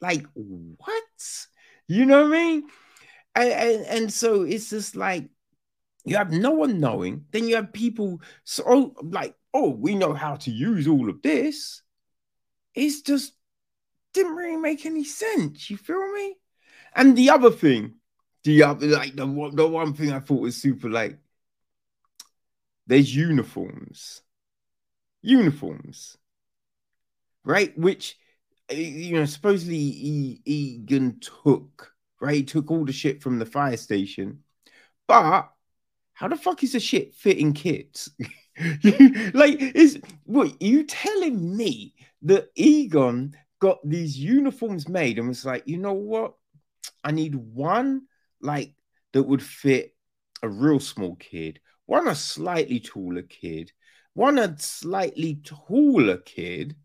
Like 0.00 0.24
what? 0.34 1.04
You 1.86 2.06
know 2.06 2.22
what 2.22 2.36
i 2.36 2.42
mean? 2.42 2.62
And, 3.34 3.52
and, 3.52 3.86
and 3.86 4.12
so 4.12 4.42
it's 4.42 4.70
just 4.70 4.96
like 4.96 5.28
you 6.04 6.16
have 6.16 6.32
no 6.32 6.50
one 6.52 6.80
knowing. 6.80 7.24
Then 7.30 7.46
you 7.46 7.56
have 7.56 7.72
people 7.72 8.20
so 8.44 8.64
oh, 8.66 8.94
like 9.02 9.34
oh 9.54 9.70
we 9.70 9.94
know 9.94 10.12
how 10.12 10.36
to 10.36 10.50
use 10.50 10.88
all 10.88 11.08
of 11.08 11.22
this. 11.22 11.82
It's 12.74 13.02
just 13.02 13.32
didn't 14.12 14.34
really 14.34 14.56
make 14.56 14.86
any 14.86 15.04
sense. 15.04 15.70
You 15.70 15.76
feel 15.76 16.12
me? 16.12 16.36
And 16.94 17.16
the 17.16 17.30
other 17.30 17.50
thing 17.50 17.94
the 18.44 18.62
other 18.62 18.86
like 18.86 19.14
the, 19.14 19.50
the 19.54 19.66
one 19.66 19.92
thing 19.92 20.12
i 20.12 20.20
thought 20.20 20.40
was 20.40 20.56
super 20.56 20.88
like 20.88 21.18
there's 22.90 23.14
uniforms. 23.14 24.20
Uniforms. 25.22 26.16
Right? 27.44 27.76
Which, 27.78 28.18
eh, 28.68 28.74
you 28.74 29.14
know, 29.14 29.26
supposedly 29.26 29.78
he, 29.78 30.42
Egon 30.44 31.20
took, 31.20 31.92
right? 32.20 32.34
He 32.34 32.42
took 32.42 32.68
all 32.68 32.84
the 32.84 32.92
shit 32.92 33.22
from 33.22 33.38
the 33.38 33.46
fire 33.46 33.76
station. 33.76 34.40
But 35.06 35.50
how 36.14 36.26
the 36.26 36.36
fuck 36.36 36.64
is 36.64 36.72
the 36.72 36.80
shit 36.80 37.14
fitting 37.14 37.52
kids? 37.52 38.10
like, 39.34 39.60
is 39.60 40.00
what 40.24 40.60
you 40.60 40.82
telling 40.82 41.56
me 41.56 41.94
that 42.22 42.48
Egon 42.56 43.36
got 43.60 43.78
these 43.88 44.18
uniforms 44.18 44.88
made 44.88 45.20
and 45.20 45.28
was 45.28 45.44
like, 45.44 45.62
you 45.64 45.78
know 45.78 45.92
what? 45.92 46.34
I 47.04 47.12
need 47.12 47.36
one 47.36 48.02
like 48.40 48.74
that 49.12 49.22
would 49.22 49.44
fit 49.44 49.94
a 50.42 50.48
real 50.48 50.80
small 50.80 51.14
kid, 51.14 51.60
one 51.90 52.06
a 52.06 52.14
slightly 52.14 52.78
taller 52.78 53.22
kid, 53.22 53.72
one 54.14 54.38
a 54.38 54.56
slightly 54.56 55.40
taller 55.42 56.18
kid. 56.18 56.76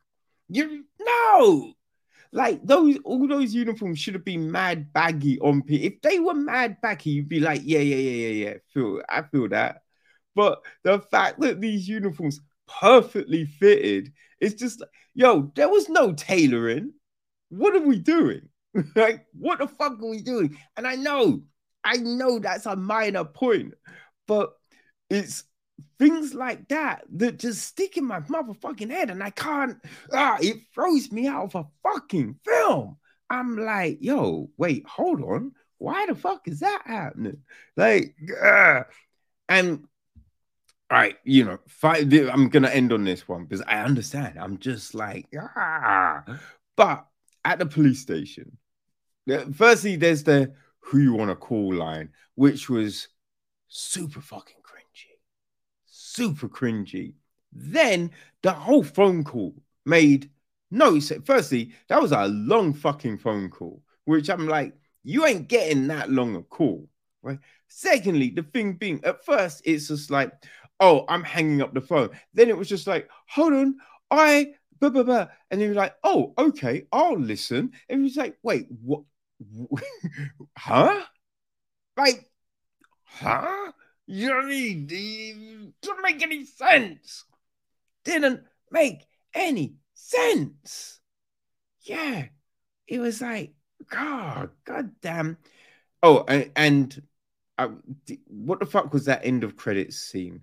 You 0.49 0.83
no, 0.99 1.73
like 2.31 2.65
those 2.65 2.97
all 3.05 3.27
those 3.27 3.53
uniforms 3.53 3.99
should 3.99 4.15
have 4.15 4.25
been 4.25 4.51
mad 4.51 4.91
baggy 4.93 5.39
on 5.41 5.61
P. 5.61 5.85
If 5.85 6.01
they 6.01 6.17
were 6.17 6.33
mad 6.33 6.77
baggy, 6.81 7.11
you'd 7.11 7.29
be 7.29 7.39
like, 7.39 7.61
yeah, 7.63 7.79
yeah, 7.81 7.97
yeah, 7.97 8.27
yeah, 8.27 8.47
yeah. 8.47 8.53
Feel 8.73 9.03
I 9.07 9.21
feel 9.21 9.47
that. 9.49 9.83
But 10.33 10.63
the 10.83 10.99
fact 10.99 11.39
that 11.41 11.61
these 11.61 11.87
uniforms 11.87 12.41
perfectly 12.67 13.45
fitted, 13.45 14.11
it's 14.39 14.55
just 14.55 14.79
like, 14.79 14.89
yo, 15.13 15.51
there 15.55 15.69
was 15.69 15.87
no 15.87 16.13
tailoring. 16.13 16.93
What 17.49 17.75
are 17.75 17.87
we 17.87 17.99
doing? 17.99 18.49
like, 18.95 19.27
what 19.33 19.59
the 19.59 19.67
fuck 19.67 20.01
are 20.01 20.09
we 20.09 20.23
doing? 20.23 20.57
And 20.75 20.87
I 20.87 20.95
know, 20.95 21.43
I 21.83 21.97
know 21.97 22.39
that's 22.39 22.65
a 22.65 22.75
minor 22.75 23.23
point, 23.23 23.75
but 24.25 24.55
it's 25.09 25.43
things 25.99 26.33
like 26.33 26.67
that 26.69 27.03
that 27.13 27.39
just 27.39 27.65
stick 27.65 27.97
in 27.97 28.05
my 28.05 28.21
motherfucking 28.21 28.89
head 28.89 29.09
and 29.09 29.21
I 29.21 29.29
can't 29.29 29.77
ah 30.13 30.37
it 30.41 30.57
throws 30.73 31.11
me 31.11 31.27
out 31.27 31.53
of 31.53 31.55
a 31.55 31.65
fucking 31.83 32.39
film. 32.45 32.97
I'm 33.29 33.57
like, 33.57 33.97
yo, 34.01 34.49
wait, 34.57 34.85
hold 34.87 35.21
on. 35.21 35.53
Why 35.77 36.05
the 36.05 36.15
fuck 36.15 36.47
is 36.47 36.59
that 36.59 36.83
happening? 36.85 37.39
Like, 37.75 38.15
uh, 38.41 38.83
and 39.49 39.85
all 40.91 40.97
right, 40.97 41.17
you 41.23 41.43
know, 41.43 41.57
five, 41.67 42.11
I'm 42.13 42.49
gonna 42.49 42.69
end 42.69 42.93
on 42.93 43.03
this 43.03 43.27
one 43.27 43.45
because 43.45 43.61
I 43.67 43.79
understand. 43.79 44.37
I'm 44.39 44.59
just 44.59 44.93
like, 44.93 45.25
ah, 45.37 46.23
but 46.77 47.07
at 47.43 47.59
the 47.59 47.65
police 47.65 48.01
station, 48.01 48.57
firstly, 49.53 49.95
there's 49.95 50.23
the 50.23 50.53
who 50.79 50.99
you 50.99 51.13
want 51.13 51.31
to 51.31 51.35
call 51.35 51.73
line, 51.73 52.09
which 52.35 52.69
was 52.69 53.07
super 53.67 54.21
fucking 54.21 54.61
super 56.15 56.47
cringy. 56.49 57.13
Then 57.51 58.11
the 58.41 58.51
whole 58.51 58.83
phone 58.83 59.23
call 59.23 59.55
made 59.85 60.29
no 60.71 60.99
sense. 60.99 61.25
Firstly, 61.25 61.73
that 61.87 62.01
was 62.01 62.11
a 62.11 62.27
long 62.27 62.73
fucking 62.73 63.17
phone 63.17 63.49
call, 63.49 63.81
which 64.05 64.29
I'm 64.29 64.47
like, 64.47 64.73
you 65.03 65.25
ain't 65.25 65.47
getting 65.47 65.87
that 65.87 66.09
long 66.09 66.35
a 66.35 66.41
call, 66.41 66.87
right? 67.21 67.39
Secondly, 67.67 68.29
the 68.29 68.43
thing 68.43 68.73
being, 68.73 69.03
at 69.03 69.23
first, 69.25 69.61
it's 69.65 69.87
just 69.87 70.11
like, 70.11 70.31
oh, 70.79 71.05
I'm 71.07 71.23
hanging 71.23 71.61
up 71.61 71.73
the 71.73 71.81
phone. 71.81 72.09
Then 72.33 72.49
it 72.49 72.57
was 72.57 72.69
just 72.69 72.87
like, 72.87 73.09
hold 73.27 73.53
on, 73.53 73.75
I 74.11 74.53
blah 74.79 74.89
blah 74.89 75.03
blah. 75.03 75.27
And 75.51 75.61
he 75.61 75.67
was 75.67 75.77
like, 75.77 75.95
oh, 76.03 76.33
okay, 76.37 76.87
I'll 76.91 77.17
listen. 77.17 77.71
And 77.89 77.99
he 77.99 78.03
was 78.03 78.17
like, 78.17 78.37
wait, 78.43 78.67
what? 78.83 79.03
huh? 80.57 81.01
Like, 81.97 82.29
huh? 83.03 83.71
You 84.07 84.29
know 84.29 84.35
what 84.35 84.45
I 84.45 84.49
mean? 84.49 85.73
Doesn't 85.81 86.03
make 86.03 86.21
any 86.21 86.45
sense. 86.45 87.25
Didn't 88.03 88.43
make 88.69 89.07
any 89.33 89.75
sense. 89.93 90.99
Yeah. 91.81 92.25
It 92.87 92.99
was 92.99 93.21
like, 93.21 93.53
God, 93.89 94.49
God 94.63 94.91
damn. 95.01 95.37
Oh, 96.03 96.23
and, 96.27 96.51
and 96.55 97.01
uh, 97.57 97.69
what 98.27 98.59
the 98.59 98.65
fuck 98.65 98.93
was 98.93 99.05
that 99.05 99.25
end 99.25 99.43
of 99.43 99.55
credits 99.55 99.97
scene? 99.97 100.41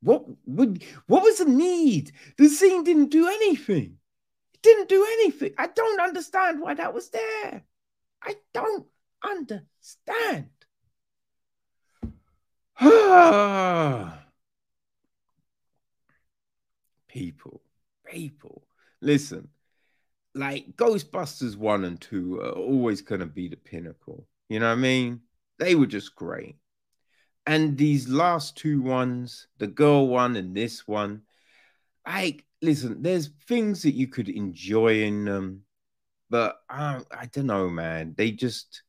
What 0.00 0.24
would 0.46 0.84
what 1.06 1.22
was 1.22 1.38
the 1.38 1.44
need? 1.44 2.12
The 2.36 2.48
scene 2.48 2.84
didn't 2.84 3.10
do 3.10 3.26
anything. 3.26 3.98
It 4.54 4.62
didn't 4.62 4.88
do 4.88 5.04
anything. 5.04 5.54
I 5.58 5.66
don't 5.66 6.00
understand 6.00 6.60
why 6.60 6.74
that 6.74 6.94
was 6.94 7.10
there. 7.10 7.64
I 8.22 8.36
don't 8.54 8.86
understand. 9.24 10.50
people, 17.08 17.60
people, 18.06 18.62
listen. 19.00 19.48
Like 20.34 20.76
Ghostbusters 20.76 21.56
one 21.56 21.84
and 21.84 22.00
two 22.00 22.40
are 22.40 22.52
always 22.52 23.00
going 23.02 23.20
to 23.20 23.26
be 23.26 23.48
the 23.48 23.56
pinnacle. 23.56 24.28
You 24.48 24.60
know 24.60 24.66
what 24.66 24.72
I 24.72 24.76
mean? 24.76 25.22
They 25.58 25.74
were 25.74 25.86
just 25.86 26.14
great. 26.14 26.54
And 27.46 27.76
these 27.76 28.08
last 28.08 28.56
two 28.56 28.80
ones, 28.80 29.48
the 29.58 29.66
girl 29.66 30.06
one 30.06 30.36
and 30.36 30.54
this 30.56 30.86
one, 30.86 31.22
like, 32.06 32.44
listen, 32.62 33.02
there's 33.02 33.30
things 33.48 33.82
that 33.82 33.94
you 33.94 34.06
could 34.06 34.28
enjoy 34.28 35.02
in 35.02 35.24
them, 35.24 35.62
but 36.30 36.60
uh, 36.70 37.00
I 37.10 37.26
don't 37.26 37.46
know, 37.46 37.68
man. 37.68 38.14
They 38.16 38.30
just, 38.30 38.82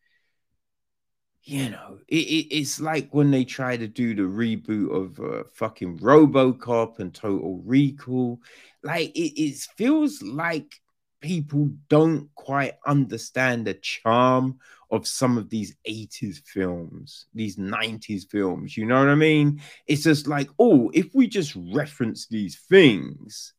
you 1.50 1.72
know, 1.72 1.98
it, 2.08 2.16
it, 2.16 2.56
it's 2.56 2.80
like 2.80 3.10
when 3.12 3.32
they 3.32 3.44
try 3.44 3.76
to 3.76 3.88
do 3.88 4.14
the 4.14 4.22
reboot 4.22 4.96
of 4.96 5.20
uh, 5.20 5.44
fucking 5.54 5.98
Robocop 5.98 7.00
and 7.00 7.12
Total 7.12 7.60
Recall. 7.66 8.40
Like, 8.84 9.10
it, 9.16 9.42
it 9.42 9.56
feels 9.76 10.22
like 10.22 10.80
people 11.22 11.72
don't 11.90 12.30
quite 12.36 12.76
understand 12.86 13.66
the 13.66 13.74
charm 13.74 14.60
of 14.92 15.08
some 15.08 15.40
of 15.40 15.50
these 15.50 15.76
80s 15.88 16.40
films, 16.46 17.26
these 17.34 17.58
90s 17.58 18.30
films. 18.30 18.78
You 18.78 18.86
know 18.86 19.00
what 19.00 19.10
I 19.10 19.16
mean? 19.16 19.60
It's 19.88 20.04
just 20.04 20.28
like, 20.28 20.50
oh, 20.60 20.92
if 20.94 21.16
we 21.16 21.28
just 21.28 21.58
reference 21.74 22.28
these 22.28 22.58
things, 22.70 23.54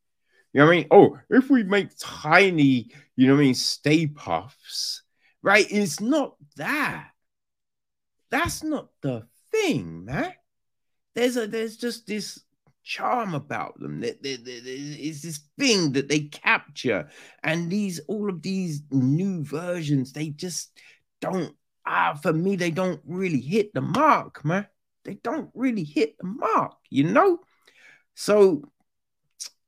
you 0.53 0.61
know 0.61 0.67
what 0.67 0.73
I 0.73 0.77
mean? 0.77 0.87
Oh, 0.93 1.19
if 1.29 1.51
we 1.51 1.65
make 1.65 1.89
tiny, 1.99 2.91
you 3.17 3.27
know 3.27 3.35
what 3.35 3.41
I 3.41 3.45
mean, 3.47 3.55
stay 3.55 4.07
puffs, 4.07 5.03
right? 5.43 5.67
It's 5.69 6.01
not 6.01 6.37
that. 6.57 7.10
That's 8.31 8.63
not 8.63 8.89
the 9.01 9.27
thing, 9.51 10.05
man. 10.05 10.33
There's 11.15 11.37
a 11.37 11.47
there's 11.47 11.77
just 11.77 12.07
this 12.07 12.41
charm 12.83 13.35
about 13.35 13.79
them. 13.81 14.03
It's 14.05 15.23
this 15.23 15.41
thing 15.59 15.93
that 15.93 16.09
they 16.09 16.21
capture, 16.21 17.11
and 17.43 17.71
these 17.71 18.01
all 18.07 18.29
of 18.29 18.43
these 18.43 18.83
new 18.91 19.45
versions, 19.45 20.13
they 20.13 20.29
just 20.29 20.71
don't. 21.21 21.55
Ah, 21.85 22.15
for 22.23 22.33
me, 22.33 22.57
they 22.57 22.71
don't 22.71 23.01
really 23.05 23.41
hit 23.41 23.75
the 23.75 23.81
mark, 23.81 24.45
man. 24.45 24.67
They 25.05 25.15
don't 25.15 25.51
really 25.55 25.83
hit 25.83 26.17
the 26.19 26.27
mark, 26.27 26.77
you 26.91 27.05
know. 27.05 27.41
So, 28.15 28.63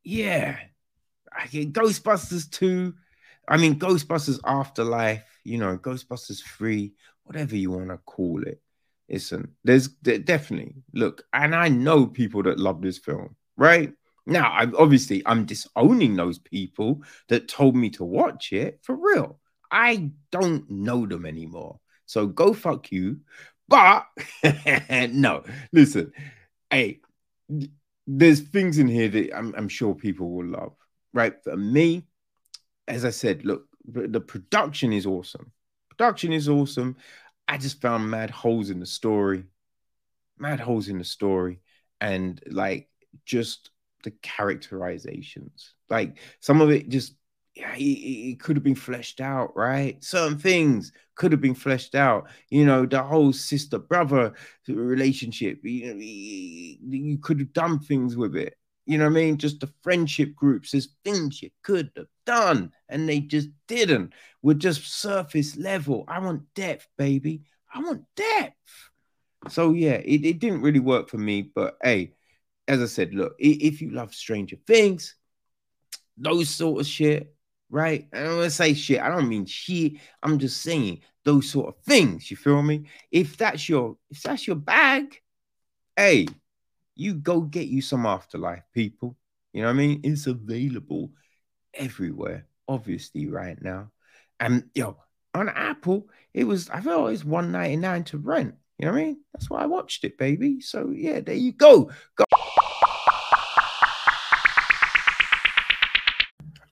yeah, 0.05 0.59
I 1.37 1.47
get 1.47 1.73
Ghostbusters 1.73 2.51
two. 2.51 2.95
I 3.49 3.57
mean, 3.57 3.79
Ghostbusters 3.79 4.39
Afterlife. 4.45 5.25
You 5.45 5.59
know, 5.59 5.77
Ghostbusters 5.77 6.41
three, 6.41 6.93
whatever 7.25 7.57
you 7.57 7.71
want 7.71 7.89
to 7.89 7.99
call 7.99 8.43
it 8.43 8.61
listen, 9.13 9.55
there's 9.63 9.89
definitely 9.89 10.75
look, 10.95 11.23
and 11.33 11.55
I 11.55 11.69
know 11.69 12.07
people 12.07 12.43
that 12.45 12.59
love 12.59 12.81
this 12.81 12.99
film, 12.99 13.37
right? 13.57 13.93
Now, 14.27 14.51
I 14.51 14.67
obviously 14.79 15.23
I'm 15.27 15.45
disowning 15.45 16.17
those 16.17 16.39
people 16.39 17.03
that 17.29 17.49
told 17.49 17.77
me 17.77 17.91
to 17.91 18.05
watch 18.05 18.53
it 18.53 18.81
for 18.83 18.97
real. 18.97 19.39
I 19.71 20.11
don't 20.31 20.69
know 20.71 21.07
them 21.07 21.27
anymore. 21.27 21.79
So 22.07 22.27
go 22.27 22.53
fuck 22.53 22.91
you. 22.91 23.21
But 23.69 24.07
no, 25.13 25.45
listen, 25.73 26.13
hey, 26.71 27.01
there's 28.07 28.41
things 28.41 28.79
in 28.79 28.89
here 28.89 29.09
that 29.09 29.37
I'm, 29.37 29.55
I'm 29.57 29.69
sure 29.69 29.95
people 29.95 30.31
will 30.31 30.47
love, 30.47 30.75
right? 31.13 31.35
For 31.43 31.57
me, 31.57 32.05
as 32.87 33.05
I 33.05 33.11
said, 33.11 33.45
look, 33.45 33.67
the 33.85 34.21
production 34.21 34.93
is 34.93 35.07
awesome. 35.07 35.53
Production 35.97 36.33
is 36.33 36.49
awesome. 36.49 36.97
I 37.47 37.59
just 37.59 37.81
found 37.81 38.11
mad 38.11 38.31
holes 38.31 38.71
in 38.71 38.81
the 38.81 38.87
story, 38.87 39.45
mad 40.39 40.61
holes 40.61 40.89
in 40.89 40.99
the 40.99 41.05
story, 41.05 41.61
and 42.01 42.43
like 42.47 42.89
just 43.27 43.71
the 44.05 44.11
characterizations. 44.23 45.75
Like 45.91 46.19
some 46.41 46.61
of 46.61 46.71
it 46.71 46.89
just 46.89 47.15
yeah, 47.55 47.75
it, 47.75 47.83
it, 47.83 48.41
could 48.41 48.57
have 48.57 48.65
been 48.65 48.75
fleshed 48.75 49.21
out, 49.21 49.55
right? 49.55 50.03
Certain 50.03 50.39
things 50.39 50.91
could 51.15 51.33
have 51.33 51.43
been 51.43 51.55
fleshed 51.55 51.95
out. 51.95 52.29
You 52.49 52.65
know, 52.65 52.87
the 52.87 53.03
whole 53.03 53.35
sister 53.35 53.79
brother 53.79 54.33
relationship. 54.67 55.61
You 55.63 55.93
know, 55.93 56.01
you 56.01 57.19
could 57.19 57.41
have 57.41 57.53
done 57.53 57.79
things 57.79 58.17
with 58.17 58.37
it. 58.37 58.55
You 58.85 58.99
know 58.99 59.05
what 59.05 59.13
I 59.13 59.15
mean? 59.15 59.39
Just 59.39 59.61
the 59.61 59.73
friendship 59.83 60.35
groups, 60.35 60.73
there's 60.73 60.89
things 61.05 61.43
you 61.43 61.51
could 61.63 61.91
have 61.97 62.07
done 62.27 62.73
and 62.89 63.09
they 63.09 63.21
just 63.21 63.49
didn't. 63.69 64.13
We're 64.43 64.55
just 64.55 65.01
surface 65.01 65.57
level. 65.57 66.05
I 66.09 66.19
want 66.19 66.53
depth, 66.55 66.89
baby. 66.99 67.43
I 67.73 67.81
want 67.81 68.05
depth. 68.17 68.57
So 69.49 69.73
yeah, 69.73 69.95
it, 70.05 70.25
it 70.25 70.39
didn't 70.39 70.63
really 70.63 70.81
work 70.81 71.09
for 71.09 71.19
me. 71.19 71.43
But 71.43 71.77
hey, 71.83 72.15
as 72.69 72.81
I 72.81 72.87
said, 72.87 73.15
look, 73.15 73.35
if 73.39 73.81
you 73.81 73.91
love 73.91 74.15
Stranger 74.15 74.57
Things, 74.67 75.15
those 76.17 76.49
sort 76.49 76.81
of 76.81 76.87
shit, 76.87 77.35
right? 77.71 78.09
And 78.13 78.29
when 78.37 78.45
I 78.45 78.49
say 78.49 78.75
shit, 78.75 79.01
I 79.01 79.09
don't 79.09 79.29
mean 79.29 79.47
shit. 79.47 79.95
I'm 80.23 80.39
just 80.39 80.63
saying 80.63 81.01
those 81.25 81.49
sort 81.51 81.69
of 81.69 81.83
things. 81.85 82.31
You 82.31 82.37
feel 82.37 82.63
me? 82.63 82.87
If 83.11 83.37
that's 83.37 83.69
your 83.69 83.97
if 84.11 84.23
that's 84.23 84.47
your 84.47 84.57
bag, 84.57 85.21
hey, 85.97 86.27
you 87.03 87.15
go 87.15 87.41
get 87.41 87.67
you 87.67 87.83
some 87.83 88.07
afterlife, 88.07 88.63
people. 88.73 89.17
You 89.53 89.63
know 89.63 89.69
what 89.69 89.75
I 89.75 89.77
mean? 89.77 90.01
It's 90.05 90.27
available 90.27 91.11
everywhere, 91.75 92.47
obviously, 92.69 93.27
right 93.27 93.61
now. 93.61 93.91
And 94.41 94.71
yo, 94.75 94.97
on 95.35 95.49
Apple, 95.49 96.09
it 96.33 96.45
was 96.45 96.71
I 96.71 96.81
thought 96.81 97.09
it 97.09 97.11
was 97.11 97.25
199 97.25 98.05
to 98.05 98.19
rent. 98.19 98.55
You 98.79 98.87
know 98.87 98.93
what 98.93 99.01
I 99.01 99.05
mean? 99.05 99.21
That's 99.33 99.51
why 99.51 99.63
I 99.63 99.67
watched 99.67 100.05
it, 100.05 100.17
baby. 100.17 100.61
So 100.61 100.91
yeah, 100.91 101.21
there 101.21 101.35
you 101.35 101.53
go. 101.53 101.91
Go. 102.17 102.25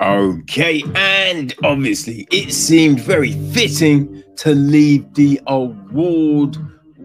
Okay, 0.03 0.83
and 0.95 1.55
obviously 1.63 2.27
it 2.33 2.53
seemed 2.53 3.01
very 3.01 3.33
fitting 3.53 4.25
to 4.39 4.55
leave 4.55 5.13
the 5.13 5.39
award 5.47 6.57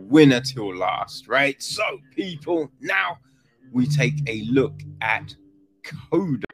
winner 0.10 0.42
till 0.42 0.76
last, 0.76 1.28
right? 1.28 1.62
So, 1.62 1.84
people, 2.16 2.72
now 2.80 3.18
we 3.72 3.88
take 3.88 4.16
a 4.28 4.44
look 4.44 4.80
at 5.02 5.36
Coda. 5.84 6.46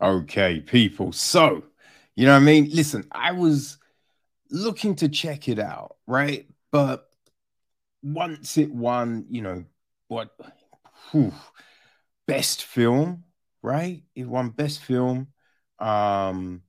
Okay, 0.00 0.60
people. 0.60 1.12
So, 1.12 1.64
you 2.14 2.26
know 2.26 2.32
what 2.32 2.42
I 2.42 2.44
mean? 2.44 2.68
Listen, 2.72 3.04
I 3.10 3.32
was 3.32 3.78
looking 4.50 4.94
to 4.96 5.08
check 5.08 5.48
it 5.48 5.58
out, 5.58 5.96
right? 6.06 6.46
But 6.70 7.08
once 8.02 8.58
it 8.58 8.70
won, 8.70 9.24
you 9.30 9.40
know, 9.40 9.64
what 10.08 10.30
whew, 11.10 11.32
best 12.26 12.64
film, 12.64 13.24
right? 13.62 14.02
It 14.14 14.28
won 14.28 14.50
best 14.50 14.80
film. 14.80 15.28
Um 15.78 16.63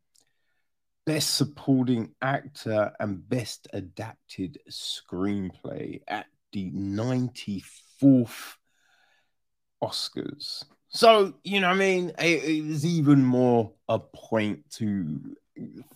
Best 1.05 1.35
Supporting 1.35 2.13
Actor 2.21 2.93
and 2.99 3.27
Best 3.29 3.67
Adapted 3.73 4.59
Screenplay 4.69 6.01
at 6.07 6.25
the 6.51 6.71
94th 6.71 8.55
Oscars. 9.83 10.63
So, 10.89 11.33
you 11.43 11.59
know, 11.59 11.67
I 11.67 11.73
mean, 11.73 12.11
it, 12.17 12.43
it 12.43 12.65
was 12.65 12.85
even 12.85 13.23
more 13.23 13.73
a 13.87 13.99
point 13.99 14.69
to 14.77 15.19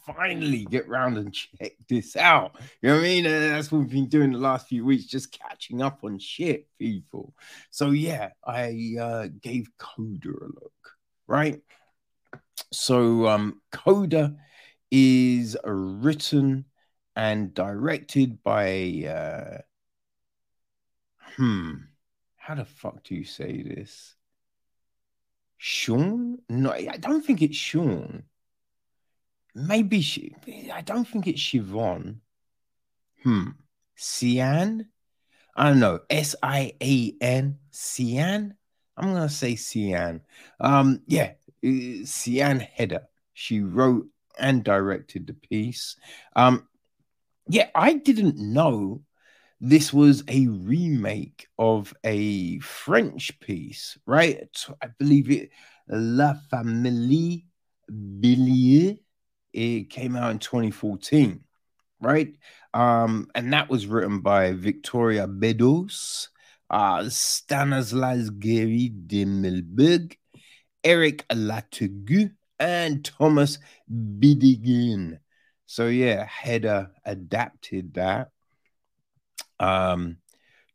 finally 0.05 0.65
get 0.65 0.87
round 0.87 1.17
and 1.17 1.33
check 1.33 1.71
this 1.87 2.15
out. 2.15 2.55
You 2.81 2.89
know 2.89 2.95
what 2.95 3.01
I 3.01 3.03
mean? 3.03 3.25
And 3.25 3.55
that's 3.55 3.71
what 3.71 3.79
we've 3.79 3.89
been 3.89 4.09
doing 4.09 4.31
the 4.31 4.37
last 4.37 4.67
few 4.67 4.85
weeks, 4.85 5.05
just 5.05 5.31
catching 5.31 5.81
up 5.81 6.03
on 6.03 6.19
shit, 6.19 6.67
people. 6.77 7.33
So 7.71 7.91
yeah, 7.91 8.29
I 8.45 8.95
uh, 8.99 9.27
gave 9.41 9.69
Coda 9.77 10.29
a 10.29 10.47
look, 10.47 10.97
right? 11.27 11.61
So 12.71 13.27
um 13.27 13.61
Coda 13.71 14.35
is 14.91 15.57
written 15.63 16.65
and 17.15 17.53
directed 17.53 18.41
by 18.43 19.03
uh 19.07 19.61
hmm 21.35 21.75
how 22.49 22.55
the 22.55 22.65
fuck 22.65 23.03
do 23.03 23.13
you 23.13 23.25
say 23.25 23.61
this? 23.61 24.15
Sean? 25.59 26.39
No, 26.49 26.71
I 26.71 26.97
don't 26.97 27.23
think 27.23 27.43
it's 27.43 27.55
Sean. 27.55 28.23
Maybe 29.53 30.01
she. 30.01 30.33
I 30.73 30.81
don't 30.81 31.07
think 31.07 31.27
it's 31.27 31.39
Siobhan. 31.39 32.21
Hmm. 33.23 33.49
Sian? 33.95 34.87
I 35.55 35.69
don't 35.69 35.79
know. 35.79 35.99
S 36.09 36.35
I 36.41 36.73
A 36.81 37.13
N. 37.21 37.59
Sian? 37.69 38.55
I'm 38.97 39.13
gonna 39.13 39.29
say 39.29 39.55
Sian. 39.55 40.21
Um, 40.59 41.01
yeah, 41.05 41.33
Sian 41.61 42.61
Heder. 42.61 43.03
She 43.33 43.61
wrote 43.61 44.07
and 44.39 44.63
directed 44.63 45.27
the 45.27 45.33
piece. 45.33 45.95
Um, 46.35 46.67
yeah, 47.47 47.69
I 47.75 47.93
didn't 47.93 48.37
know 48.37 49.01
this 49.61 49.91
was 49.91 50.23
a 50.27 50.47
remake 50.47 51.47
of 51.57 51.93
a 52.03 52.59
French 52.59 53.39
piece, 53.39 53.97
right? 54.05 54.47
I 54.81 54.87
believe 54.97 55.29
it 55.29 55.49
La 55.87 56.35
Famille 56.49 57.41
Bélier 57.91 58.99
it 59.53 59.89
came 59.89 60.15
out 60.15 60.31
in 60.31 60.39
2014, 60.39 61.43
right? 61.99 62.35
Um, 62.73 63.27
and 63.33 63.53
that 63.53 63.69
was 63.69 63.87
written 63.87 64.21
by 64.21 64.53
Victoria 64.53 65.27
Bedos, 65.27 66.27
uh, 66.69 67.09
Stanislas 67.09 68.29
Guéry 68.29 68.91
de 69.07 69.25
Milberg, 69.25 70.15
Eric 70.83 71.27
Lartigau, 71.29 72.31
and 72.59 73.03
Thomas 73.03 73.59
Bidegain. 73.91 75.19
So 75.65 75.87
yeah, 75.87 76.25
Heder 76.25 76.91
adapted 77.05 77.93
that. 77.93 78.31
Um, 79.59 80.17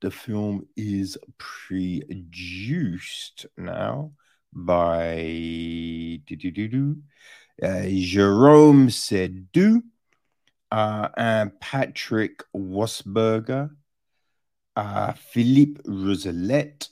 the 0.00 0.10
film 0.10 0.66
is 0.76 1.16
produced 1.38 3.46
now 3.56 4.12
by 4.52 6.20
uh, 7.62 7.82
Jerome 7.88 8.88
Seydoux 8.88 9.82
uh, 10.70 11.08
and 11.16 11.58
Patrick 11.60 12.42
Wachsberger, 12.54 13.70
uh, 14.76 15.12
Philippe 15.12 15.82
Rousselet, 15.82 16.88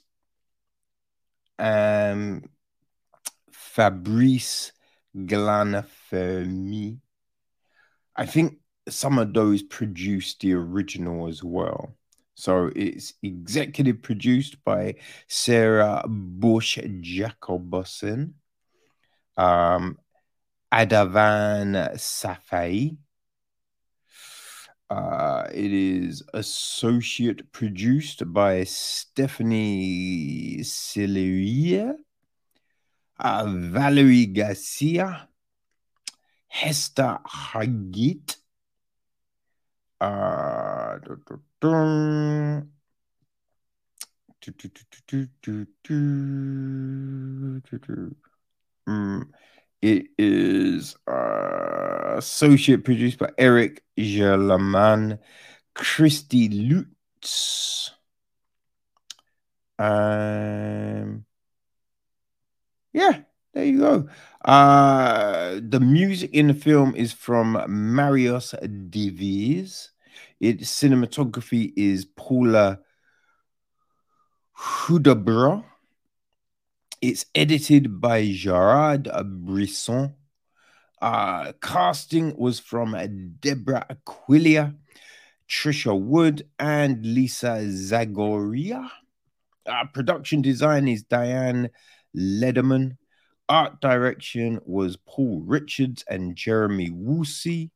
and 1.58 2.48
Fabrice 3.50 4.72
Gianfermi. 5.16 6.98
I 8.16 8.26
think 8.26 8.58
some 8.88 9.18
of 9.18 9.32
those 9.32 9.62
produced 9.62 10.40
the 10.40 10.54
original 10.54 11.28
as 11.28 11.42
well. 11.42 11.94
So 12.34 12.70
it's 12.74 13.14
executive 13.22 14.02
produced 14.02 14.64
by 14.64 14.96
Sarah 15.28 16.02
Bush 16.08 16.78
Jacobson, 17.00 18.34
um, 19.36 19.98
Adavan 20.72 21.94
Safai. 21.94 22.96
Uh, 24.90 25.48
it 25.54 25.72
is 25.72 26.22
associate 26.34 27.50
produced 27.52 28.30
by 28.32 28.64
Stephanie 28.64 30.62
Sileria, 30.62 31.96
uh, 33.22 33.46
Valerie 33.46 34.26
Garcia, 34.26 35.28
Hester 36.48 37.18
Hagit, 37.24 38.36
uh, 40.00 40.98
mm, 48.88 49.22
it 49.80 50.06
is 50.18 50.96
uh, 51.06 52.14
associate 52.16 52.84
produced 52.84 53.18
by 53.18 53.30
Eric 53.38 53.84
Jalaman, 53.96 55.20
Christy 55.74 56.48
Lutz. 56.48 57.92
Um, 59.78 61.24
yeah, 62.92 63.20
there 63.54 63.64
you 63.64 63.78
go. 63.78 64.08
Uh, 64.44 65.60
the 65.62 65.80
music 65.80 66.30
in 66.32 66.48
the 66.48 66.54
film 66.54 66.94
is 66.94 67.12
from 67.12 67.62
Marius 67.68 68.54
de 68.90 69.10
Vries. 69.10 69.90
Its 70.40 70.70
cinematography 70.70 71.72
is 71.76 72.04
Paula 72.04 72.80
Huidobro. 74.58 75.64
It's 77.00 77.26
edited 77.34 78.00
by 78.00 78.30
Gerard 78.32 79.08
Brisson. 79.24 80.14
Uh, 81.00 81.52
casting 81.60 82.36
was 82.36 82.60
from 82.60 82.96
Deborah 83.40 83.86
Aquilia, 83.90 84.76
Trisha 85.48 85.98
Wood, 86.00 86.46
and 86.60 87.04
Lisa 87.04 87.58
Zagoria. 87.66 88.88
Uh, 89.66 89.84
production 89.92 90.42
design 90.42 90.86
is 90.86 91.02
Diane 91.02 91.70
Lederman. 92.16 92.96
Art 93.48 93.80
direction 93.80 94.60
was 94.64 94.96
Paul 94.96 95.42
Richards 95.44 96.04
and 96.08 96.36
Jeremy 96.36 96.90
Woosey. 96.90 97.70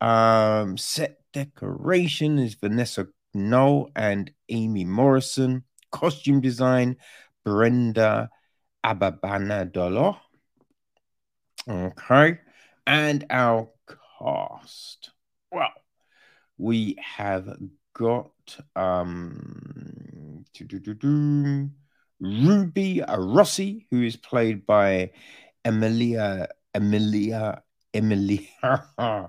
Um, 0.00 0.76
set 0.76 1.18
decoration 1.32 2.38
is 2.38 2.54
Vanessa 2.54 3.06
Knoll 3.34 3.90
and 3.94 4.30
Amy 4.48 4.84
Morrison. 4.84 5.64
Costume 5.90 6.40
design, 6.40 6.96
Brenda 7.44 8.30
Abbandandolo. 8.84 10.18
Okay. 11.68 12.38
And 12.86 13.26
our 13.30 13.68
cast. 14.18 15.10
Well, 15.52 15.72
we 16.56 16.96
have 17.00 17.56
got 17.94 18.30
um 18.74 20.44
Ruby 22.20 23.02
Rossi, 23.08 23.86
who 23.90 24.02
is 24.02 24.16
played 24.16 24.66
by 24.66 25.10
Emilia 25.64 26.48
Emilia 26.74 27.62
Emilia 27.94 28.52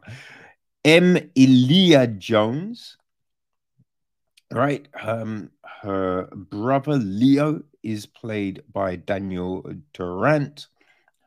Emilia 0.86 2.08
Jones. 2.08 2.98
Right. 4.52 4.88
Um, 5.00 5.52
her 5.82 6.28
brother 6.34 6.94
Leo 6.94 7.62
is 7.84 8.06
played 8.06 8.64
by 8.72 8.96
Daniel 8.96 9.66
Durant. 9.94 10.68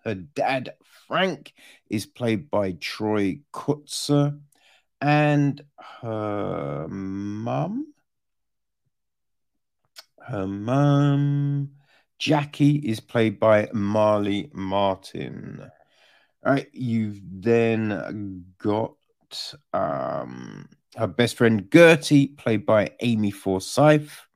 Her 0.04 0.14
dad, 0.14 0.74
Frank, 1.06 1.54
is 1.88 2.06
played 2.06 2.50
by 2.50 2.72
Troy 2.72 3.40
Kotsur. 3.52 4.40
And 5.00 5.62
her 6.00 6.86
mum, 6.88 7.92
her 10.26 10.46
mum, 10.46 11.70
Jackie, 12.18 12.76
is 12.76 13.00
played 13.00 13.40
by 13.40 13.66
Marlee 13.66 14.52
Matlin. 14.52 15.70
All 16.44 16.52
right, 16.52 16.68
you've 16.72 17.20
then 17.22 18.44
got 18.58 18.94
um, 19.72 20.68
her 20.96 21.06
best 21.06 21.36
friend 21.36 21.68
Gertie, 21.72 22.28
played 22.28 22.66
by 22.66 22.90
Amy 23.00 23.30
Forsyth. 23.30 24.26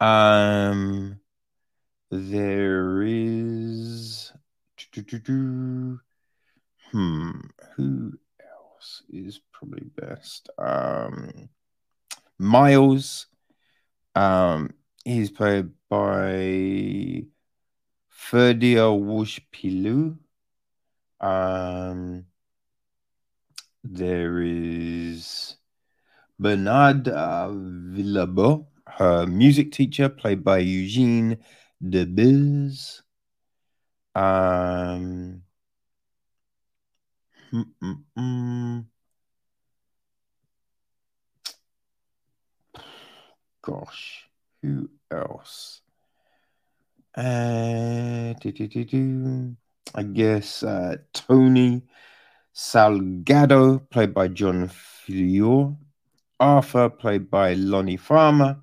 Um, 0.00 1.20
there 2.10 3.02
is. 3.02 4.32
Hmm, 6.92 7.30
who 7.76 8.12
else 8.40 9.02
is 9.08 9.40
probably 9.52 9.86
best? 9.96 10.48
Um, 10.58 11.48
Miles. 12.38 13.26
Um, 14.14 14.74
he's 15.04 15.30
played 15.30 15.70
by 15.88 17.24
Ferdia 18.10 18.90
Wush 18.98 19.40
Pilu. 19.52 20.18
Um, 21.20 22.26
there 23.82 24.40
is 24.42 25.56
Bernard 26.38 27.04
Villabo, 27.06 28.66
her 28.86 29.26
music 29.26 29.72
teacher, 29.72 30.08
played 30.08 30.44
by 30.44 30.58
Eugene 30.58 31.38
Derbez. 31.82 33.02
Um, 34.14 35.42
Mm-mm-mm. 37.52 38.84
Gosh, 43.64 44.28
who 44.60 44.90
else? 45.10 45.80
Uh, 47.16 48.34
I 49.94 50.02
guess 50.02 50.62
uh, 50.62 50.96
Tony 51.14 51.82
Salgado, 52.54 53.88
played 53.88 54.12
by 54.12 54.28
John 54.28 54.68
Fiore. 54.68 55.76
Arthur, 56.38 56.90
played 56.90 57.30
by 57.30 57.54
Lonnie 57.54 57.96
Farmer. 57.96 58.58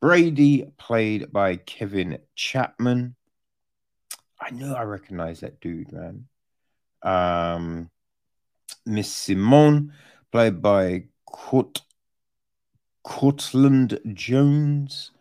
Brady, 0.00 0.66
played 0.78 1.32
by 1.32 1.56
Kevin 1.56 2.18
Chapman. 2.36 3.16
I 4.40 4.50
know 4.50 4.74
I 4.74 4.82
recognize 4.82 5.40
that 5.40 5.60
dude, 5.60 5.90
man. 5.90 6.26
Um, 7.02 7.90
Miss 8.86 9.10
Simone, 9.10 9.92
played 10.30 10.62
by 10.62 11.06
Court, 11.26 11.80
Courtland 13.04 14.00
Jones. 14.12 15.12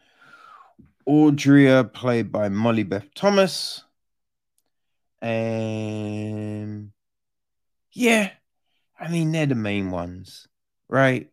Audria, 1.07 1.91
played 1.91 2.31
by 2.31 2.49
Molly 2.49 2.83
Beth 2.83 3.13
Thomas. 3.13 3.83
And 5.21 6.91
yeah, 7.91 8.31
I 8.99 9.09
mean, 9.09 9.31
they're 9.31 9.45
the 9.45 9.55
main 9.55 9.91
ones, 9.91 10.47
right? 10.89 11.29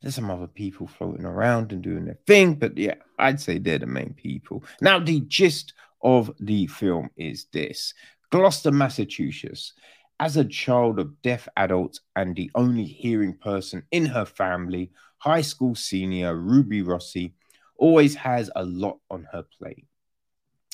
There's 0.00 0.14
some 0.14 0.30
other 0.30 0.46
people 0.46 0.86
floating 0.86 1.24
around 1.24 1.72
and 1.72 1.82
doing 1.82 2.04
their 2.04 2.18
thing, 2.26 2.54
but 2.54 2.76
yeah, 2.78 2.94
I'd 3.18 3.40
say 3.40 3.58
they're 3.58 3.78
the 3.78 3.86
main 3.86 4.14
people. 4.14 4.64
Now, 4.80 4.98
the 4.98 5.20
gist 5.20 5.72
of 6.02 6.30
the 6.38 6.66
film 6.66 7.10
is 7.16 7.46
this 7.52 7.94
Gloucester, 8.30 8.70
Massachusetts. 8.70 9.72
As 10.18 10.38
a 10.38 10.44
child 10.44 10.98
of 10.98 11.20
deaf 11.20 11.46
adults 11.58 12.00
and 12.14 12.34
the 12.34 12.50
only 12.54 12.84
hearing 12.84 13.34
person 13.34 13.82
in 13.90 14.06
her 14.06 14.24
family, 14.24 14.90
high 15.18 15.42
school 15.42 15.74
senior 15.74 16.36
Ruby 16.36 16.82
Rossi 16.82 17.34
always 17.76 18.14
has 18.14 18.50
a 18.56 18.64
lot 18.64 18.98
on 19.10 19.26
her 19.32 19.44
plate. 19.58 19.86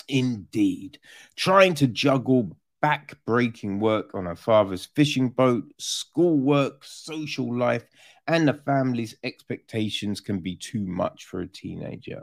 Indeed, 0.09 0.99
trying 1.37 1.75
to 1.75 1.87
juggle 1.87 2.57
back 2.81 3.15
breaking 3.25 3.79
work 3.79 4.15
on 4.15 4.27
her 4.27 4.37
father's 4.37 4.87
fishing 4.97 5.29
boat, 5.31 5.65
schoolwork, 5.79 6.85
social 6.85 7.57
life, 7.57 7.85
and 8.27 8.47
the 8.47 8.55
family's 8.55 9.15
expectations 9.23 10.21
can 10.21 10.41
be 10.41 10.57
too 10.57 10.87
much 10.87 11.27
for 11.27 11.41
a 11.41 11.47
teenager. 11.49 12.23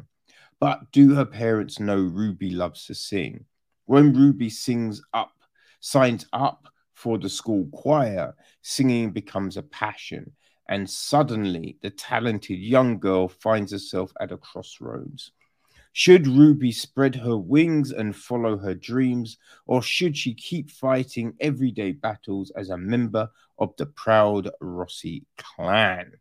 But 0.59 0.91
do 0.91 1.15
her 1.15 1.25
parents 1.25 1.79
know 1.79 1.97
Ruby 1.97 2.51
loves 2.51 2.85
to 2.85 2.95
sing? 2.95 3.45
When 3.85 4.13
Ruby 4.13 4.49
sings 4.49 5.01
up, 5.13 5.33
signs 5.79 6.25
up 6.33 6.67
for 6.93 7.17
the 7.17 7.29
school 7.29 7.67
choir, 7.71 8.35
singing 8.61 9.11
becomes 9.11 9.55
a 9.55 9.63
passion. 9.63 10.33
And 10.69 10.87
suddenly, 10.87 11.77
the 11.81 11.89
talented 11.89 12.59
young 12.59 12.99
girl 12.99 13.27
finds 13.27 13.71
herself 13.71 14.13
at 14.21 14.31
a 14.31 14.37
crossroads. 14.37 15.31
Should 15.93 16.27
Ruby 16.27 16.71
spread 16.71 17.15
her 17.15 17.35
wings 17.35 17.91
and 17.91 18.15
follow 18.15 18.55
her 18.55 18.75
dreams, 18.75 19.39
or 19.65 19.81
should 19.81 20.15
she 20.15 20.35
keep 20.35 20.69
fighting 20.69 21.33
everyday 21.39 21.93
battles 21.93 22.51
as 22.55 22.69
a 22.69 22.77
member 22.77 23.31
of 23.57 23.75
the 23.77 23.87
proud 23.87 24.51
Rossi 24.61 25.25
clan? 25.37 26.11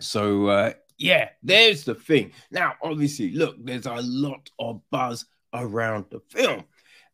So, 0.00 0.48
uh, 0.48 0.72
yeah, 0.98 1.28
there's 1.44 1.84
the 1.84 1.94
thing. 1.94 2.32
Now, 2.50 2.74
obviously, 2.82 3.34
look, 3.34 3.54
there's 3.64 3.86
a 3.86 3.94
lot 4.02 4.50
of 4.58 4.82
buzz 4.90 5.26
around 5.52 6.06
the 6.10 6.20
film. 6.28 6.64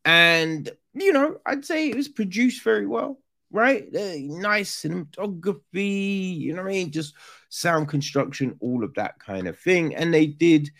And, 0.06 0.70
you 0.94 1.12
know, 1.12 1.36
I'd 1.44 1.66
say 1.66 1.90
it 1.90 1.96
was 1.96 2.08
produced 2.08 2.64
very 2.64 2.86
well, 2.86 3.20
right? 3.50 3.86
Nice 3.92 4.82
cinematography, 4.82 6.38
you 6.38 6.54
know 6.54 6.62
what 6.62 6.70
I 6.70 6.72
mean? 6.72 6.90
Just 6.90 7.14
sound 7.48 7.88
construction, 7.88 8.56
all 8.60 8.84
of 8.84 8.94
that 8.94 9.18
kind 9.18 9.46
of 9.48 9.58
thing. 9.58 9.94
And 9.94 10.12
they 10.12 10.26
did, 10.26 10.70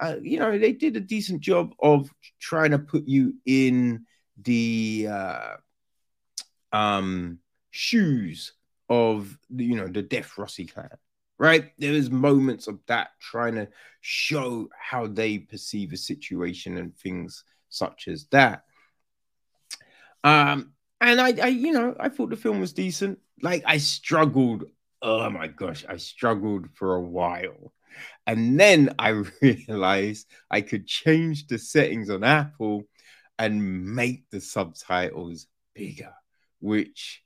uh, 0.00 0.16
you 0.20 0.38
know, 0.38 0.58
they 0.58 0.72
did 0.72 0.96
a 0.96 1.00
decent 1.00 1.40
job 1.40 1.74
of 1.80 2.10
trying 2.40 2.70
to 2.70 2.78
put 2.78 3.06
you 3.06 3.34
in 3.44 4.06
the 4.42 5.08
uh, 5.10 5.56
um, 6.72 7.38
shoes 7.70 8.52
of 8.88 9.38
you 9.50 9.76
know, 9.76 9.88
the 9.88 10.02
Deaf 10.02 10.38
Rossi 10.38 10.66
clan 10.66 10.90
right? 11.38 11.72
there 11.78 11.92
is 11.92 12.10
moments 12.10 12.68
of 12.68 12.78
that 12.86 13.10
trying 13.20 13.54
to 13.54 13.68
show 14.00 14.68
how 14.78 15.06
they 15.06 15.38
perceive 15.38 15.92
a 15.92 15.96
situation 15.96 16.78
and 16.78 16.96
things 16.96 17.44
such 17.68 18.08
as 18.08 18.26
that. 18.26 18.64
Um, 20.22 20.73
and 21.04 21.20
I, 21.20 21.44
I, 21.44 21.48
you 21.48 21.72
know, 21.72 21.94
I 22.00 22.08
thought 22.08 22.30
the 22.30 22.36
film 22.36 22.60
was 22.60 22.72
decent. 22.72 23.18
Like 23.42 23.62
I 23.66 23.78
struggled. 23.78 24.64
Oh 25.02 25.28
my 25.30 25.48
gosh, 25.48 25.84
I 25.88 25.98
struggled 25.98 26.70
for 26.74 26.94
a 26.94 27.02
while. 27.02 27.72
And 28.26 28.58
then 28.58 28.94
I 28.98 29.08
realized 29.42 30.26
I 30.50 30.62
could 30.62 30.86
change 30.86 31.46
the 31.46 31.58
settings 31.58 32.10
on 32.10 32.24
Apple 32.24 32.84
and 33.38 33.94
make 33.94 34.30
the 34.30 34.40
subtitles 34.40 35.46
bigger, 35.74 36.12
which 36.60 37.22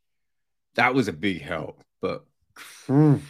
that 0.75 0.95
was 0.95 1.09
a 1.09 1.13
big 1.13 1.43
help. 1.43 1.83
But 2.01 2.25
phew, 2.57 3.21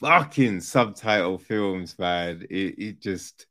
fucking 0.00 0.60
subtitle 0.60 1.38
films, 1.38 1.98
man. 1.98 2.46
It, 2.48 2.78
it 2.78 3.00
just, 3.00 3.46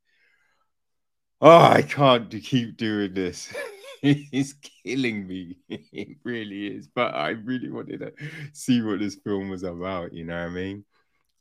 oh, 1.42 1.66
I 1.66 1.82
can't 1.82 2.30
keep 2.30 2.78
doing 2.78 3.14
this. 3.14 3.54
it's 4.32 4.54
killing 4.84 5.28
me. 5.28 5.58
It 5.70 6.18
really 6.24 6.68
is. 6.68 6.88
But 6.88 7.14
I 7.14 7.30
really 7.30 7.70
wanted 7.70 8.00
to 8.00 8.14
see 8.54 8.82
what 8.82 9.00
this 9.00 9.16
film 9.16 9.50
was 9.50 9.64
about. 9.64 10.14
You 10.14 10.26
know 10.26 10.36
what 10.36 10.46
I 10.46 10.50
mean? 10.50 10.86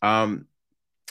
Um, 0.02 0.46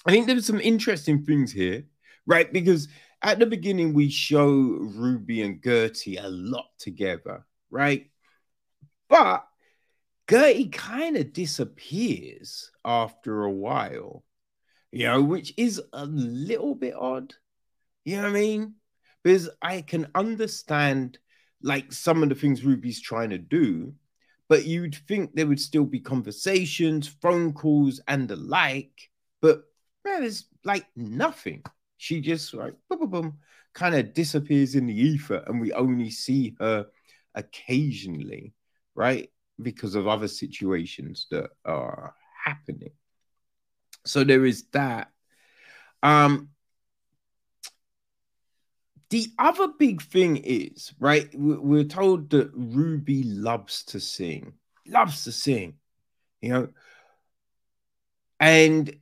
I 0.05 0.11
think 0.11 0.27
there's 0.27 0.45
some 0.45 0.61
interesting 0.61 1.23
things 1.23 1.51
here, 1.51 1.83
right? 2.25 2.51
Because 2.51 2.87
at 3.21 3.39
the 3.39 3.45
beginning 3.45 3.93
we 3.93 4.09
show 4.09 4.47
Ruby 4.47 5.41
and 5.41 5.61
Gertie 5.63 6.17
a 6.17 6.27
lot 6.27 6.69
together, 6.77 7.45
right? 7.69 8.09
But 9.09 9.45
Gertie 10.29 10.69
kind 10.69 11.17
of 11.17 11.33
disappears 11.33 12.71
after 12.85 13.43
a 13.43 13.51
while, 13.51 14.23
you 14.91 15.07
know, 15.07 15.23
which 15.23 15.53
is 15.57 15.81
a 15.91 16.05
little 16.05 16.75
bit 16.75 16.93
odd. 16.93 17.33
You 18.05 18.17
know 18.17 18.23
what 18.23 18.29
I 18.29 18.33
mean? 18.33 18.75
Because 19.23 19.49
I 19.61 19.81
can 19.81 20.07
understand 20.13 21.17
like 21.61 21.91
some 21.91 22.23
of 22.23 22.29
the 22.29 22.35
things 22.35 22.63
Ruby's 22.63 23.01
trying 23.01 23.29
to 23.31 23.37
do, 23.37 23.93
but 24.47 24.65
you'd 24.65 24.95
think 25.07 25.33
there 25.33 25.47
would 25.47 25.59
still 25.59 25.85
be 25.85 25.99
conversations, 25.99 27.07
phone 27.07 27.53
calls, 27.53 27.99
and 28.07 28.27
the 28.27 28.35
like. 28.35 29.09
But 29.41 29.63
man, 30.05 30.21
there's 30.21 30.45
like 30.63 30.85
nothing. 30.95 31.63
She 31.97 32.21
just 32.21 32.53
like 32.53 32.75
boom, 32.89 32.99
boom, 32.99 33.09
boom, 33.09 33.37
kind 33.73 33.95
of 33.95 34.13
disappears 34.13 34.75
in 34.75 34.87
the 34.87 34.99
ether, 34.99 35.43
and 35.47 35.59
we 35.59 35.73
only 35.73 36.09
see 36.09 36.55
her 36.59 36.87
occasionally, 37.35 38.53
right? 38.95 39.29
because 39.61 39.95
of 39.95 40.07
other 40.07 40.27
situations 40.27 41.27
that 41.31 41.49
are 41.65 42.15
happening. 42.43 42.91
So 44.05 44.23
there 44.23 44.45
is 44.45 44.65
that. 44.71 45.09
Um, 46.01 46.49
the 49.09 49.27
other 49.39 49.67
big 49.67 50.01
thing 50.01 50.37
is, 50.37 50.93
right, 50.99 51.29
we're 51.33 51.83
told 51.83 52.29
that 52.29 52.51
Ruby 52.53 53.23
loves 53.23 53.83
to 53.85 53.99
sing, 53.99 54.53
loves 54.87 55.23
to 55.23 55.31
sing, 55.31 55.75
you 56.41 56.49
know, 56.49 56.67
and 58.39 58.95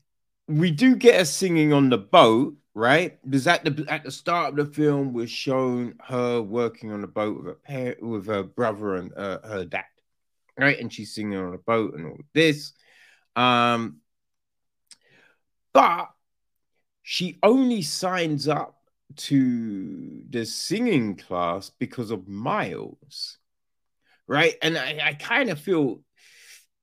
we 0.48 0.72
do 0.72 0.96
get 0.96 1.16
her 1.16 1.26
singing 1.26 1.74
on 1.74 1.90
the 1.90 1.98
boat, 1.98 2.56
right? 2.74 3.20
Because 3.30 3.48
at 3.48 3.66
the 3.66 3.86
at 3.90 4.06
the 4.06 4.12
start 4.12 4.52
of 4.52 4.56
the 4.56 4.74
film, 4.74 5.14
we're 5.14 5.28
shown 5.28 5.96
her 6.08 6.42
working 6.42 6.92
on 6.92 7.02
the 7.02 7.08
boat 7.08 7.38
with 7.38 7.46
her 7.48 7.54
pair, 7.56 7.96
with 8.02 8.28
her 8.28 8.44
brother 8.44 8.96
and 8.96 9.14
uh, 9.16 9.40
her 9.46 9.66
dad, 9.66 9.86
right? 10.58 10.80
And 10.80 10.92
she's 10.92 11.14
singing 11.14 11.38
on 11.38 11.54
a 11.54 11.58
boat 11.58 11.96
and 11.96 12.06
all 12.08 12.20
this. 12.34 12.72
Um, 13.36 13.98
but 15.74 16.10
she 17.04 17.38
only 17.44 17.82
signs 17.82 18.48
up 18.48 18.77
to 19.16 20.22
the 20.30 20.46
singing 20.46 21.16
class 21.16 21.70
because 21.70 22.12
of 22.12 22.28
Miles, 22.28 23.38
right? 24.28 24.56
And 24.62 24.78
I, 24.78 25.00
I 25.04 25.14
kind 25.14 25.50
of 25.50 25.60
feel 25.60 26.02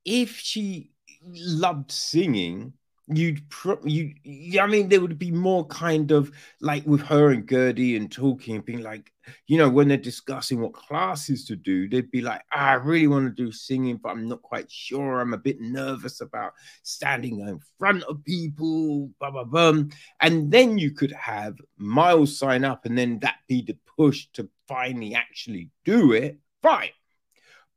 if 0.03 0.37
she 0.37 0.91
loved 1.23 1.91
singing, 1.91 2.73
you'd 3.07 3.47
pro- 3.49 3.83
you 3.83 4.13
I 4.59 4.65
mean 4.67 4.89
there 4.89 5.01
would 5.01 5.19
be 5.19 5.31
more 5.31 5.65
kind 5.67 6.11
of 6.11 6.31
like 6.59 6.85
with 6.85 7.01
her 7.01 7.31
and 7.31 7.47
Gertie 7.47 7.95
and 7.95 8.11
talking 8.11 8.61
being 8.61 8.81
like 8.81 9.11
you 9.47 9.57
know 9.57 9.69
when 9.69 9.87
they're 9.87 9.97
discussing 9.97 10.61
what 10.61 10.73
classes 10.73 11.45
to 11.45 11.55
do 11.55 11.87
they'd 11.87 12.11
be 12.11 12.21
like 12.21 12.41
ah, 12.53 12.69
I 12.69 12.73
really 12.73 13.07
want 13.07 13.25
to 13.25 13.43
do 13.43 13.51
singing 13.51 13.97
but 13.97 14.09
I'm 14.09 14.27
not 14.27 14.41
quite 14.41 14.71
sure. 14.71 15.19
I'm 15.19 15.33
a 15.33 15.37
bit 15.37 15.59
nervous 15.59 16.21
about 16.21 16.53
standing 16.83 17.39
in 17.41 17.59
front 17.77 18.03
of 18.03 18.23
people 18.23 19.09
blah 19.19 19.31
blah 19.31 19.43
blah. 19.43 19.83
And 20.21 20.51
then 20.51 20.77
you 20.77 20.91
could 20.91 21.11
have 21.11 21.55
Miles 21.77 22.37
sign 22.37 22.63
up 22.63 22.85
and 22.85 22.97
then 22.97 23.19
that 23.19 23.37
be 23.47 23.61
the 23.61 23.77
push 23.97 24.27
to 24.33 24.49
finally 24.67 25.15
actually 25.15 25.69
do 25.83 26.13
it. 26.13 26.39
Fine. 26.61 26.89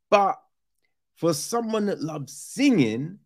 But 0.09 0.39
for 1.15 1.33
someone 1.33 1.87
that 1.87 2.01
loves 2.01 2.33
singing 2.33 3.19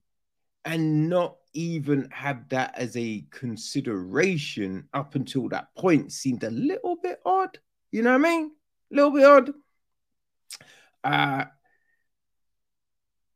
and 0.66 1.10
not 1.10 1.36
even 1.54 2.10
have 2.12 2.50
that 2.50 2.74
as 2.76 2.96
a 2.98 3.26
consideration 3.30 4.88
up 4.94 5.16
until 5.16 5.48
that 5.50 5.68
point 5.78 6.12
seemed 6.12 6.44
a 6.44 6.50
little 6.50 6.96
bit 6.96 7.20
odd. 7.26 7.58
You 7.94 8.02
know 8.02 8.18
what 8.18 8.28
I 8.28 8.30
mean? 8.32 8.52
A 8.92 8.96
little 8.96 9.12
bit 9.12 9.24
odd. 9.24 9.52
Uh 11.04 11.46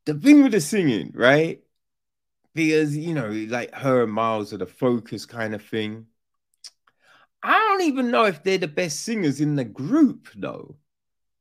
the 0.05 0.15
thing 0.15 0.41
with 0.41 0.53
the 0.53 0.61
singing, 0.61 1.11
right? 1.13 1.61
Because 2.55 2.97
you 2.97 3.13
know, 3.13 3.29
like 3.29 3.71
her 3.75 4.01
and 4.01 4.11
Miles 4.11 4.53
are 4.53 4.57
the 4.57 4.65
focus 4.65 5.27
kind 5.27 5.53
of 5.53 5.63
thing. 5.63 6.07
I 7.43 7.53
don't 7.53 7.83
even 7.83 8.09
know 8.09 8.25
if 8.25 8.41
they're 8.41 8.57
the 8.57 8.67
best 8.67 9.01
singers 9.01 9.41
in 9.41 9.55
the 9.55 9.63
group, 9.63 10.27
though, 10.35 10.77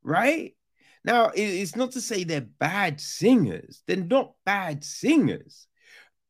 right? 0.03 0.55
Now, 1.03 1.31
it's 1.35 1.75
not 1.75 1.93
to 1.93 2.03
say 2.03 2.25
they're 2.25 2.43
bad 2.43 3.01
singers, 3.01 3.83
they're 3.87 3.97
not 3.97 4.35
bad 4.45 4.85
singers, 4.85 5.69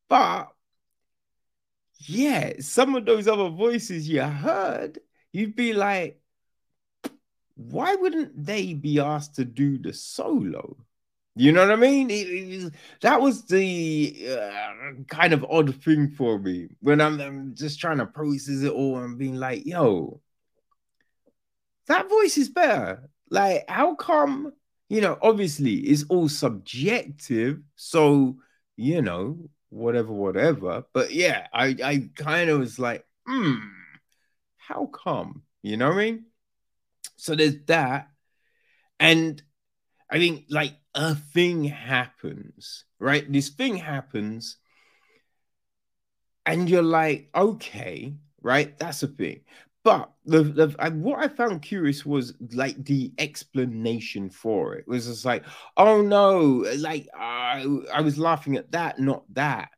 but 0.08 0.50
yeah, 1.98 2.60
some 2.60 2.94
of 2.94 3.06
those 3.06 3.26
other 3.26 3.48
voices 3.48 4.08
you 4.08 4.22
heard, 4.22 5.00
you'd 5.32 5.56
be 5.56 5.72
like, 5.72 6.20
why 7.56 7.94
wouldn't 7.94 8.44
they 8.44 8.74
be 8.74 9.00
asked 9.00 9.36
to 9.36 9.44
do 9.44 9.78
the 9.78 9.92
solo? 9.92 10.76
You 11.34 11.52
know 11.52 11.62
what 11.62 11.72
I 11.72 11.76
mean? 11.76 12.10
It, 12.10 12.28
it, 12.28 12.72
that 13.02 13.20
was 13.20 13.44
the 13.44 14.26
uh, 14.30 14.92
kind 15.08 15.34
of 15.34 15.44
odd 15.50 15.74
thing 15.82 16.10
for 16.10 16.38
me 16.38 16.68
when 16.80 17.00
I'm, 17.00 17.20
I'm, 17.20 17.54
just 17.54 17.78
trying 17.78 17.98
to 17.98 18.06
process 18.06 18.62
it 18.62 18.72
all 18.72 18.98
and 18.98 19.18
being 19.18 19.36
like, 19.36 19.66
yo, 19.66 20.20
that 21.88 22.08
voice 22.08 22.38
is 22.38 22.48
better. 22.48 23.10
Like, 23.30 23.64
how 23.68 23.96
come, 23.96 24.52
you 24.88 25.02
know, 25.02 25.18
obviously 25.20 25.74
it's 25.74 26.04
all 26.08 26.28
subjective. 26.28 27.60
So, 27.74 28.36
you 28.76 29.02
know, 29.02 29.38
whatever, 29.68 30.12
whatever. 30.12 30.84
But 30.94 31.12
yeah, 31.12 31.48
I, 31.52 31.76
I 31.84 32.10
kind 32.14 32.48
of 32.48 32.60
was 32.60 32.78
like, 32.78 33.04
hmm, 33.26 33.56
how 34.56 34.86
come? 34.86 35.42
You 35.62 35.76
know 35.76 35.88
what 35.88 35.96
I 35.96 35.98
mean? 35.98 36.24
So 37.16 37.34
there's 37.34 37.58
that. 37.66 38.08
And 38.98 39.42
I 40.10 40.18
think 40.18 40.46
like 40.48 40.74
a 40.94 41.14
thing 41.14 41.64
happens, 41.64 42.84
right? 42.98 43.30
This 43.30 43.50
thing 43.50 43.76
happens, 43.76 44.56
and 46.44 46.70
you're 46.70 46.82
like, 46.82 47.28
okay, 47.34 48.14
right? 48.40 48.78
That's 48.78 49.02
a 49.02 49.08
thing. 49.08 49.40
But 49.82 50.10
the, 50.24 50.42
the 50.42 50.76
I, 50.78 50.88
what 50.88 51.22
I 51.22 51.28
found 51.28 51.62
curious 51.62 52.04
was 52.04 52.34
like 52.52 52.84
the 52.84 53.12
explanation 53.18 54.30
for 54.30 54.74
it. 54.74 54.80
it 54.80 54.88
was 54.88 55.06
just 55.06 55.24
like, 55.24 55.44
oh 55.76 56.02
no, 56.02 56.66
like 56.78 57.08
I, 57.14 57.64
I 57.92 58.00
was 58.00 58.18
laughing 58.18 58.56
at 58.56 58.72
that, 58.72 58.98
not 58.98 59.22
that. 59.34 59.68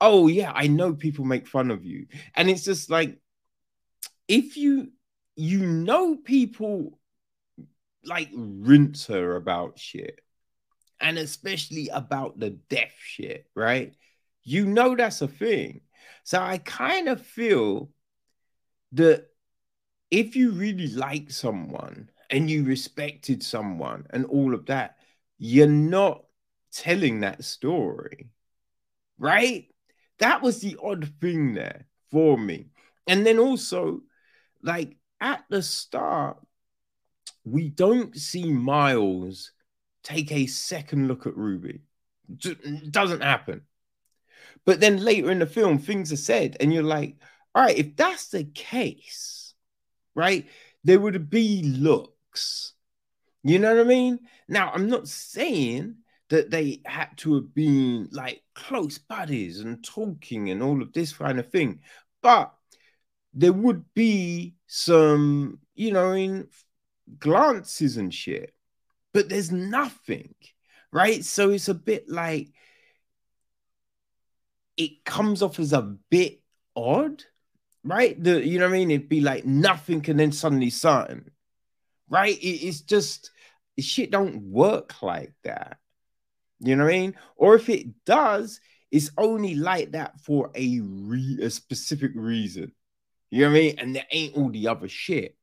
Oh 0.00 0.26
yeah, 0.28 0.52
I 0.54 0.66
know 0.66 0.94
people 0.94 1.24
make 1.24 1.46
fun 1.46 1.70
of 1.70 1.84
you, 1.84 2.06
and 2.34 2.50
it's 2.50 2.64
just 2.64 2.90
like 2.90 3.18
if 4.28 4.56
you 4.56 4.92
you 5.36 5.60
know 5.60 6.16
people 6.16 6.98
like 8.04 8.28
rinse 8.34 9.06
her 9.06 9.36
about 9.36 9.78
shit. 9.78 10.20
And 11.00 11.18
especially 11.18 11.88
about 11.88 12.38
the 12.38 12.50
deaf 12.50 12.92
shit, 12.98 13.46
right? 13.54 13.94
You 14.42 14.66
know 14.66 14.94
that's 14.94 15.20
a 15.22 15.28
thing. 15.28 15.80
So 16.22 16.40
I 16.40 16.58
kind 16.58 17.08
of 17.08 17.20
feel 17.20 17.90
that 18.92 19.26
if 20.10 20.36
you 20.36 20.52
really 20.52 20.88
like 20.88 21.30
someone 21.30 22.10
and 22.30 22.48
you 22.48 22.64
respected 22.64 23.42
someone 23.42 24.06
and 24.10 24.24
all 24.26 24.54
of 24.54 24.66
that, 24.66 24.96
you're 25.38 25.66
not 25.66 26.24
telling 26.72 27.20
that 27.20 27.44
story, 27.44 28.30
right? 29.18 29.66
That 30.20 30.42
was 30.42 30.60
the 30.60 30.76
odd 30.82 31.10
thing 31.20 31.54
there 31.54 31.86
for 32.10 32.38
me. 32.38 32.66
And 33.06 33.26
then 33.26 33.38
also, 33.38 34.00
like 34.62 34.96
at 35.20 35.44
the 35.48 35.62
start, 35.62 36.38
we 37.44 37.68
don't 37.68 38.16
see 38.16 38.50
Miles 38.50 39.52
take 40.02 40.32
a 40.32 40.46
second 40.46 41.08
look 41.08 41.26
at 41.26 41.36
Ruby. 41.36 41.82
Doesn't 42.90 43.22
happen. 43.22 43.62
But 44.64 44.80
then 44.80 44.98
later 44.98 45.30
in 45.30 45.38
the 45.40 45.46
film, 45.46 45.78
things 45.78 46.12
are 46.12 46.16
said, 46.16 46.56
and 46.60 46.72
you're 46.72 46.82
like, 46.82 47.16
all 47.54 47.62
right, 47.62 47.76
if 47.76 47.96
that's 47.96 48.28
the 48.28 48.44
case, 48.44 49.54
right, 50.14 50.46
there 50.84 51.00
would 51.00 51.30
be 51.30 51.62
looks. 51.62 52.72
You 53.42 53.58
know 53.58 53.74
what 53.74 53.84
I 53.84 53.88
mean? 53.88 54.20
Now, 54.48 54.70
I'm 54.72 54.88
not 54.88 55.06
saying 55.06 55.96
that 56.30 56.50
they 56.50 56.80
had 56.86 57.10
to 57.18 57.34
have 57.34 57.54
been 57.54 58.08
like 58.10 58.42
close 58.54 58.96
buddies 58.96 59.60
and 59.60 59.84
talking 59.84 60.50
and 60.50 60.62
all 60.62 60.80
of 60.80 60.92
this 60.92 61.12
kind 61.12 61.38
of 61.38 61.50
thing, 61.50 61.80
but 62.22 62.54
there 63.34 63.52
would 63.52 63.84
be 63.94 64.54
some, 64.66 65.60
you 65.74 65.92
know, 65.92 66.12
in 66.12 66.48
glances 67.18 67.96
and 67.96 68.12
shit, 68.12 68.54
but 69.12 69.28
there's 69.28 69.52
nothing, 69.52 70.34
right? 70.92 71.24
So 71.24 71.50
it's 71.50 71.68
a 71.68 71.74
bit 71.74 72.08
like 72.08 72.48
it 74.76 75.04
comes 75.04 75.42
off 75.42 75.58
as 75.58 75.72
a 75.72 75.82
bit 75.82 76.40
odd, 76.74 77.22
right? 77.84 78.22
The 78.22 78.44
you 78.44 78.58
know 78.58 78.66
what 78.66 78.74
I 78.74 78.78
mean? 78.78 78.90
It'd 78.90 79.08
be 79.08 79.20
like 79.20 79.44
nothing 79.44 80.04
and 80.08 80.18
then 80.18 80.32
suddenly 80.32 80.70
something, 80.70 81.24
right? 82.08 82.36
It, 82.36 82.66
it's 82.66 82.80
just 82.80 83.30
shit 83.78 84.10
don't 84.10 84.42
work 84.42 85.02
like 85.02 85.32
that. 85.44 85.78
You 86.60 86.76
know 86.76 86.84
what 86.84 86.94
I 86.94 86.98
mean? 86.98 87.14
Or 87.36 87.54
if 87.54 87.68
it 87.68 88.04
does, 88.04 88.60
it's 88.90 89.10
only 89.18 89.54
like 89.54 89.92
that 89.92 90.20
for 90.20 90.50
a 90.54 90.80
re- 90.80 91.40
a 91.42 91.50
specific 91.50 92.12
reason. 92.14 92.72
You 93.34 93.40
know 93.40 93.50
what 93.50 93.56
I 93.56 93.60
mean? 93.62 93.74
And 93.78 93.96
there 93.96 94.06
ain't 94.12 94.36
all 94.36 94.48
the 94.48 94.68
other 94.68 94.86
shit. 94.86 95.36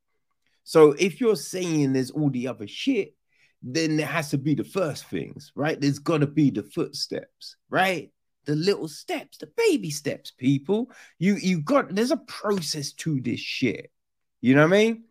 So 0.64 0.94
if 0.94 1.20
you're 1.20 1.36
saying 1.36 1.92
there's 1.92 2.12
all 2.12 2.30
the 2.30 2.48
other 2.48 2.66
shit, 2.66 3.16
then 3.62 3.98
there 3.98 4.08
has 4.08 4.30
to 4.30 4.38
be 4.38 4.56
the 4.56 4.64
first 4.64 5.08
things, 5.08 5.52
right? 5.56 5.80
There's 5.80 6.00
got 6.00 6.20
to 6.20 6.28
be 6.28 6.52
the 6.52 6.64
footsteps, 6.64 7.58
right? 7.70 8.10
The 8.46 8.56
little 8.56 8.88
steps, 8.88 9.40
the 9.40 9.50
baby 9.58 9.90
steps, 9.90 10.32
people. 10.32 10.90
You 11.20 11.36
you 11.36 11.60
got 11.60 11.94
there's 11.94 12.12
a 12.12 12.18
process 12.18 12.94
to 12.94 13.20
this 13.20 13.42
shit. 13.42 13.92
You 14.40 14.56
know 14.56 14.62
what 14.62 14.74
I 14.74 14.78
mean? 14.78 15.04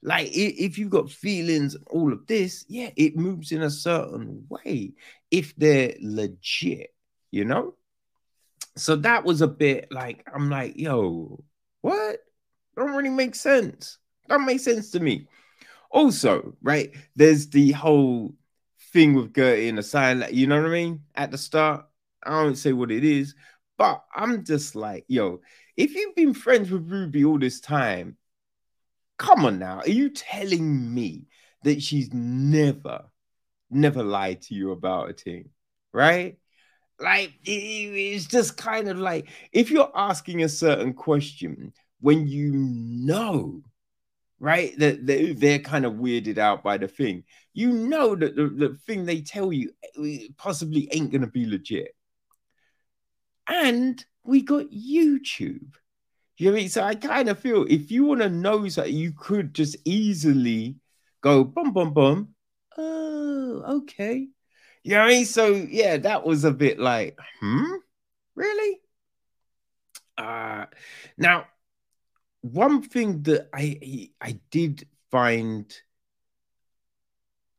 Like 0.00 0.28
if 0.32 0.78
you've 0.78 0.90
got 0.90 1.10
feelings 1.10 1.74
and 1.74 1.84
all 1.90 2.12
of 2.12 2.28
this, 2.28 2.64
yeah, 2.68 2.90
it 2.94 3.16
moves 3.16 3.50
in 3.50 3.62
a 3.62 3.70
certain 3.70 4.46
way 4.48 4.92
if 5.32 5.56
they're 5.56 5.94
legit, 6.00 6.94
you 7.32 7.44
know? 7.44 7.74
So 8.76 8.94
that 8.94 9.24
was 9.24 9.42
a 9.42 9.48
bit 9.48 9.88
like 9.90 10.24
I'm 10.32 10.48
like, 10.48 10.78
yo, 10.78 11.42
what? 11.80 12.20
Don't 12.80 12.96
really 12.96 13.10
make 13.10 13.34
sense. 13.34 13.98
That 14.28 14.40
makes 14.40 14.64
sense 14.64 14.90
to 14.92 15.00
me. 15.00 15.28
Also, 15.90 16.56
right, 16.62 16.90
there's 17.14 17.46
the 17.48 17.72
whole 17.72 18.34
thing 18.90 19.12
with 19.12 19.34
Gertie 19.34 19.68
and 19.68 19.76
the 19.76 19.82
sign, 19.82 20.24
you 20.30 20.46
know 20.46 20.56
what 20.56 20.70
I 20.70 20.72
mean? 20.72 21.02
At 21.14 21.30
the 21.30 21.36
start, 21.36 21.84
I 22.24 22.42
don't 22.42 22.56
say 22.56 22.72
what 22.72 22.90
it 22.90 23.04
is, 23.04 23.34
but 23.76 24.02
I'm 24.14 24.46
just 24.46 24.76
like, 24.76 25.04
yo, 25.08 25.42
if 25.76 25.94
you've 25.94 26.14
been 26.14 26.32
friends 26.32 26.70
with 26.70 26.90
Ruby 26.90 27.22
all 27.22 27.38
this 27.38 27.60
time, 27.60 28.16
come 29.18 29.44
on 29.44 29.58
now, 29.58 29.80
are 29.80 29.90
you 29.90 30.08
telling 30.08 30.94
me 30.94 31.26
that 31.64 31.82
she's 31.82 32.14
never, 32.14 33.04
never 33.70 34.02
lied 34.02 34.40
to 34.44 34.54
you 34.54 34.70
about 34.70 35.10
a 35.10 35.12
thing, 35.12 35.50
right? 35.92 36.38
Like 36.98 37.34
it's 37.44 38.24
just 38.24 38.56
kind 38.56 38.88
of 38.88 38.98
like 38.98 39.28
if 39.52 39.70
you're 39.70 39.92
asking 39.94 40.44
a 40.44 40.48
certain 40.48 40.94
question 40.94 41.74
when 42.00 42.26
you 42.26 42.52
know 42.52 43.62
right? 44.40 44.76
That 44.78 45.06
they, 45.06 45.32
they're 45.34 45.58
kind 45.58 45.84
of 45.84 45.92
weirded 45.92 46.38
out 46.38 46.64
by 46.64 46.78
the 46.78 46.88
thing. 46.88 47.24
You 47.52 47.70
know 47.70 48.16
that 48.16 48.34
the, 48.34 48.48
the 48.48 48.78
thing 48.86 49.04
they 49.04 49.20
tell 49.20 49.52
you 49.52 49.70
eh, 50.02 50.28
possibly 50.36 50.88
ain't 50.92 51.12
going 51.12 51.20
to 51.20 51.26
be 51.26 51.46
legit. 51.46 51.94
And 53.46 54.02
we 54.24 54.42
got 54.42 54.70
YouTube. 54.70 55.74
You 56.38 56.46
know 56.46 56.52
I 56.52 56.60
mean? 56.60 56.68
So 56.70 56.82
I 56.82 56.94
kind 56.94 57.28
of 57.28 57.38
feel 57.38 57.66
if 57.68 57.90
you 57.90 58.06
want 58.06 58.22
to 58.22 58.30
know 58.30 58.66
something, 58.68 58.94
you 58.94 59.12
could 59.12 59.54
just 59.54 59.76
easily 59.84 60.76
go 61.20 61.44
bum 61.44 61.72
bum 61.74 61.92
bum. 61.92 62.34
Oh, 62.78 63.80
okay. 63.82 64.28
You 64.82 64.92
know 64.92 65.00
what 65.00 65.06
I 65.06 65.08
mean? 65.08 65.24
So 65.26 65.48
yeah, 65.48 65.98
that 65.98 66.24
was 66.24 66.44
a 66.44 66.50
bit 66.50 66.78
like, 66.78 67.18
hmm, 67.40 67.74
really? 68.34 68.80
Uh 70.16 70.66
now 71.18 71.46
one 72.42 72.82
thing 72.82 73.22
that 73.24 73.48
I 73.52 74.10
I 74.20 74.40
did 74.50 74.86
find 75.10 75.72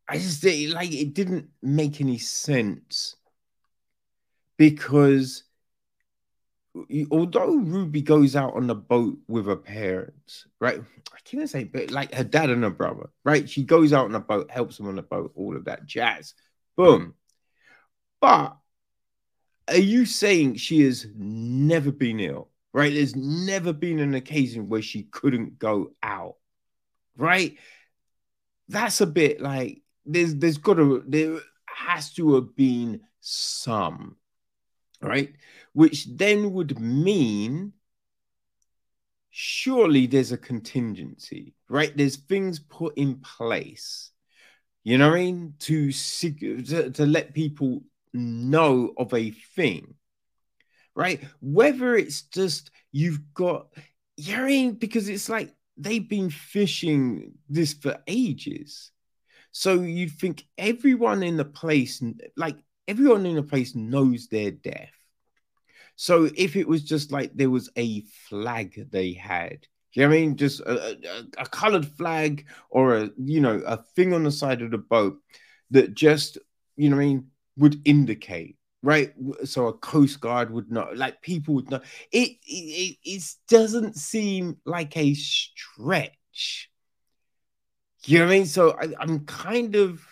I 0.08 0.18
just 0.18 0.44
like 0.44 0.91
it 0.94 1.14
didn't 1.14 1.49
make 1.62 2.02
any 2.02 2.18
sense 2.18 3.16
because 4.58 5.44
although 7.12 7.56
Ruby 7.56 8.02
goes 8.02 8.36
out 8.36 8.56
on 8.56 8.68
the 8.68 8.76
boat 8.76 9.18
with 9.28 9.45
her 9.45 9.56
parents, 9.56 10.48
right? 10.60 10.82
I 11.14 11.18
can't 11.24 11.49
say, 11.49 11.64
but 11.64 11.91
like 11.91 12.14
her 12.14 12.24
dad 12.24 12.49
and 12.49 12.64
her 12.64 12.70
brother, 12.70 13.10
right? 13.24 13.49
She 13.49 13.64
goes 13.64 13.94
out 13.94 14.06
on 14.06 14.16
a 14.16 14.20
boat, 14.20 14.52
helps 14.52 14.78
them 14.78 14.88
on 14.88 14.95
the 14.95 15.02
boat, 15.02 15.32
all 15.36 15.56
of 15.56 15.66
that 15.66 15.86
jazz. 15.86 16.34
Boom. 16.76 17.16
But 18.20 18.58
are 19.68 19.78
you 19.78 20.06
saying 20.06 20.56
she 20.56 20.82
has 20.82 21.08
never 21.16 21.91
been 21.91 22.20
ill? 22.20 22.51
Right? 22.73 22.93
There's 22.93 23.15
never 23.15 23.73
been 23.73 23.99
an 23.99 24.14
occasion 24.14 24.69
where 24.69 24.81
she 24.81 25.03
couldn't 25.03 25.60
go 25.60 25.93
out. 26.02 26.35
Right? 27.18 27.57
That's 28.69 29.02
a 29.02 29.07
bit 29.07 29.41
like 29.41 29.81
there's 30.06 30.35
there's 30.35 30.57
got 30.57 30.76
to 30.76 31.03
there 31.07 31.39
has 31.65 32.14
to 32.14 32.35
have 32.35 32.56
been 32.56 33.02
some, 33.19 34.15
right? 35.02 35.34
Which 35.73 36.06
then 36.06 36.53
would 36.53 36.80
mean 36.80 37.73
surely 39.30 40.07
there's 40.07 40.31
a 40.31 40.38
contingency, 40.38 41.53
right? 41.69 41.95
There's 41.95 42.18
things 42.18 42.60
put 42.60 42.98
in 42.98 43.19
place, 43.19 44.11
you 44.84 44.98
know 44.98 45.10
what 45.10 45.19
I 45.19 45.23
mean, 45.23 45.53
to 45.60 45.91
to, 45.91 46.91
to 46.91 47.06
let 47.06 47.34
people 47.34 47.84
know 48.14 48.93
of 48.98 49.14
a 49.14 49.31
thing, 49.31 49.95
right? 50.96 51.24
Whether 51.42 51.96
it's 51.96 52.24
just 52.24 52.72
you've 52.92 53.34
got, 53.34 53.68
you 54.18 54.36
know 54.36 54.44
I 54.44 54.48
mean? 54.48 54.74
Because 54.74 55.10
it's 55.10 55.30
like 55.30 55.54
they've 55.78 56.08
been 56.08 56.30
fishing 56.30 57.34
this 57.50 57.74
for 57.74 57.98
ages. 58.08 58.92
So 59.52 59.82
you'd 59.82 60.12
think 60.12 60.46
everyone 60.58 61.24
in 61.24 61.38
the 61.38 61.46
place, 61.46 62.02
like 62.38 62.58
everyone 62.88 63.26
in 63.26 63.36
the 63.36 63.44
place 63.44 63.76
knows 63.76 64.28
their 64.28 64.52
death. 64.52 64.92
So 65.96 66.30
if 66.36 66.56
it 66.56 66.68
was 66.68 66.84
just 66.84 67.12
like 67.12 67.32
there 67.34 67.50
was 67.50 67.70
a 67.78 68.02
flag 68.30 68.88
they 68.92 69.14
had, 69.14 69.68
you 69.94 70.04
know 70.04 70.10
what 70.10 70.16
I 70.16 70.20
mean? 70.20 70.38
Just 70.38 70.62
a, 70.62 70.98
a, 70.98 71.42
a 71.44 71.46
colored 71.46 71.86
flag 71.86 72.48
or 72.70 72.96
a, 72.96 73.10
you 73.18 73.42
know, 73.42 73.62
a 73.66 73.78
thing 73.78 74.14
on 74.14 74.24
the 74.24 74.32
side 74.32 74.62
of 74.62 74.72
the 74.72 74.78
boat 74.78 75.18
that 75.72 75.94
just, 75.94 76.38
you 76.78 76.90
know 76.90 76.96
I 76.96 77.00
mean, 77.00 77.28
would 77.58 77.82
indicate 77.86 78.58
right? 78.84 79.14
So 79.45 79.68
a 79.68 79.74
coast 79.74 80.20
guard 80.22 80.52
would 80.52 80.72
know, 80.72 80.90
like 80.95 81.22
people 81.22 81.56
would 81.56 81.70
know. 81.70 81.82
It 82.12 82.38
it, 82.45 82.98
it 83.03 83.24
doesn't 83.48 83.95
seem 83.95 84.58
like 84.66 84.98
a 84.98 85.14
stretch. 85.14 86.70
You 88.06 88.20
know 88.20 88.26
what 88.26 88.32
I 88.32 88.36
mean? 88.36 88.45
So 88.48 88.72
I, 88.72 88.88
I'm 88.99 89.26
kind 89.26 89.76
of 89.76 90.03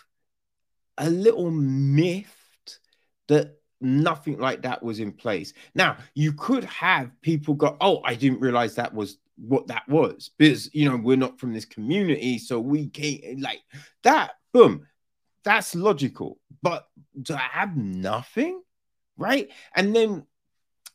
a 0.98 1.10
little 1.10 1.50
miffed 1.50 2.80
that 3.28 3.56
nothing 3.80 4.38
like 4.38 4.62
that 4.62 4.82
was 4.82 5.00
in 5.00 5.12
place. 5.12 5.52
Now 5.74 5.96
you 6.14 6.32
could 6.32 6.64
have 6.64 7.10
people 7.22 7.54
go, 7.54 7.76
"Oh, 7.80 8.02
I 8.04 8.14
didn't 8.14 8.40
realize 8.40 8.74
that 8.76 8.94
was." 8.94 9.18
what 9.42 9.66
that 9.68 9.88
was 9.88 10.32
because 10.36 10.68
you 10.74 10.86
know 10.86 10.98
we're 10.98 11.16
not 11.16 11.40
from 11.40 11.54
this 11.54 11.64
community 11.64 12.36
so 12.36 12.60
we 12.60 12.88
can't 12.88 13.40
like 13.40 13.62
that 14.02 14.32
boom 14.52 14.86
that's 15.44 15.74
logical 15.74 16.38
but 16.62 16.88
to 17.24 17.36
have 17.36 17.76
nothing 17.76 18.60
right? 19.20 19.50
And 19.76 19.94
then 19.94 20.26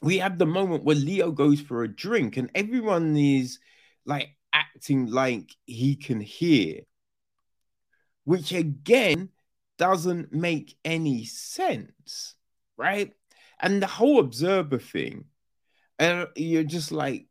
we 0.01 0.17
have 0.17 0.38
the 0.38 0.45
moment 0.45 0.84
where 0.84 0.95
Leo 0.95 1.31
goes 1.31 1.61
for 1.61 1.84
a 1.84 1.88
drink 1.88 2.35
and 2.35 2.49
everyone 2.53 3.15
is 3.15 3.59
like 4.05 4.30
acting 4.51 5.05
like 5.07 5.55
he 5.65 5.95
can 5.95 6.19
hear, 6.19 6.81
which 8.26 8.51
again 8.51 9.30
doesn't 9.77 10.34
make 10.34 10.76
any 10.84 11.23
sense, 11.26 12.35
right? 12.76 13.13
And 13.59 13.81
the 13.81 13.88
whole 13.88 14.19
observer 14.19 14.80
thing, 14.80 15.26
and 15.99 16.27
you're 16.35 16.63
just 16.63 16.91
like, 16.91 17.27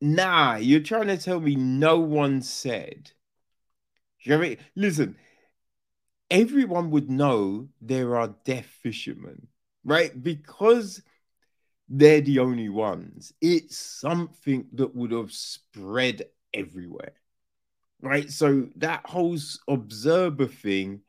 nah, 0.00 0.56
you're 0.56 0.80
trying 0.80 1.08
to 1.08 1.18
tell 1.18 1.38
me 1.38 1.54
no 1.54 2.00
one 2.00 2.42
said. 2.42 3.12
You 4.22 4.30
know 4.30 4.38
I 4.38 4.40
mean? 4.40 4.58
Listen, 4.76 5.16
everyone 6.30 6.90
would 6.90 7.10
know 7.10 7.68
there 7.80 8.16
are 8.16 8.34
deaf 8.44 8.66
fishermen, 8.66 9.48
right? 9.84 10.10
Because 10.22 11.02
they're 11.88 12.20
the 12.20 12.38
only 12.38 12.68
ones. 12.68 13.32
It's 13.40 13.76
something 13.76 14.66
that 14.72 14.94
would 14.94 15.12
have 15.12 15.32
spread 15.32 16.22
everywhere, 16.54 17.14
right? 18.00 18.30
So 18.30 18.68
that 18.76 19.04
whole 19.04 19.38
observer 19.68 20.46
thing, 20.46 21.00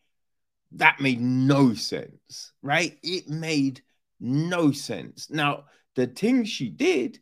that 0.73 0.99
made 0.99 1.21
no 1.21 1.73
sense, 1.73 2.51
right? 2.61 2.97
It 3.03 3.29
made 3.29 3.81
no 4.19 4.71
sense. 4.71 5.29
Now, 5.29 5.65
the 5.95 6.07
thing 6.07 6.45
she 6.45 6.69
did, 6.69 7.19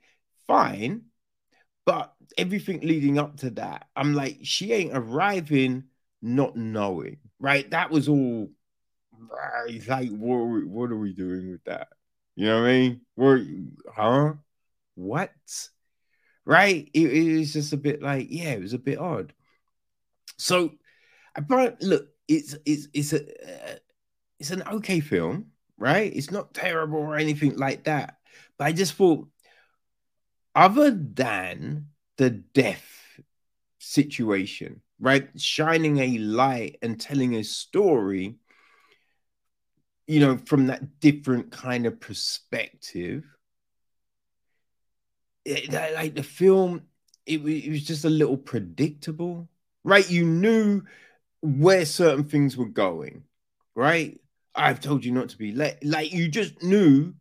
fine, 0.47 1.03
but 1.85 2.13
everything 2.37 2.81
leading 2.81 3.17
up 3.17 3.37
to 3.37 3.49
that, 3.51 3.87
I'm 3.95 4.13
like, 4.13 4.39
she 4.43 4.73
ain't 4.73 4.95
arriving 4.95 5.85
not 6.21 6.55
knowing, 6.55 7.17
right? 7.39 7.69
That 7.71 7.89
was 7.91 8.07
all 8.07 8.49
right. 9.11 9.87
Like, 9.87 10.09
what 10.09 10.35
are 10.35 10.45
we, 10.45 10.65
what 10.65 10.91
are 10.91 10.97
we 10.97 11.13
doing 11.13 11.51
with 11.51 11.63
that? 11.65 11.89
You 12.35 12.47
know 12.47 12.61
what 12.61 12.67
I 12.67 12.71
mean? 12.71 13.01
We're, 13.15 13.45
huh? 13.93 14.33
What? 14.95 15.31
Right? 16.45 16.89
It, 16.93 17.11
it 17.11 17.37
was 17.37 17.53
just 17.53 17.73
a 17.73 17.77
bit 17.77 18.01
like, 18.01 18.27
yeah, 18.29 18.51
it 18.51 18.61
was 18.61 18.73
a 18.73 18.79
bit 18.79 18.99
odd. 18.99 19.33
So, 20.37 20.71
but 21.47 21.81
look, 21.81 22.07
it's 22.27 22.55
it's 22.65 22.87
it's 22.93 23.13
a 23.13 23.21
uh, 23.21 23.75
it's 24.39 24.51
an 24.51 24.63
okay 24.63 24.99
film, 24.99 25.47
right? 25.77 26.11
It's 26.13 26.31
not 26.31 26.53
terrible 26.53 26.99
or 26.99 27.15
anything 27.15 27.57
like 27.57 27.83
that. 27.83 28.17
But 28.57 28.65
I 28.65 28.71
just 28.71 28.93
thought, 28.93 29.27
other 30.55 30.91
than 30.91 31.87
the 32.17 32.29
death 32.29 33.01
situation, 33.79 34.81
right? 34.99 35.27
Shining 35.39 35.97
a 35.99 36.17
light 36.19 36.77
and 36.81 36.99
telling 36.99 37.35
a 37.35 37.43
story, 37.43 38.35
you 40.07 40.19
know, 40.19 40.37
from 40.37 40.67
that 40.67 40.99
different 40.99 41.51
kind 41.51 41.85
of 41.85 41.99
perspective. 41.99 43.23
Eh, 45.45 45.61
it, 45.63 45.93
like 45.95 46.15
the 46.15 46.23
film, 46.23 46.83
it, 47.25 47.39
it 47.39 47.69
was 47.69 47.83
just 47.83 48.05
a 48.05 48.09
little 48.09 48.37
predictable, 48.37 49.49
right? 49.83 50.09
You 50.09 50.25
knew 50.25 50.83
where 51.41 51.85
certain 51.85 52.25
things 52.25 52.55
were 52.55 52.69
going, 52.69 53.23
right? 53.75 54.19
I've 54.53 54.79
told 54.81 55.05
you 55.05 55.11
not 55.11 55.29
to 55.29 55.37
be 55.37 55.53
late. 55.53 55.77
Like 55.83 56.11
you 56.11 56.27
just 56.27 56.61
knew 56.61 57.13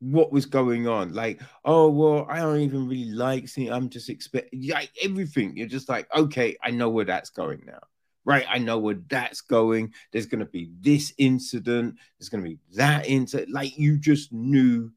what 0.00 0.32
was 0.32 0.46
going 0.46 0.88
on. 0.88 1.12
Like, 1.12 1.40
oh 1.64 1.88
well, 1.90 2.26
I 2.28 2.40
don't 2.40 2.60
even 2.60 2.88
really 2.88 3.12
like 3.12 3.48
seeing. 3.48 3.72
I'm 3.72 3.88
just 3.88 4.08
expecting 4.08 4.68
like 4.68 4.90
everything. 5.02 5.56
You're 5.56 5.68
just 5.68 5.88
like, 5.88 6.08
okay, 6.14 6.56
I 6.62 6.70
know 6.70 6.88
where 6.88 7.04
that's 7.04 7.30
going 7.30 7.62
now. 7.66 7.80
Right, 8.24 8.44
I 8.48 8.58
know 8.58 8.78
where 8.78 8.98
that's 9.08 9.40
going. 9.40 9.94
There's 10.12 10.26
going 10.26 10.40
to 10.40 10.50
be 10.50 10.70
this 10.80 11.12
incident. 11.16 11.96
There's 12.18 12.28
going 12.28 12.44
to 12.44 12.50
be 12.50 12.58
that 12.74 13.08
incident. 13.08 13.50
Like 13.50 13.78
you 13.78 13.96
just 13.96 14.30
knew 14.32 14.92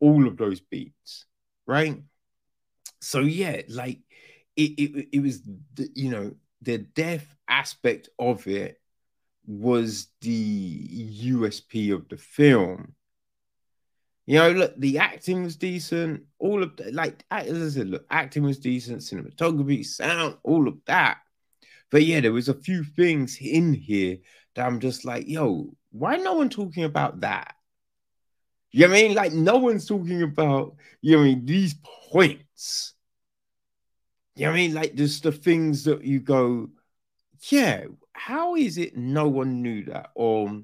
all 0.00 0.26
of 0.26 0.36
those 0.36 0.60
beats, 0.60 1.26
right? 1.66 2.02
So 3.00 3.20
yeah, 3.20 3.62
like 3.68 4.00
it, 4.56 4.72
it, 4.72 5.08
it 5.12 5.20
was, 5.20 5.42
the, 5.74 5.88
you 5.94 6.10
know, 6.10 6.34
the 6.60 6.78
death 6.78 7.36
aspect 7.48 8.08
of 8.18 8.46
it 8.48 8.80
was 9.46 10.08
the 10.22 11.22
USP 11.22 11.94
of 11.94 12.08
the 12.08 12.16
film 12.16 12.94
you 14.26 14.38
know, 14.38 14.50
look, 14.50 14.74
the 14.76 14.98
acting 14.98 15.44
was 15.44 15.54
decent. 15.54 16.24
All 16.40 16.62
of 16.62 16.76
the, 16.76 16.90
like, 16.90 17.24
as 17.30 17.62
I 17.62 17.68
said, 17.78 17.88
look, 17.88 18.04
acting 18.10 18.42
was 18.42 18.58
decent, 18.58 18.98
cinematography, 18.98 19.86
sound, 19.86 20.36
all 20.42 20.66
of 20.66 20.78
that. 20.86 21.18
But 21.92 22.04
yeah, 22.04 22.20
there 22.20 22.32
was 22.32 22.48
a 22.48 22.54
few 22.54 22.82
things 22.82 23.38
in 23.40 23.72
here 23.72 24.18
that 24.54 24.66
I'm 24.66 24.80
just 24.80 25.04
like, 25.04 25.28
yo, 25.28 25.72
why 25.92 26.16
no 26.16 26.34
one 26.34 26.48
talking 26.48 26.82
about 26.82 27.20
that? 27.20 27.54
You 28.72 28.88
know 28.88 28.94
I 28.94 29.02
mean? 29.02 29.14
Like, 29.14 29.32
no 29.32 29.58
one's 29.58 29.86
talking 29.86 30.22
about, 30.22 30.74
you 31.00 31.16
know 31.16 31.22
I 31.22 31.26
mean, 31.26 31.46
these 31.46 31.76
points. 32.10 32.94
You 34.34 34.46
know 34.46 34.52
I 34.52 34.54
mean? 34.54 34.74
Like, 34.74 34.96
just 34.96 35.22
the 35.22 35.30
things 35.30 35.84
that 35.84 36.02
you 36.02 36.18
go, 36.18 36.70
yeah, 37.48 37.84
how 38.12 38.56
is 38.56 38.76
it 38.76 38.96
no 38.96 39.28
one 39.28 39.62
knew 39.62 39.84
that? 39.84 40.10
Or 40.16 40.62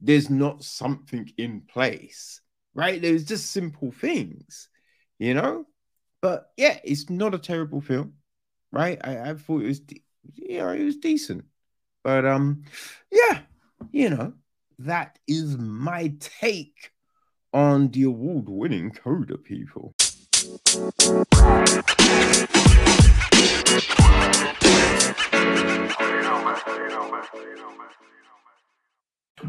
there's 0.00 0.30
not 0.30 0.64
something 0.64 1.30
in 1.36 1.60
place 1.60 2.40
right? 2.78 3.02
There's 3.02 3.24
just 3.24 3.50
simple 3.50 3.90
things, 3.90 4.68
you 5.18 5.34
know. 5.34 5.66
But 6.22 6.52
yeah, 6.56 6.78
it's 6.84 7.10
not 7.10 7.34
a 7.34 7.38
terrible 7.38 7.80
film, 7.80 8.14
right? 8.70 9.00
I, 9.02 9.30
I 9.30 9.34
thought 9.34 9.62
it 9.62 9.66
was, 9.66 9.80
de- 9.80 10.04
yeah, 10.36 10.70
it 10.70 10.84
was 10.84 10.96
decent. 10.96 11.44
But 12.04 12.24
um, 12.24 12.62
yeah, 13.10 13.40
you 13.90 14.10
know, 14.10 14.34
that 14.78 15.18
is 15.26 15.58
my 15.58 16.14
take 16.20 16.92
on 17.52 17.88
the 17.88 18.04
award-winning 18.04 18.92
Coda 18.92 19.38
people. 19.38 19.94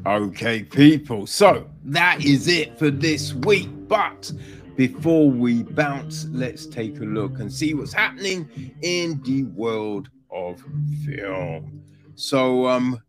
Okay, 0.05 0.63
people. 0.63 1.27
So 1.27 1.69
that 1.85 2.23
is 2.23 2.47
it 2.47 2.77
for 2.77 2.89
this 2.89 3.33
week. 3.33 3.69
But 3.87 4.31
before 4.75 5.29
we 5.29 5.63
bounce, 5.63 6.25
let's 6.29 6.65
take 6.65 6.97
a 6.99 7.03
look 7.03 7.39
and 7.39 7.51
see 7.51 7.73
what's 7.73 7.93
happening 7.93 8.75
in 8.81 9.21
the 9.23 9.43
world 9.43 10.09
of 10.31 10.63
film. 11.05 11.83
So, 12.15 12.67
um, 12.67 13.01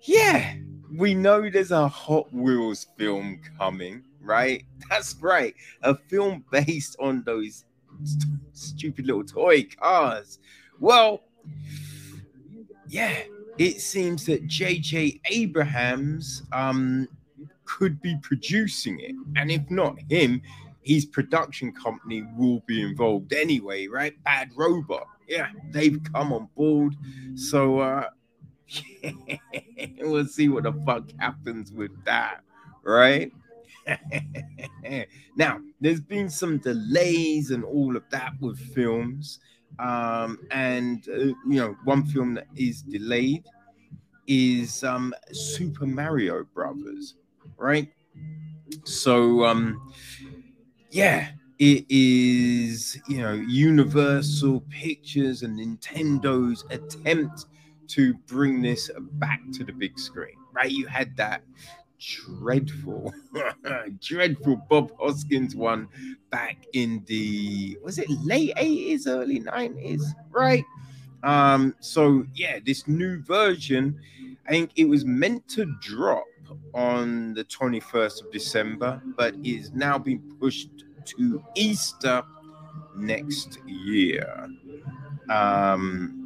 yeah, 0.00 0.54
we 0.96 1.14
know 1.14 1.48
there's 1.50 1.70
a 1.70 1.88
Hot 1.88 2.32
Wheels 2.32 2.86
film 2.96 3.40
coming, 3.58 4.04
right? 4.20 4.64
That's 4.90 5.14
right. 5.20 5.54
A 5.82 5.96
film 5.96 6.44
based 6.50 6.96
on 6.98 7.22
those 7.24 7.64
st- 8.04 8.32
stupid 8.52 9.06
little 9.06 9.24
toy 9.24 9.64
cars. 9.64 10.38
Well, 10.80 11.22
yeah, 12.88 13.22
it 13.58 13.80
seems 13.80 14.26
that 14.26 14.46
JJ 14.46 15.20
Abrahams 15.26 16.42
um 16.52 17.08
could 17.64 18.00
be 18.02 18.16
producing 18.22 19.00
it. 19.00 19.14
And 19.36 19.50
if 19.50 19.62
not 19.70 19.96
him, 20.10 20.42
his 20.82 21.06
production 21.06 21.72
company 21.72 22.26
will 22.36 22.62
be 22.66 22.82
involved 22.82 23.32
anyway, 23.32 23.86
right? 23.86 24.22
Bad 24.22 24.50
Robot. 24.54 25.06
Yeah, 25.28 25.48
they've 25.70 25.98
come 26.12 26.32
on 26.32 26.48
board. 26.56 26.94
So 27.34 27.78
uh 27.78 28.08
we'll 30.00 30.26
see 30.26 30.48
what 30.48 30.64
the 30.64 30.72
fuck 30.86 31.04
happens 31.18 31.72
with 31.72 31.92
that, 32.04 32.40
right? 32.82 33.30
now, 35.36 35.60
there's 35.80 36.00
been 36.00 36.28
some 36.28 36.58
delays 36.58 37.50
and 37.50 37.64
all 37.64 37.96
of 37.96 38.02
that 38.10 38.32
with 38.40 38.58
films. 38.74 39.40
Um, 39.78 40.38
and 40.50 41.06
uh, 41.08 41.18
you 41.18 41.36
know, 41.60 41.76
one 41.84 42.04
film 42.04 42.34
that 42.34 42.46
is 42.56 42.82
delayed 42.82 43.44
is 44.26 44.84
um 44.84 45.14
Super 45.32 45.86
Mario 45.86 46.44
Brothers, 46.44 47.14
right? 47.58 47.92
So 48.84 49.44
um 49.44 49.80
yeah, 50.90 51.30
it 51.58 51.84
is 51.88 52.98
you 53.08 53.18
know 53.18 53.32
Universal 53.32 54.60
Pictures 54.70 55.42
and 55.42 55.58
Nintendo's 55.58 56.64
attempt 56.70 57.46
to 57.88 58.14
bring 58.26 58.62
this 58.62 58.90
back 59.12 59.40
to 59.52 59.64
the 59.64 59.72
big 59.72 59.98
screen, 59.98 60.36
right? 60.52 60.70
You 60.70 60.86
had 60.86 61.16
that 61.16 61.42
dreadful, 61.98 63.12
dreadful 64.04 64.56
Bob 64.68 64.92
Hoskins 65.00 65.56
one 65.56 65.88
back 66.30 66.66
in 66.72 67.02
the 67.06 67.78
was 67.82 67.98
it 67.98 68.08
late 68.22 68.54
80s, 68.56 69.06
early 69.06 69.40
90s, 69.40 70.02
right? 70.30 70.64
Um, 71.22 71.74
so 71.80 72.26
yeah, 72.34 72.58
this 72.64 72.86
new 72.86 73.22
version, 73.22 73.98
I 74.46 74.50
think 74.50 74.70
it 74.76 74.84
was 74.84 75.04
meant 75.04 75.48
to 75.48 75.64
drop 75.80 76.24
on 76.74 77.34
the 77.34 77.44
21st 77.44 78.24
of 78.24 78.32
December, 78.32 79.00
but 79.16 79.34
is 79.42 79.72
now 79.72 79.98
being 79.98 80.20
pushed 80.38 80.84
to 81.04 81.42
Easter 81.54 82.22
next 82.96 83.58
year. 83.66 84.48
Um, 85.30 86.23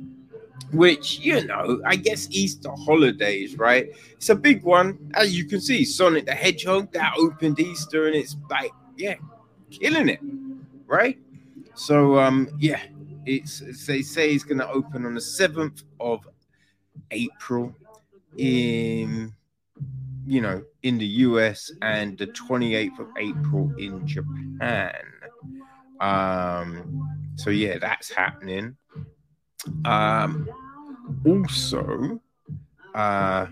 which 0.73 1.21
you 1.21 1.45
know, 1.47 1.81
I 1.87 1.97
guess 1.97 2.29
Easter 2.31 2.71
holidays, 2.71 3.57
right? 3.57 3.91
It's 4.13 4.29
a 4.29 4.35
big 4.35 4.63
one, 4.63 5.11
as 5.15 5.37
you 5.37 5.47
can 5.47 5.61
see. 5.61 5.85
Sonic 5.85 6.27
the 6.27 6.35
Hedgehog 6.35 6.93
that 6.93 7.15
opened 7.19 7.59
Easter, 7.61 8.07
and 8.07 8.15
it's 8.15 8.37
like, 8.51 8.73
yeah, 8.97 9.15
killing 9.71 10.09
it, 10.09 10.21
right? 10.87 11.19
So, 11.75 12.19
um, 12.19 12.49
yeah, 12.59 12.81
it's, 13.25 13.61
it's 13.61 13.87
they 13.87 14.03
say 14.03 14.33
it's 14.33 14.45
going 14.45 14.59
to 14.59 14.69
open 14.69 15.07
on 15.07 15.15
the 15.15 15.21
seventh 15.21 15.83
of 16.01 16.27
April 17.11 17.75
in 18.37 19.33
you 20.27 20.41
know 20.41 20.63
in 20.83 20.99
the 20.99 21.07
US 21.07 21.71
and 21.83 22.17
the 22.19 22.27
28th 22.27 22.99
of 22.99 23.09
April 23.19 23.73
in 23.79 24.07
Japan. 24.07 24.93
Um, 26.01 27.33
so 27.37 27.51
yeah, 27.51 27.79
that's 27.79 28.11
happening. 28.11 28.77
Um, 29.85 30.49
also, 31.25 32.21
uh, 32.95 33.47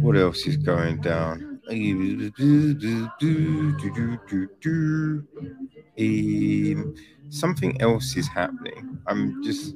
what 0.00 0.16
else 0.16 0.46
is 0.46 0.56
going 0.56 1.00
down? 1.00 1.60
Um, 5.98 6.94
something 7.30 7.80
else 7.80 8.16
is 8.16 8.28
happening. 8.28 8.98
I'm 9.06 9.42
just, 9.42 9.74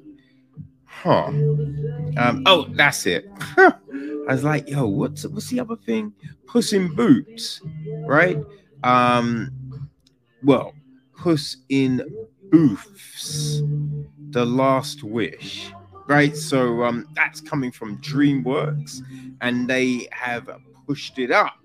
huh? 0.84 1.26
Um, 1.28 2.42
oh, 2.46 2.66
that's 2.74 3.06
it. 3.06 3.26
I 3.58 4.32
was 4.32 4.44
like, 4.44 4.68
yo, 4.68 4.86
what's 4.86 5.26
what's 5.26 5.48
the 5.50 5.60
other 5.60 5.76
thing? 5.76 6.12
Puss 6.46 6.72
in 6.72 6.94
Boots, 6.94 7.60
right? 8.06 8.38
Um, 8.82 9.50
well, 10.42 10.74
Puss 11.16 11.58
in 11.68 12.02
Boots 12.50 13.62
the 14.30 14.44
Last 14.44 15.02
Wish, 15.02 15.70
right? 16.06 16.36
So 16.36 16.82
um, 16.84 17.08
that's 17.14 17.40
coming 17.40 17.70
from 17.70 17.98
DreamWorks, 17.98 19.02
and 19.40 19.68
they 19.68 20.08
have 20.12 20.48
pushed 20.86 21.18
it 21.18 21.30
up, 21.30 21.58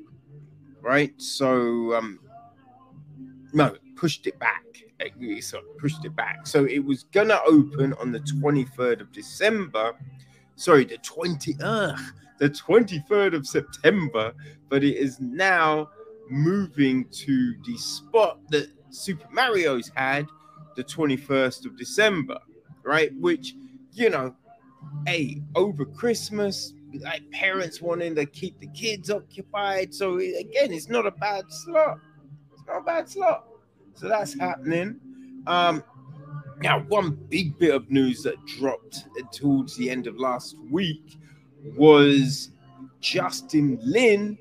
right? 0.82 1.14
So 1.18 1.94
um, 1.96 2.20
no, 3.54 3.76
pushed 3.96 4.28
it 4.28 4.38
back. 4.40 4.64
So 5.42 5.62
pushed 5.80 6.06
it 6.06 6.16
back. 6.16 6.46
So 6.46 6.66
it 6.66 6.80
was 6.80 7.04
gonna 7.06 7.40
open 7.48 7.94
on 7.94 8.12
the 8.12 8.20
23rd 8.20 9.02
of 9.02 9.12
December. 9.12 9.94
Sorry, 10.56 10.86
the 10.86 10.98
20 10.98 11.56
uh, 11.62 11.98
the 12.38 12.50
23rd 12.50 13.36
of 13.36 13.48
September, 13.48 14.34
but 14.70 14.84
it 14.84 14.96
is 14.96 15.20
now 15.20 15.90
moving 16.30 17.06
to 17.10 17.56
the 17.66 17.78
spot 17.78 18.40
that 18.50 18.68
Super 18.92 19.28
Mario's 19.32 19.92
had 19.96 20.28
the 20.76 20.84
21st 20.84 21.66
of 21.66 21.78
December 21.78 22.40
right? 22.84 23.14
Which, 23.20 23.56
you 23.94 24.10
know, 24.10 24.36
hey, 25.06 25.42
over 25.56 25.86
Christmas, 25.86 26.74
like 27.00 27.30
parents 27.32 27.82
wanting 27.82 28.16
to 28.16 28.26
keep 28.26 28.60
the 28.60 28.68
kids 28.68 29.10
occupied. 29.10 29.94
So 29.94 30.18
again, 30.18 30.72
it's 30.72 30.90
not 30.90 31.06
a 31.06 31.12
bad 31.12 31.46
slot. 31.50 32.00
It's 32.54 32.64
not 32.68 32.80
a 32.80 32.84
bad 32.84 33.10
slot. 33.10 33.48
So 33.96 34.08
that's 34.08 34.38
happening. 34.38 35.00
Um, 35.48 35.84
now, 36.62 36.80
one 36.82 37.18
big 37.30 37.58
bit 37.58 37.74
of 37.74 37.90
news 37.90 38.22
that 38.24 38.36
dropped 38.46 39.06
towards 39.32 39.76
the 39.78 39.90
end 39.90 40.06
of 40.06 40.18
last 40.18 40.56
week 40.70 41.18
was 41.76 42.52
Justin 43.00 43.80
Lin. 43.82 44.38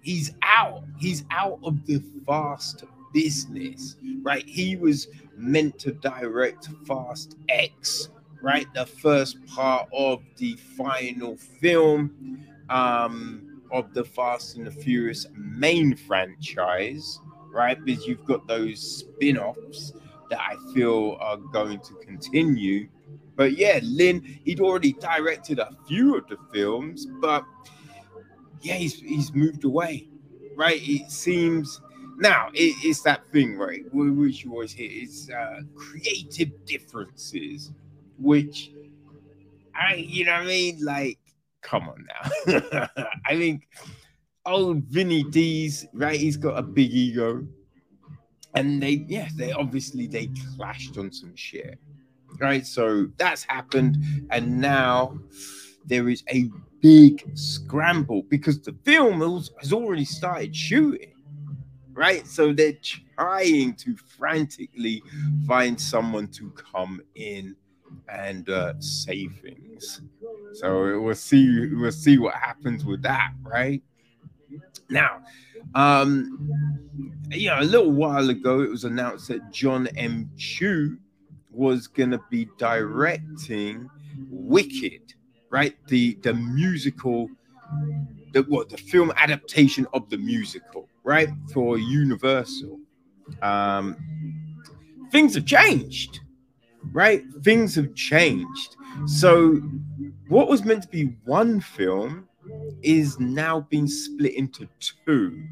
He's 0.00 0.32
out. 0.42 0.84
He's 0.98 1.24
out 1.30 1.58
of 1.62 1.84
the 1.86 2.02
fast 2.26 2.84
business, 3.12 3.96
right? 4.22 4.48
He 4.48 4.76
was 4.76 5.08
meant 5.40 5.78
to 5.80 5.92
direct 5.92 6.68
Fast 6.86 7.36
X, 7.48 8.10
right? 8.42 8.66
The 8.74 8.86
first 8.86 9.44
part 9.46 9.88
of 9.92 10.22
the 10.36 10.54
final 10.76 11.36
film 11.36 12.44
um, 12.68 13.62
of 13.70 13.92
the 13.94 14.04
Fast 14.04 14.56
and 14.56 14.66
the 14.66 14.70
Furious 14.70 15.26
main 15.34 15.96
franchise, 15.96 17.20
right? 17.52 17.82
Because 17.84 18.06
you've 18.06 18.24
got 18.24 18.46
those 18.46 18.80
spin 18.80 19.38
offs 19.38 19.92
that 20.30 20.40
I 20.40 20.56
feel 20.72 21.16
are 21.20 21.36
going 21.36 21.80
to 21.80 21.94
continue. 22.04 22.88
But 23.36 23.56
yeah, 23.56 23.80
Lin, 23.82 24.22
he'd 24.44 24.60
already 24.60 24.92
directed 24.92 25.58
a 25.58 25.70
few 25.88 26.16
of 26.16 26.28
the 26.28 26.36
films, 26.52 27.06
but 27.20 27.44
yeah, 28.60 28.74
he's, 28.74 29.00
he's 29.00 29.34
moved 29.34 29.64
away, 29.64 30.08
right? 30.54 30.80
It 30.82 31.10
seems 31.10 31.80
now 32.20 32.48
it, 32.52 32.76
it's 32.84 33.02
that 33.02 33.26
thing, 33.32 33.56
right? 33.56 33.82
Which 33.92 34.44
you 34.44 34.52
always 34.52 34.72
hear 34.72 34.90
is 34.90 35.30
uh, 35.30 35.60
creative 35.74 36.64
differences, 36.66 37.72
which 38.18 38.72
I, 39.74 39.94
you 39.94 40.26
know 40.26 40.32
what 40.32 40.42
I 40.42 40.46
mean? 40.46 40.84
Like, 40.84 41.18
come 41.62 41.88
on 41.88 42.06
now. 42.06 42.88
I 43.26 43.36
think 43.36 43.68
old 44.44 44.84
Vinny 44.84 45.22
D's 45.24 45.86
right. 45.94 46.20
He's 46.20 46.36
got 46.36 46.58
a 46.58 46.62
big 46.62 46.92
ego, 46.92 47.46
and 48.54 48.82
they, 48.82 49.04
yeah, 49.08 49.28
they 49.36 49.52
obviously 49.52 50.06
they 50.06 50.30
clashed 50.56 50.98
on 50.98 51.10
some 51.12 51.34
shit, 51.34 51.78
right? 52.38 52.66
So 52.66 53.08
that's 53.16 53.44
happened, 53.44 53.96
and 54.30 54.60
now 54.60 55.18
there 55.86 56.08
is 56.10 56.22
a 56.28 56.50
big 56.82 57.30
scramble 57.34 58.22
because 58.24 58.60
the 58.60 58.74
film 58.84 59.20
has 59.20 59.72
already 59.72 60.04
started 60.04 60.54
shooting 60.54 61.09
right? 61.92 62.26
So 62.26 62.52
they're 62.52 62.78
trying 63.16 63.74
to 63.74 63.96
frantically 63.96 65.02
find 65.46 65.80
someone 65.80 66.28
to 66.28 66.50
come 66.50 67.02
in 67.14 67.56
and 68.08 68.48
uh, 68.48 68.74
save 68.80 69.40
things. 69.42 70.00
So 70.54 71.00
we'll 71.00 71.14
see. 71.14 71.74
We'll 71.74 71.92
see 71.92 72.18
what 72.18 72.34
happens 72.34 72.84
with 72.84 73.02
that, 73.02 73.32
right? 73.42 73.82
Now, 74.88 75.22
um, 75.74 76.50
you 77.30 77.48
know, 77.48 77.60
a 77.60 77.62
little 77.64 77.92
while 77.92 78.30
ago, 78.30 78.60
it 78.60 78.70
was 78.70 78.84
announced 78.84 79.28
that 79.28 79.52
John 79.52 79.86
M. 79.96 80.30
Chu 80.36 80.98
was 81.50 81.86
going 81.86 82.10
to 82.10 82.20
be 82.30 82.48
directing 82.58 83.88
Wicked, 84.28 85.14
right? 85.50 85.74
The 85.86 86.14
the 86.22 86.34
musical, 86.34 87.28
the 88.32 88.42
what 88.42 88.68
the 88.68 88.76
film 88.76 89.12
adaptation 89.16 89.86
of 89.94 90.10
the 90.10 90.18
musical, 90.18 90.88
right? 91.04 91.28
For 91.52 91.78
Universal. 91.78 92.78
Um, 93.42 93.96
things 95.10 95.34
have 95.34 95.46
changed, 95.46 96.20
right? 96.92 97.22
Things 97.42 97.74
have 97.76 97.94
changed. 97.94 98.76
So, 99.06 99.56
what 100.28 100.48
was 100.48 100.64
meant 100.64 100.82
to 100.84 100.88
be 100.88 101.16
one 101.24 101.60
film 101.60 102.28
is 102.82 103.20
now 103.20 103.62
being 103.70 103.88
split 103.88 104.34
into 104.34 104.68
two. 105.06 105.44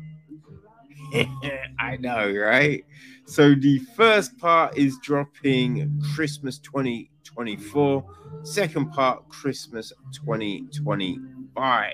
I 1.78 1.96
know, 1.98 2.30
right? 2.32 2.84
So, 3.26 3.54
the 3.54 3.78
first 3.96 4.36
part 4.38 4.76
is 4.76 4.98
dropping 5.02 6.00
Christmas 6.14 6.58
2024, 6.58 8.04
second 8.42 8.90
part, 8.92 9.28
Christmas 9.28 9.92
2025. 10.14 11.92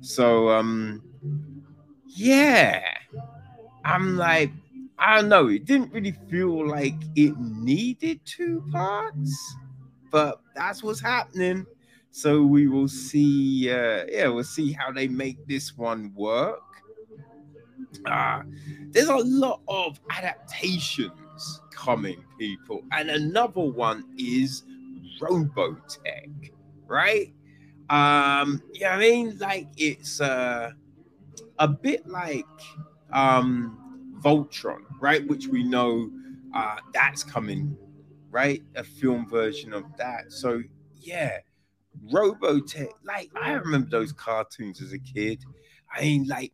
So, 0.00 0.48
um, 0.50 1.02
yeah, 2.16 2.82
I'm 3.84 4.16
like, 4.16 4.50
I 4.98 5.16
don't 5.16 5.28
know. 5.28 5.48
It 5.48 5.64
didn't 5.64 5.92
really 5.92 6.16
feel 6.28 6.66
like 6.66 6.94
it 7.16 7.38
needed 7.38 8.20
two 8.24 8.64
parts, 8.70 9.56
but 10.10 10.40
that's 10.54 10.82
what's 10.82 11.00
happening. 11.00 11.66
So 12.10 12.42
we 12.44 12.68
will 12.68 12.88
see. 12.88 13.70
Uh, 13.70 14.04
yeah, 14.08 14.28
we'll 14.28 14.44
see 14.44 14.72
how 14.72 14.92
they 14.92 15.08
make 15.08 15.46
this 15.46 15.76
one 15.76 16.12
work. 16.14 16.60
Uh, 18.06 18.42
there's 18.90 19.08
a 19.08 19.16
lot 19.16 19.60
of 19.68 20.00
adaptations 20.10 21.60
coming, 21.74 22.22
people, 22.38 22.82
and 22.92 23.10
another 23.10 23.60
one 23.62 24.04
is 24.18 24.64
Robotech, 25.20 26.52
right? 26.86 27.32
Um, 27.90 28.62
yeah, 28.72 28.94
I 28.94 28.98
mean, 28.98 29.38
like 29.38 29.68
it's 29.76 30.20
uh, 30.20 30.72
a 31.60 31.68
bit 31.68 32.06
like 32.08 32.44
um 33.12 33.76
Voltron, 34.20 34.80
right? 35.00 35.26
Which 35.26 35.46
we 35.46 35.62
know 35.62 36.10
uh, 36.54 36.76
that's 36.92 37.22
coming, 37.22 37.76
right? 38.30 38.62
A 38.74 38.84
film 38.84 39.28
version 39.28 39.72
of 39.72 39.84
that. 39.96 40.32
So 40.32 40.62
yeah, 41.00 41.38
Robotech. 42.12 42.90
Like 43.04 43.30
I 43.40 43.52
remember 43.52 43.88
those 43.88 44.12
cartoons 44.12 44.82
as 44.82 44.92
a 44.92 44.98
kid. 44.98 45.42
I 45.94 46.02
mean, 46.02 46.26
like 46.26 46.52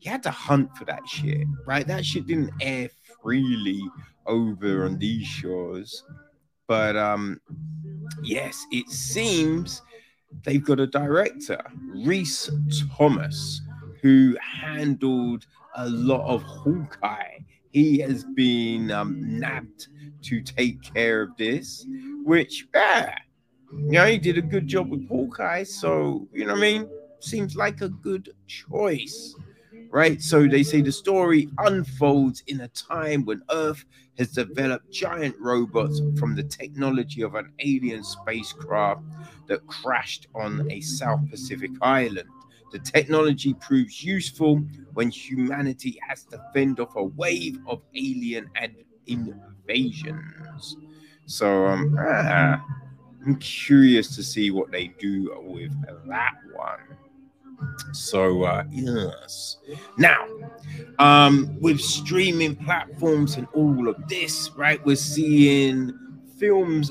you 0.00 0.10
had 0.10 0.22
to 0.24 0.30
hunt 0.30 0.76
for 0.76 0.84
that 0.84 1.06
shit, 1.08 1.46
right? 1.66 1.86
That 1.86 2.04
shit 2.04 2.26
didn't 2.26 2.52
air 2.60 2.88
freely 3.22 3.82
over 4.26 4.84
on 4.84 4.98
these 4.98 5.26
shores. 5.26 6.04
But 6.66 6.96
um, 6.96 7.40
yes, 8.22 8.64
it 8.72 8.88
seems 8.88 9.82
they've 10.44 10.64
got 10.64 10.80
a 10.80 10.86
director, 10.86 11.60
Rhys 11.94 12.50
Thomas, 12.96 13.60
who 14.04 14.36
handled 14.38 15.46
a 15.76 15.88
lot 15.88 16.20
of 16.28 16.42
Hawkeye. 16.42 17.38
He 17.72 17.98
has 18.00 18.22
been 18.22 18.90
um, 18.90 19.16
nabbed 19.40 19.88
to 20.24 20.42
take 20.42 20.82
care 20.82 21.22
of 21.22 21.30
this, 21.38 21.86
which, 22.22 22.66
yeah, 22.74 23.14
you 23.72 23.92
know, 23.92 24.04
he 24.06 24.18
did 24.18 24.36
a 24.36 24.42
good 24.42 24.66
job 24.66 24.90
with 24.90 25.08
Hawkeye. 25.08 25.62
So, 25.62 26.28
you 26.34 26.44
know 26.44 26.52
what 26.52 26.58
I 26.58 26.60
mean? 26.60 26.90
Seems 27.20 27.56
like 27.56 27.80
a 27.80 27.88
good 27.88 28.34
choice, 28.46 29.34
right? 29.88 30.20
So 30.20 30.46
they 30.46 30.62
say 30.62 30.82
the 30.82 30.92
story 30.92 31.48
unfolds 31.56 32.42
in 32.46 32.60
a 32.60 32.68
time 32.68 33.24
when 33.24 33.40
Earth 33.50 33.86
has 34.18 34.32
developed 34.32 34.90
giant 34.92 35.34
robots 35.40 36.02
from 36.18 36.36
the 36.36 36.42
technology 36.42 37.22
of 37.22 37.36
an 37.36 37.54
alien 37.60 38.04
spacecraft 38.04 39.02
that 39.48 39.66
crashed 39.66 40.26
on 40.34 40.70
a 40.70 40.82
South 40.82 41.20
Pacific 41.30 41.70
island. 41.80 42.28
The 42.72 42.78
technology 42.80 43.54
proves 43.54 44.02
useful 44.02 44.56
when 44.94 45.10
humanity 45.10 45.98
has 46.08 46.24
to 46.24 46.42
fend 46.52 46.80
off 46.80 46.96
a 46.96 47.04
wave 47.04 47.58
of 47.66 47.82
alien 47.94 48.50
and 48.56 48.74
invasions. 49.06 50.76
So 51.26 51.66
um, 51.66 51.96
ah, 51.98 52.64
I'm 53.24 53.36
curious 53.36 54.14
to 54.16 54.22
see 54.22 54.50
what 54.50 54.70
they 54.70 54.88
do 54.98 55.34
with 55.42 55.72
that 56.06 56.34
one. 56.52 56.80
So 57.92 58.44
uh, 58.44 58.64
yes. 58.70 59.58
Now, 59.96 60.26
um, 60.98 61.56
with 61.60 61.80
streaming 61.80 62.56
platforms 62.56 63.36
and 63.36 63.46
all 63.54 63.88
of 63.88 64.08
this, 64.08 64.50
right? 64.56 64.84
We're 64.84 64.96
seeing 64.96 65.96
films 66.38 66.90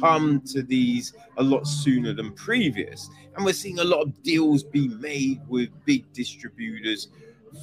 come 0.00 0.40
to 0.42 0.62
these 0.62 1.14
a 1.36 1.42
lot 1.42 1.66
sooner 1.66 2.12
than 2.12 2.32
previous. 2.32 3.10
And 3.36 3.44
we're 3.44 3.52
seeing 3.52 3.78
a 3.78 3.84
lot 3.84 4.02
of 4.02 4.22
deals 4.22 4.62
be 4.62 4.88
made 4.88 5.40
with 5.48 5.70
big 5.84 6.12
distributors 6.12 7.08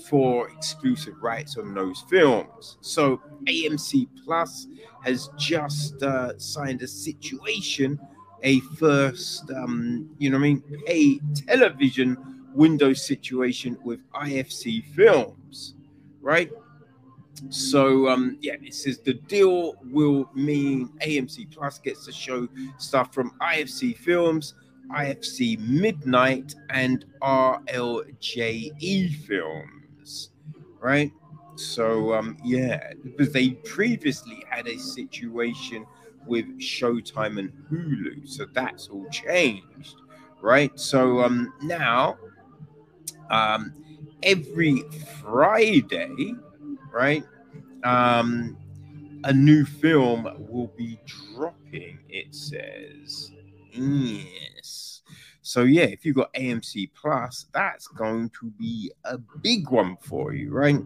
for 0.08 0.50
exclusive 0.50 1.16
rights 1.22 1.58
on 1.58 1.74
those 1.74 2.02
films. 2.10 2.78
So 2.82 3.22
AMC 3.46 4.08
Plus 4.24 4.68
has 5.04 5.30
just 5.38 6.02
uh, 6.04 6.38
signed 6.38 6.82
a 6.82 6.88
situation, 6.88 8.00
a 8.44 8.60
first, 8.78 9.50
um, 9.52 10.10
you 10.18 10.30
know, 10.30 10.38
what 10.38 10.46
I 10.46 10.50
mean, 10.50 10.64
a 10.88 11.20
television 11.48 12.18
window 12.54 12.94
situation 12.94 13.78
with 13.84 14.00
IFC 14.12 14.86
Films, 14.94 15.76
right? 16.22 16.52
So 17.50 18.10
um, 18.10 18.38
yeah, 18.42 18.56
it 18.62 18.74
says 18.74 19.00
the 19.00 19.14
deal 19.14 19.76
will 19.86 20.30
mean 20.34 20.90
AMC 21.02 21.52
Plus 21.52 21.80
gets 21.80 22.06
to 22.06 22.12
show 22.12 22.48
stuff 22.78 23.14
from 23.14 23.32
IFC 23.42 23.96
Films, 23.98 24.56
IFC 24.92 25.60
Midnight, 25.60 26.56
and 26.70 27.06
RLJE 27.22 29.16
Films, 29.26 30.32
right? 30.80 31.12
So 31.56 32.14
um, 32.14 32.38
yeah, 32.44 32.92
because 33.04 33.32
they 33.32 33.52
previously 33.52 34.44
had 34.50 34.68
a 34.68 34.78
situation 34.78 35.86
with 36.26 36.46
Showtime 36.60 37.40
and 37.40 37.52
Hulu, 37.72 38.28
so 38.28 38.46
that's 38.54 38.88
all 38.90 39.08
changed, 39.10 39.96
right? 40.42 40.78
So 40.80 41.22
um, 41.22 41.54
now, 41.62 42.18
um, 43.30 43.74
every 44.24 44.84
Friday 45.22 46.36
right? 46.92 47.24
Um, 47.84 48.58
a 49.24 49.34
new 49.34 49.66
film 49.66 50.28
will 50.50 50.72
be 50.78 51.00
dropping, 51.06 52.00
it 52.10 52.34
says. 52.34 53.32
Yes. 53.72 55.02
So 55.42 55.64
yeah, 55.64 55.84
if 55.84 56.06
you've 56.06 56.16
got 56.16 56.34
AMC 56.34 56.92
Plus, 56.94 57.48
that's 57.54 57.88
going 57.88 58.30
to 58.40 58.52
be 58.52 58.92
a 59.06 59.18
big 59.18 59.70
one 59.70 59.98
for 60.02 60.34
you, 60.34 60.52
right? 60.52 60.80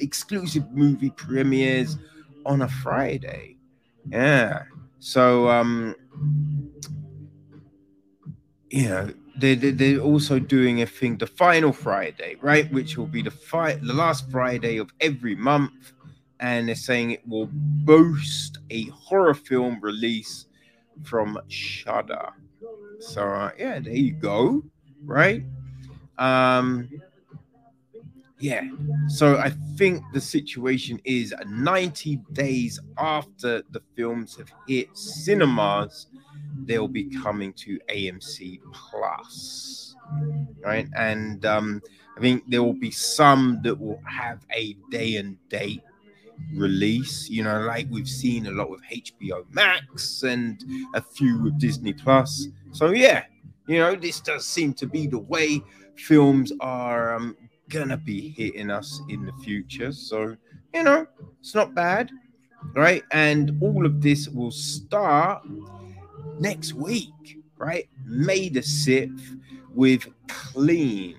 Exclusive 0.00 0.70
movie 0.72 1.10
premieres 1.10 1.96
on 2.46 2.62
a 2.62 2.68
Friday. 2.68 3.56
Yeah. 4.10 4.62
So 5.00 5.48
um 5.48 5.94
you 8.70 8.88
know, 8.88 9.10
they, 9.36 9.54
they, 9.54 9.70
they're 9.70 9.98
also 10.00 10.38
doing 10.38 10.82
a 10.82 10.86
thing, 10.86 11.16
the 11.18 11.26
final 11.26 11.72
Friday, 11.72 12.36
right? 12.40 12.70
Which 12.72 12.96
will 12.96 13.06
be 13.06 13.22
the 13.22 13.30
fi- 13.30 13.74
the 13.76 13.92
last 13.92 14.30
Friday 14.30 14.78
of 14.78 14.90
every 15.00 15.34
month. 15.34 15.92
And 16.40 16.68
they're 16.68 16.74
saying 16.74 17.12
it 17.12 17.26
will 17.26 17.48
boast 17.52 18.58
a 18.70 18.86
horror 18.88 19.34
film 19.34 19.78
release 19.80 20.46
from 21.04 21.38
Shudder. 21.48 22.30
So 23.00 23.22
uh, 23.28 23.50
yeah, 23.58 23.80
there 23.80 23.94
you 23.94 24.12
go, 24.14 24.64
right? 25.04 25.44
Um, 26.18 26.90
yeah. 28.38 28.62
So 29.08 29.38
I 29.38 29.50
think 29.76 30.02
the 30.12 30.20
situation 30.20 31.00
is 31.04 31.34
90 31.46 32.16
days 32.32 32.80
after 32.98 33.62
the 33.70 33.80
films 33.96 34.36
have 34.36 34.50
hit 34.68 34.88
cinemas, 34.96 36.06
they'll 36.66 36.88
be 36.88 37.04
coming 37.04 37.52
to 37.54 37.78
AMC 37.88 38.60
Plus, 38.72 39.94
right? 40.64 40.88
And 40.96 41.44
um, 41.46 41.82
I 42.16 42.20
think 42.20 42.44
there 42.48 42.62
will 42.62 42.72
be 42.72 42.90
some 42.90 43.60
that 43.64 43.78
will 43.78 44.00
have 44.06 44.40
a 44.52 44.74
day 44.90 45.16
and 45.16 45.36
date 45.48 45.82
release, 46.52 47.28
you 47.28 47.42
know, 47.42 47.60
like 47.60 47.86
we've 47.90 48.08
seen 48.08 48.46
a 48.46 48.50
lot 48.50 48.70
with 48.70 48.80
HBO 48.90 49.44
Max 49.52 50.22
and 50.22 50.62
a 50.94 51.00
few 51.00 51.42
with 51.42 51.58
Disney 51.58 51.92
Plus. 51.92 52.48
So, 52.72 52.90
yeah, 52.90 53.24
you 53.66 53.78
know, 53.78 53.94
this 53.94 54.20
does 54.20 54.44
seem 54.44 54.74
to 54.74 54.86
be 54.86 55.06
the 55.06 55.18
way 55.18 55.62
films 55.96 56.52
are 56.60 57.14
um, 57.14 57.36
gonna 57.68 57.96
be 57.96 58.30
hitting 58.30 58.70
us 58.70 59.00
in 59.08 59.24
the 59.24 59.32
future. 59.44 59.92
So, 59.92 60.36
you 60.72 60.82
know, 60.82 61.06
it's 61.40 61.54
not 61.54 61.74
bad, 61.74 62.10
right? 62.74 63.02
And 63.12 63.56
all 63.60 63.86
of 63.86 64.02
this 64.02 64.28
will 64.28 64.50
start 64.50 65.44
next 66.38 66.74
week, 66.74 67.38
right? 67.56 67.88
May 68.04 68.48
the 68.48 68.60
6th 68.60 69.40
with 69.74 70.06
Clean, 70.28 71.16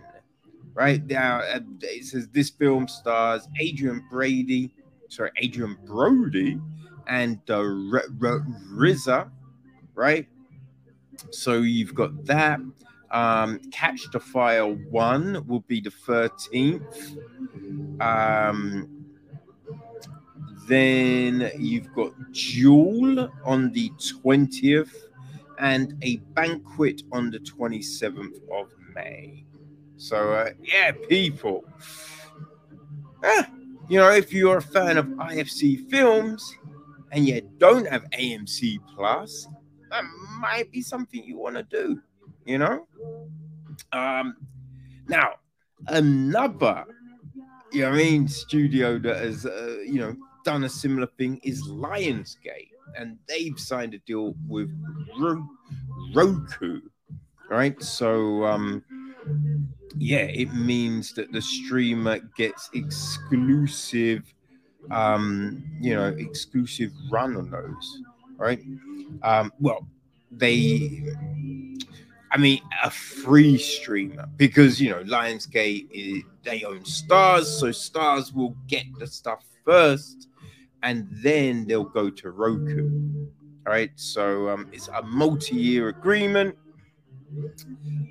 right? 0.74 1.06
Now, 1.06 1.40
uh, 1.40 1.60
it 1.82 2.06
says 2.06 2.28
this 2.30 2.50
film 2.50 2.88
stars 2.88 3.48
Adrian 3.60 4.06
Brady, 4.10 4.72
sorry, 5.10 5.32
Adrien 5.44 5.78
Brody 5.86 6.60
and 7.08 7.40
uh, 7.50 7.58
R- 7.58 8.04
R- 8.22 8.46
RZA, 8.74 9.30
right? 9.94 10.28
So 11.32 11.62
you've 11.62 11.96
got 11.96 12.26
that. 12.26 12.60
Um, 13.12 13.60
Catch 13.72 14.12
the 14.12 14.20
Fair 14.20 14.66
One 14.66 15.46
will 15.48 15.62
be 15.62 15.80
the 15.80 15.92
13th. 15.92 17.18
Um, 18.02 18.95
then 20.68 21.52
you've 21.58 21.94
got 21.94 22.14
Jewel 22.32 23.30
on 23.44 23.72
the 23.72 23.90
20th. 23.92 24.92
and 25.58 25.96
a 26.02 26.18
banquet 26.34 27.04
on 27.14 27.32
the 27.32 27.40
27th 27.40 28.42
of 28.52 28.70
May. 28.94 29.46
So, 29.96 30.34
uh, 30.34 30.50
yeah, 30.62 30.92
people. 31.08 31.64
Ah, 33.24 33.48
you 33.88 33.98
know, 34.00 34.12
if 34.12 34.34
you're 34.34 34.58
a 34.58 34.62
fan 34.62 34.98
of 34.98 35.06
IFC 35.06 35.90
films 35.90 36.58
and 37.12 37.26
you 37.26 37.42
don't 37.58 37.88
have 37.88 38.04
AMC 38.12 38.80
Plus, 38.96 39.48
that 39.92 40.04
might 40.40 40.72
be 40.72 40.82
something 40.82 41.24
you 41.24 41.38
want 41.38 41.56
to 41.56 41.64
do, 41.64 42.02
you 42.46 42.58
know? 42.58 42.88
Um, 43.94 44.36
now, 45.08 45.36
another, 45.88 46.84
you 47.72 47.84
know, 47.84 47.92
I 47.92 47.96
mean, 47.96 48.28
studio 48.28 49.00
that 49.00 49.18
has, 49.18 49.46
uh, 49.46 49.78
you 49.86 50.00
know, 50.00 50.16
done 50.46 50.64
a 50.64 50.70
similar 50.70 51.08
thing 51.18 51.42
is 51.44 51.62
Lionsgate, 51.64 52.70
and 52.98 53.18
they've 53.28 53.60
signed 53.60 53.94
a 53.94 54.00
deal 54.00 54.36
with 54.48 54.70
Ro- 55.20 55.50
Roku, 56.14 56.82
right? 57.50 57.82
So, 57.84 58.46
um, 58.46 58.84
yeah, 59.98 60.28
it 60.44 60.54
means 60.54 61.14
that 61.14 61.32
the 61.32 61.42
streamer 61.42 62.20
gets 62.38 62.70
exclusive, 62.74 64.24
um, 64.92 65.64
you 65.82 65.96
know, 65.96 66.10
exclusive 66.18 66.92
run 67.10 67.36
on 67.38 67.50
those, 67.50 68.02
right? 68.38 68.62
Um, 69.24 69.52
well, 69.60 69.88
they 70.32 71.04
I 72.32 72.38
mean, 72.38 72.60
a 72.84 72.90
free 72.92 73.58
streamer 73.58 74.28
because 74.36 74.82
you 74.82 74.90
know 74.90 75.04
Lionsgate 75.04 75.88
is, 75.92 76.24
they 76.44 76.64
own 76.64 76.82
Starz, 76.82 77.46
so 77.46 77.68
Starz 77.68 78.34
will 78.34 78.56
get 78.68 78.86
the 79.00 79.08
stuff 79.08 79.44
first, 79.64 80.28
and 80.86 81.08
then 81.12 81.66
they'll 81.66 81.84
go 81.84 82.10
to 82.10 82.30
Roku. 82.30 82.90
All 83.68 83.74
right, 83.74 83.92
so 83.96 84.50
um, 84.50 84.70
it's 84.72 84.88
a 84.88 85.02
multi-year 85.02 85.90
agreement, 85.90 86.56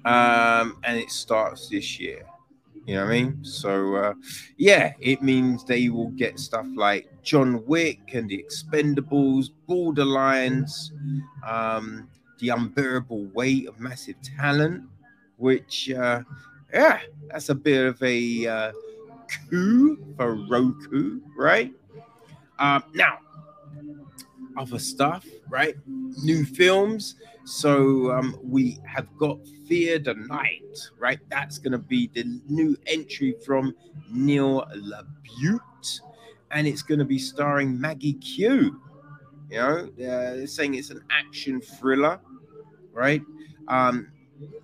um, 0.04 0.78
and 0.82 0.98
it 0.98 1.10
starts 1.10 1.68
this 1.68 1.98
year. 2.00 2.26
You 2.86 2.96
know 2.96 3.04
what 3.04 3.14
I 3.14 3.22
mean? 3.22 3.44
So 3.44 3.94
uh, 3.94 4.14
yeah, 4.58 4.92
it 5.00 5.22
means 5.22 5.64
they 5.64 5.88
will 5.88 6.10
get 6.10 6.38
stuff 6.38 6.66
like 6.74 7.08
John 7.22 7.64
Wick 7.64 8.00
and 8.12 8.28
the 8.28 8.44
Expendables, 8.44 9.50
Borderlands. 9.66 10.92
Um, 11.48 12.08
the 12.40 12.48
unbearable 12.48 13.26
weight 13.32 13.68
of 13.68 13.78
massive 13.80 14.16
talent, 14.36 14.82
which, 15.36 15.90
uh, 15.90 16.20
yeah, 16.72 17.00
that's 17.30 17.48
a 17.48 17.54
bit 17.54 17.86
of 17.86 18.02
a 18.02 18.46
uh, 18.46 18.72
coup 19.48 19.96
for 20.16 20.34
Roku, 20.34 21.20
right? 21.38 21.72
Um, 22.58 22.84
now, 22.94 23.18
other 24.56 24.78
stuff, 24.78 25.26
right? 25.48 25.76
New 25.86 26.44
films. 26.44 27.16
So 27.44 28.12
um, 28.12 28.38
we 28.42 28.78
have 28.86 29.06
got 29.18 29.38
Fear 29.68 29.98
the 29.98 30.14
Night, 30.14 30.78
right? 30.98 31.18
That's 31.28 31.58
going 31.58 31.72
to 31.72 31.78
be 31.78 32.10
the 32.14 32.40
new 32.48 32.76
entry 32.86 33.34
from 33.44 33.74
Neil 34.10 34.64
LaBute, 34.74 36.00
and 36.50 36.66
it's 36.66 36.82
going 36.82 37.00
to 37.00 37.04
be 37.04 37.18
starring 37.18 37.78
Maggie 37.78 38.14
Q. 38.14 38.80
You 39.50 39.58
know, 39.58 39.76
uh, 39.86 39.86
they're 39.96 40.46
saying 40.46 40.74
it's 40.74 40.90
an 40.90 41.02
action 41.10 41.60
thriller, 41.60 42.20
right? 42.92 43.22
Um, 43.68 44.08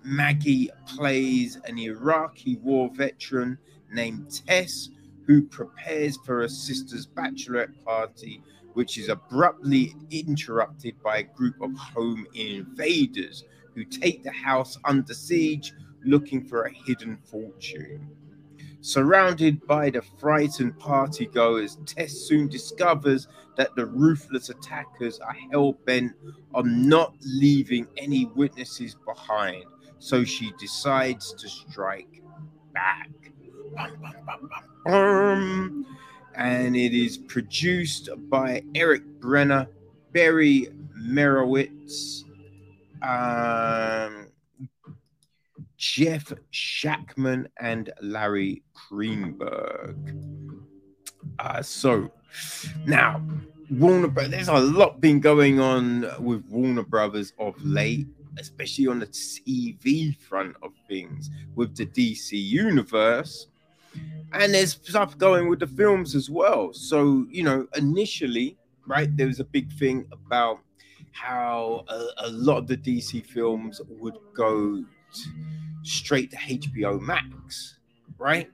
Maggie 0.03 0.69
plays 0.87 1.59
an 1.65 1.77
Iraqi 1.77 2.57
war 2.57 2.89
veteran 2.93 3.57
named 3.91 4.41
Tess 4.47 4.89
who 5.25 5.43
prepares 5.43 6.17
for 6.25 6.41
her 6.41 6.49
sister's 6.49 7.07
bachelorette 7.07 7.83
party, 7.85 8.41
which 8.73 8.97
is 8.97 9.09
abruptly 9.09 9.95
interrupted 10.09 11.01
by 11.03 11.17
a 11.17 11.23
group 11.23 11.59
of 11.61 11.75
home 11.75 12.25
invaders 12.33 13.43
who 13.75 13.83
take 13.85 14.23
the 14.23 14.31
house 14.31 14.77
under 14.85 15.13
siege 15.13 15.73
looking 16.05 16.43
for 16.43 16.63
a 16.63 16.73
hidden 16.73 17.17
fortune. 17.17 18.09
Surrounded 18.83 19.65
by 19.67 19.91
the 19.91 20.01
frightened 20.01 20.73
partygoers, 20.79 21.77
Tess 21.85 22.13
soon 22.13 22.47
discovers 22.47 23.27
that 23.55 23.75
the 23.75 23.85
ruthless 23.85 24.49
attackers 24.49 25.19
are 25.19 25.35
hell 25.51 25.73
bent 25.85 26.13
on 26.55 26.89
not 26.89 27.13
leaving 27.21 27.85
any 27.97 28.25
witnesses 28.25 28.95
behind. 29.05 29.65
So 29.99 30.23
she 30.23 30.51
decides 30.59 31.33
to 31.33 31.47
strike 31.47 32.23
back. 32.73 33.11
Bum, 34.85 35.85
and 36.35 36.75
it 36.75 36.93
is 36.93 37.17
produced 37.17 38.09
by 38.29 38.63
Eric 38.75 39.03
Brenner, 39.19 39.67
Barry 40.11 40.67
Merowitz, 40.99 42.23
um, 43.01 44.27
Jeff 45.77 46.31
Shackman 46.51 47.47
and 47.59 47.91
Larry 48.01 48.63
Greenberg. 48.89 50.15
Uh, 51.39 51.61
so 51.61 52.11
now, 52.85 53.21
Warner 53.69 54.07
Brothers, 54.07 54.31
there's 54.31 54.47
a 54.47 54.59
lot 54.59 55.01
been 55.01 55.19
going 55.19 55.59
on 55.59 56.01
with 56.19 56.45
Warner 56.49 56.83
Brothers 56.83 57.33
of 57.39 57.55
late, 57.63 58.07
especially 58.37 58.87
on 58.87 58.99
the 58.99 59.07
TV 59.07 60.17
front 60.17 60.55
of 60.61 60.71
things 60.87 61.29
with 61.55 61.75
the 61.75 61.85
DC 61.85 62.31
universe. 62.31 63.47
And 64.33 64.53
there's 64.53 64.79
stuff 64.83 65.17
going 65.17 65.49
with 65.49 65.59
the 65.59 65.67
films 65.67 66.15
as 66.15 66.29
well. 66.29 66.73
So, 66.73 67.25
you 67.29 67.43
know, 67.43 67.67
initially, 67.75 68.57
right, 68.87 69.15
there 69.17 69.27
was 69.27 69.39
a 69.39 69.43
big 69.43 69.71
thing 69.73 70.05
about 70.11 70.59
how 71.11 71.85
a, 71.89 72.27
a 72.27 72.29
lot 72.29 72.59
of 72.59 72.67
the 72.67 72.77
DC 72.77 73.25
films 73.25 73.81
would 73.89 74.17
go 74.33 74.83
straight 75.83 76.31
to 76.31 76.37
HBO 76.37 76.99
Max, 76.99 77.79
right? 78.17 78.49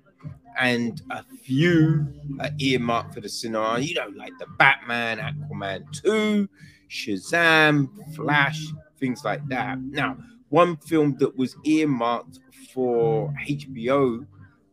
And 0.59 1.01
a 1.11 1.23
few 1.23 2.07
are 2.39 2.49
earmarked 2.57 3.13
for 3.13 3.21
the 3.21 3.29
cinema, 3.29 3.79
you 3.79 3.93
know, 3.93 4.11
like 4.15 4.33
the 4.39 4.47
Batman, 4.57 5.19
Aquaman 5.19 5.91
2, 6.01 6.49
Shazam, 6.89 7.89
Flash, 8.15 8.65
things 8.99 9.23
like 9.23 9.47
that. 9.49 9.79
Now, 9.79 10.17
one 10.49 10.77
film 10.77 11.15
that 11.19 11.37
was 11.37 11.55
earmarked 11.63 12.39
for 12.73 13.33
HBO 13.47 14.25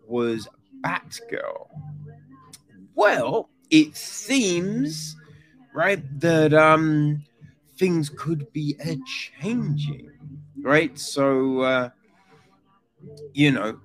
was 0.06 0.48
Batgirl. 0.84 1.68
Well, 2.94 3.48
it 3.70 3.96
seems, 3.96 5.16
right, 5.74 6.02
that 6.20 6.54
um 6.54 7.24
things 7.78 8.10
could 8.10 8.52
be 8.52 8.76
a 8.84 8.96
changing, 9.40 10.10
right? 10.62 10.98
So 10.98 11.60
uh 11.60 11.90
you 13.32 13.50
know, 13.50 13.78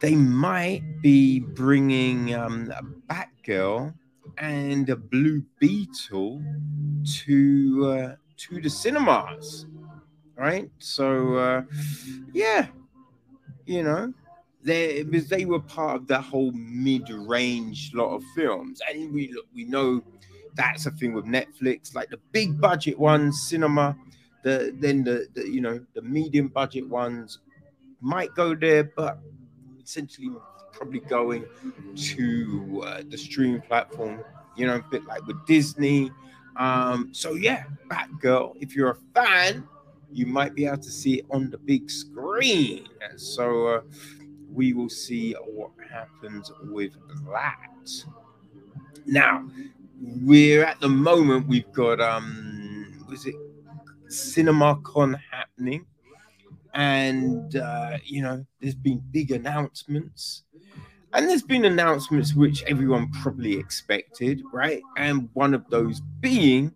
they 0.00 0.14
might 0.14 0.82
be 1.00 1.40
bringing 1.40 2.34
um, 2.34 2.72
a 2.74 2.82
Batgirl 3.12 3.94
and 4.38 4.88
a 4.88 4.96
Blue 4.96 5.44
Beetle 5.58 6.42
to 7.24 7.86
uh, 7.86 8.16
to 8.36 8.60
the 8.60 8.70
cinemas, 8.70 9.66
right? 10.36 10.70
So 10.78 11.36
uh, 11.36 11.62
yeah, 12.32 12.68
you 13.66 13.82
know, 13.82 14.14
they 14.62 15.02
they 15.02 15.44
were 15.44 15.60
part 15.60 15.96
of 15.96 16.06
that 16.08 16.22
whole 16.22 16.52
mid-range 16.52 17.92
lot 17.94 18.14
of 18.14 18.22
films, 18.34 18.80
and 18.88 19.12
we 19.12 19.34
we 19.54 19.64
know 19.64 20.02
that's 20.54 20.86
a 20.86 20.90
thing 20.90 21.12
with 21.14 21.24
Netflix, 21.24 21.94
like 21.94 22.10
the 22.10 22.18
big 22.32 22.60
budget 22.60 22.98
ones, 22.98 23.42
cinema. 23.48 23.96
The 24.44 24.74
then 24.78 25.04
the, 25.04 25.28
the 25.34 25.48
you 25.48 25.60
know 25.60 25.80
the 25.94 26.02
medium 26.02 26.48
budget 26.48 26.88
ones 26.88 27.38
might 28.00 28.34
go 28.34 28.54
there, 28.54 28.84
but 28.84 29.18
essentially 29.82 30.30
probably 30.72 31.00
going 31.00 31.44
to 31.94 32.82
uh, 32.84 33.02
the 33.08 33.16
streaming 33.18 33.60
platform, 33.62 34.24
you 34.56 34.66
know, 34.66 34.76
a 34.76 34.84
bit 34.90 35.04
like 35.06 35.24
with 35.26 35.44
Disney. 35.46 36.10
Um, 36.56 37.10
so 37.12 37.34
yeah, 37.34 37.64
Batgirl, 37.88 38.56
if 38.60 38.74
you're 38.74 38.90
a 38.90 38.98
fan, 39.14 39.66
you 40.10 40.26
might 40.26 40.54
be 40.54 40.66
able 40.66 40.78
to 40.78 40.90
see 40.90 41.20
it 41.20 41.26
on 41.30 41.50
the 41.50 41.58
big 41.58 41.90
screen. 41.90 42.86
So 43.16 43.66
uh, 43.68 43.80
we 44.52 44.72
will 44.72 44.88
see 44.88 45.32
what 45.32 45.70
happens 45.90 46.50
with 46.64 46.92
that. 47.30 48.04
Now, 49.06 49.48
we're 50.00 50.64
at 50.64 50.80
the 50.80 50.88
moment 50.88 51.46
we've 51.46 51.70
got 51.72 52.00
um 52.00 53.04
was 53.08 53.26
it 53.26 53.34
CinemaCon 54.06 55.18
happening? 55.30 55.86
And 56.74 57.54
uh, 57.56 57.98
you 58.04 58.22
know 58.22 58.44
there's 58.60 58.74
been 58.74 59.02
big 59.10 59.30
announcements. 59.30 60.44
And 61.14 61.28
there's 61.28 61.42
been 61.42 61.66
announcements 61.66 62.34
which 62.34 62.62
everyone 62.64 63.10
probably 63.12 63.54
expected 63.58 64.42
right? 64.52 64.82
And 64.96 65.28
one 65.34 65.52
of 65.52 65.68
those 65.68 66.00
being 66.20 66.74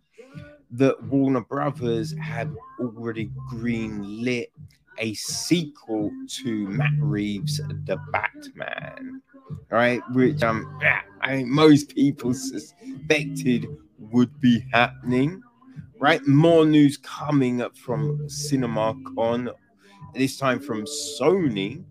that 0.73 1.03
warner 1.05 1.41
brothers 1.41 2.15
have 2.21 2.55
already 2.81 3.31
green 3.49 4.23
lit 4.23 4.53
a 4.99 5.15
sequel 5.15 6.11
to 6.29 6.69
matt 6.69 6.93
reeves 6.99 7.59
the 7.85 7.99
batman 8.13 9.21
right 9.71 10.01
which 10.13 10.43
um 10.43 10.79
i 11.23 11.37
think 11.37 11.49
most 11.49 11.95
people 11.95 12.33
suspected 12.35 13.67
would 13.99 14.41
be 14.41 14.65
happening 14.73 15.43
right? 15.99 16.25
More 16.27 16.65
news 16.65 16.97
coming 16.97 17.63
up 17.63 17.77
from 17.77 18.19
CinemaCon, 18.29 19.53
this 20.15 20.37
time 20.37 20.61
from 20.61 20.85
Sony. 20.85 21.85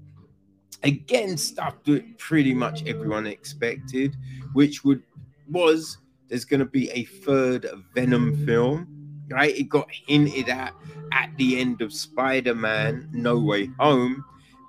Again, 0.84 1.38
stuff 1.38 1.76
that 1.86 2.18
pretty 2.18 2.53
much 2.53 2.86
everyone 2.86 3.26
expected, 3.26 4.15
which 4.53 4.84
would 4.84 5.02
was 5.49 5.98
there's 6.27 6.45
going 6.45 6.60
to 6.60 6.65
be 6.65 6.90
a 6.91 7.03
third 7.06 7.68
Venom 7.94 8.45
film, 8.45 8.88
right? 9.30 9.56
It 9.56 9.69
got 9.69 9.88
hinted 9.91 10.49
at 10.49 10.73
at 11.11 11.30
the 11.38 11.60
end 11.60 11.81
of 11.81 11.93
Spider-Man: 11.93 13.10
No 13.11 13.39
Way 13.39 13.68
Home, 13.80 14.23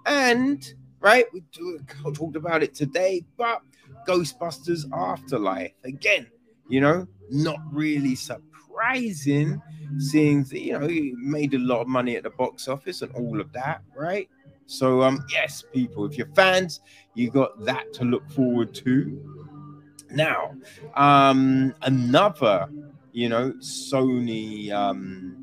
and 0.06 0.72
right, 1.00 1.26
we 1.32 1.42
talked 2.14 2.36
about 2.36 2.62
it 2.62 2.74
today, 2.74 3.24
but 3.36 3.62
Ghostbusters 4.06 4.84
Afterlife 4.92 5.72
again, 5.84 6.26
you 6.68 6.80
know, 6.80 7.06
not 7.30 7.58
really 7.72 8.14
surprising, 8.14 9.60
seeing 9.98 10.44
that 10.44 10.60
you 10.60 10.78
know 10.78 10.86
he 10.86 11.14
made 11.16 11.54
a 11.54 11.58
lot 11.58 11.80
of 11.80 11.88
money 11.88 12.16
at 12.16 12.22
the 12.22 12.30
box 12.30 12.68
office 12.68 13.02
and 13.02 13.12
all 13.12 13.40
of 13.40 13.52
that, 13.52 13.82
right? 13.96 14.28
So 14.66 15.02
um, 15.02 15.24
yes, 15.32 15.64
people, 15.72 16.04
if 16.06 16.18
you're 16.18 16.30
fans, 16.34 16.80
you 17.14 17.30
got 17.30 17.64
that 17.64 17.92
to 17.94 18.04
look 18.04 18.28
forward 18.30 18.74
to. 18.74 19.46
Now, 20.10 20.54
um, 20.94 21.74
another, 21.82 22.68
you 23.16 23.30
know, 23.30 23.50
Sony 23.60 24.70
um, 24.72 25.42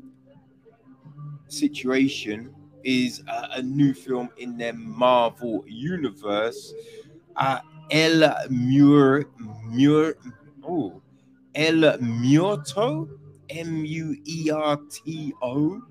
situation 1.48 2.54
is 2.84 3.20
a, 3.26 3.58
a, 3.58 3.62
new 3.62 3.92
film 3.92 4.28
in 4.36 4.56
their 4.56 4.74
Marvel 4.74 5.64
universe. 5.66 6.72
Uh, 7.34 7.58
El 7.90 8.32
Mur 8.48 9.24
Mur 9.64 10.14
oh 10.62 11.02
El 11.52 11.98
Muerto 11.98 13.08
M 13.50 13.84
U 13.84 14.16
E 14.24 14.50
R 14.52 14.78
T 14.88 15.32
O 15.42 15.82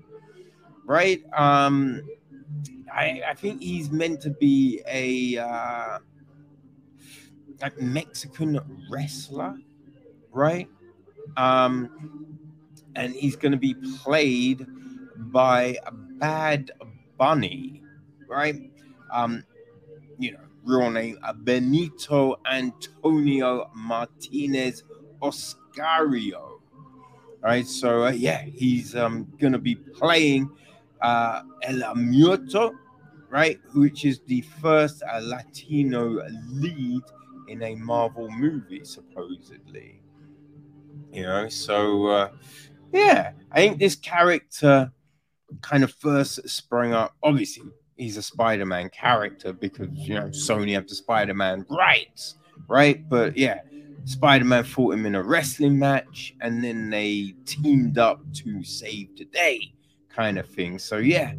right 0.86 1.22
um 1.36 2.00
I 2.90 3.20
I 3.28 3.34
think 3.34 3.62
he's 3.62 3.90
meant 3.90 4.22
to 4.22 4.30
be 4.30 4.80
a 4.88 5.36
uh 5.38 5.98
like 7.60 7.78
Mexican 7.78 8.58
wrestler, 8.90 9.54
right? 10.32 10.68
Um, 11.36 12.38
and 12.96 13.14
he's 13.14 13.36
going 13.36 13.52
to 13.52 13.58
be 13.58 13.74
played 14.02 14.66
by 15.16 15.78
a 15.86 15.92
Bad 15.92 16.70
Bunny, 17.18 17.82
right? 18.28 18.70
Um, 19.12 19.44
you 20.18 20.32
know, 20.32 20.40
real 20.64 20.90
name 20.90 21.18
uh, 21.22 21.32
Benito 21.32 22.36
Antonio 22.50 23.70
Martinez 23.74 24.84
Oscario. 25.22 26.60
Right, 27.42 27.66
so 27.66 28.06
uh, 28.06 28.10
yeah, 28.10 28.40
he's 28.40 28.96
um, 28.96 29.30
gonna 29.38 29.58
be 29.58 29.74
playing 29.74 30.50
uh, 31.02 31.42
El 31.62 31.94
Muerto, 31.94 32.72
right, 33.28 33.60
which 33.74 34.06
is 34.06 34.20
the 34.20 34.40
first 34.62 35.02
uh, 35.02 35.20
Latino 35.22 36.22
lead 36.48 37.02
in 37.48 37.62
a 37.62 37.74
Marvel 37.74 38.30
movie, 38.30 38.82
supposedly. 38.84 40.03
You 41.12 41.22
know, 41.22 41.48
so 41.48 42.06
uh, 42.06 42.30
yeah, 42.92 43.32
I 43.52 43.56
think 43.56 43.78
this 43.78 43.96
character 43.96 44.92
kind 45.60 45.84
of 45.84 45.92
first 45.92 46.48
sprang 46.48 46.92
up. 46.92 47.14
Obviously, 47.22 47.64
he's 47.96 48.16
a 48.16 48.22
Spider-Man 48.22 48.90
character 48.90 49.52
because 49.52 49.88
you 49.92 50.14
know 50.14 50.28
Sony 50.28 50.74
have 50.74 50.88
the 50.88 50.94
Spider-Man 50.94 51.66
rights, 51.68 52.36
right? 52.68 53.08
But 53.08 53.36
yeah, 53.36 53.60
Spider-Man 54.04 54.64
fought 54.64 54.94
him 54.94 55.06
in 55.06 55.14
a 55.14 55.22
wrestling 55.22 55.78
match, 55.78 56.34
and 56.40 56.62
then 56.62 56.90
they 56.90 57.34
teamed 57.46 57.98
up 57.98 58.20
to 58.34 58.64
save 58.64 59.16
the 59.16 59.24
day, 59.26 59.72
kind 60.08 60.38
of 60.38 60.48
thing. 60.48 60.78
So 60.78 60.98
yeah, 60.98 61.34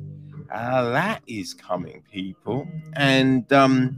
uh, 0.53 0.90
that 0.91 1.22
is 1.27 1.53
coming, 1.53 2.03
people, 2.11 2.68
and 2.94 3.52
um 3.52 3.98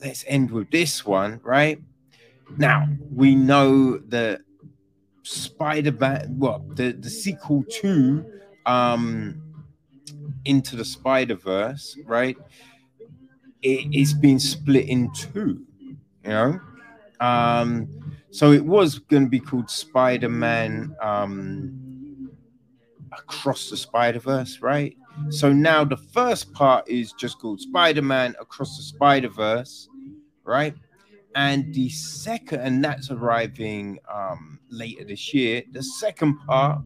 let's 0.00 0.24
end 0.28 0.50
with 0.50 0.70
this 0.70 1.06
one, 1.06 1.40
right? 1.42 1.80
Now 2.58 2.86
we 3.10 3.34
know 3.34 3.98
that 4.08 4.42
Spider-Man, 5.24 6.36
well, 6.38 6.64
the, 6.74 6.92
the 6.92 7.10
sequel 7.10 7.64
to 7.80 8.24
um 8.66 9.42
Into 10.44 10.76
the 10.76 10.84
Spider-Verse, 10.84 11.98
right? 12.04 12.36
It, 13.62 13.88
it's 13.92 14.12
been 14.12 14.38
split 14.38 14.86
in 14.88 15.10
two, 15.12 15.66
you 15.80 16.30
know. 16.30 16.60
Um, 17.20 17.88
so 18.30 18.52
it 18.52 18.64
was 18.64 18.98
going 18.98 19.24
to 19.24 19.30
be 19.30 19.40
called 19.40 19.70
Spider-Man 19.70 20.94
um 21.00 22.30
Across 23.12 23.70
the 23.70 23.76
Spider-Verse, 23.76 24.60
right? 24.60 24.96
So 25.30 25.52
now 25.52 25.84
the 25.84 25.96
first 25.96 26.52
part 26.52 26.88
is 26.88 27.12
just 27.12 27.38
called 27.38 27.60
Spider-Man 27.60 28.34
Across 28.40 28.76
the 28.76 28.82
Spider-Verse, 28.82 29.88
right? 30.44 30.74
And 31.36 31.72
the 31.72 31.88
second, 31.88 32.60
and 32.60 32.84
that's 32.84 33.10
arriving 33.10 33.98
um, 34.12 34.58
later 34.70 35.04
this 35.04 35.32
year. 35.32 35.62
The 35.72 35.82
second 35.82 36.38
part, 36.46 36.82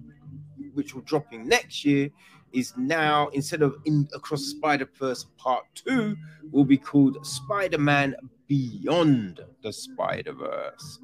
which 0.75 0.95
will 0.95 1.03
dropping 1.03 1.47
next 1.47 1.85
year, 1.85 2.11
is 2.53 2.73
now 2.77 3.29
instead 3.29 3.63
of 3.63 3.77
in 3.85 4.09
across 4.15 4.43
Spider 4.45 4.89
Verse 4.99 5.27
Part 5.37 5.65
Two, 5.75 6.17
will 6.51 6.65
be 6.65 6.79
called 6.79 7.25
Spider 7.27 7.79
Man 7.79 8.15
Beyond 8.47 9.41
the 9.63 9.73
Spider 9.73 10.33
Verse. 10.33 10.99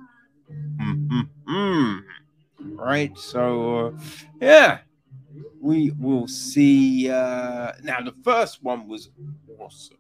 Mm-hmm. 0.81 1.99
Right. 2.77 3.17
So, 3.19 3.87
uh, 3.87 4.01
yeah, 4.41 4.79
we 5.61 5.91
will 5.99 6.27
see. 6.29 7.11
Uh, 7.11 7.73
now, 7.83 8.01
the 8.01 8.15
first 8.23 8.63
one 8.63 8.89
was 8.89 9.11
awesome 9.59 9.99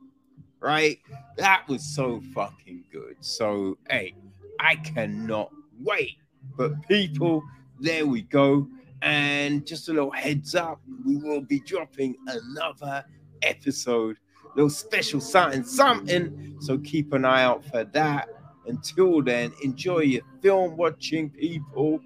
right? 0.64 0.98
That 1.36 1.68
was 1.68 1.84
so 1.84 2.22
fucking 2.34 2.84
good. 2.90 3.16
So, 3.20 3.76
hey, 3.90 4.14
I 4.58 4.76
cannot 4.76 5.50
wait. 5.78 6.16
But 6.56 6.86
people, 6.88 7.42
there 7.80 8.06
we 8.06 8.22
go. 8.22 8.68
And 9.02 9.66
just 9.66 9.88
a 9.88 9.92
little 9.92 10.10
heads 10.10 10.54
up, 10.54 10.80
we 11.04 11.16
will 11.16 11.42
be 11.42 11.60
dropping 11.60 12.16
another 12.26 13.04
episode, 13.42 14.16
little 14.56 14.70
special 14.70 15.20
something, 15.20 15.64
something. 15.64 16.56
So 16.60 16.78
keep 16.78 17.12
an 17.12 17.24
eye 17.24 17.42
out 17.42 17.64
for 17.66 17.84
that. 17.84 18.28
Until 18.66 19.22
then, 19.22 19.52
enjoy 19.62 20.00
your 20.00 20.22
film 20.40 20.76
watching, 20.76 21.28
people. 21.28 22.00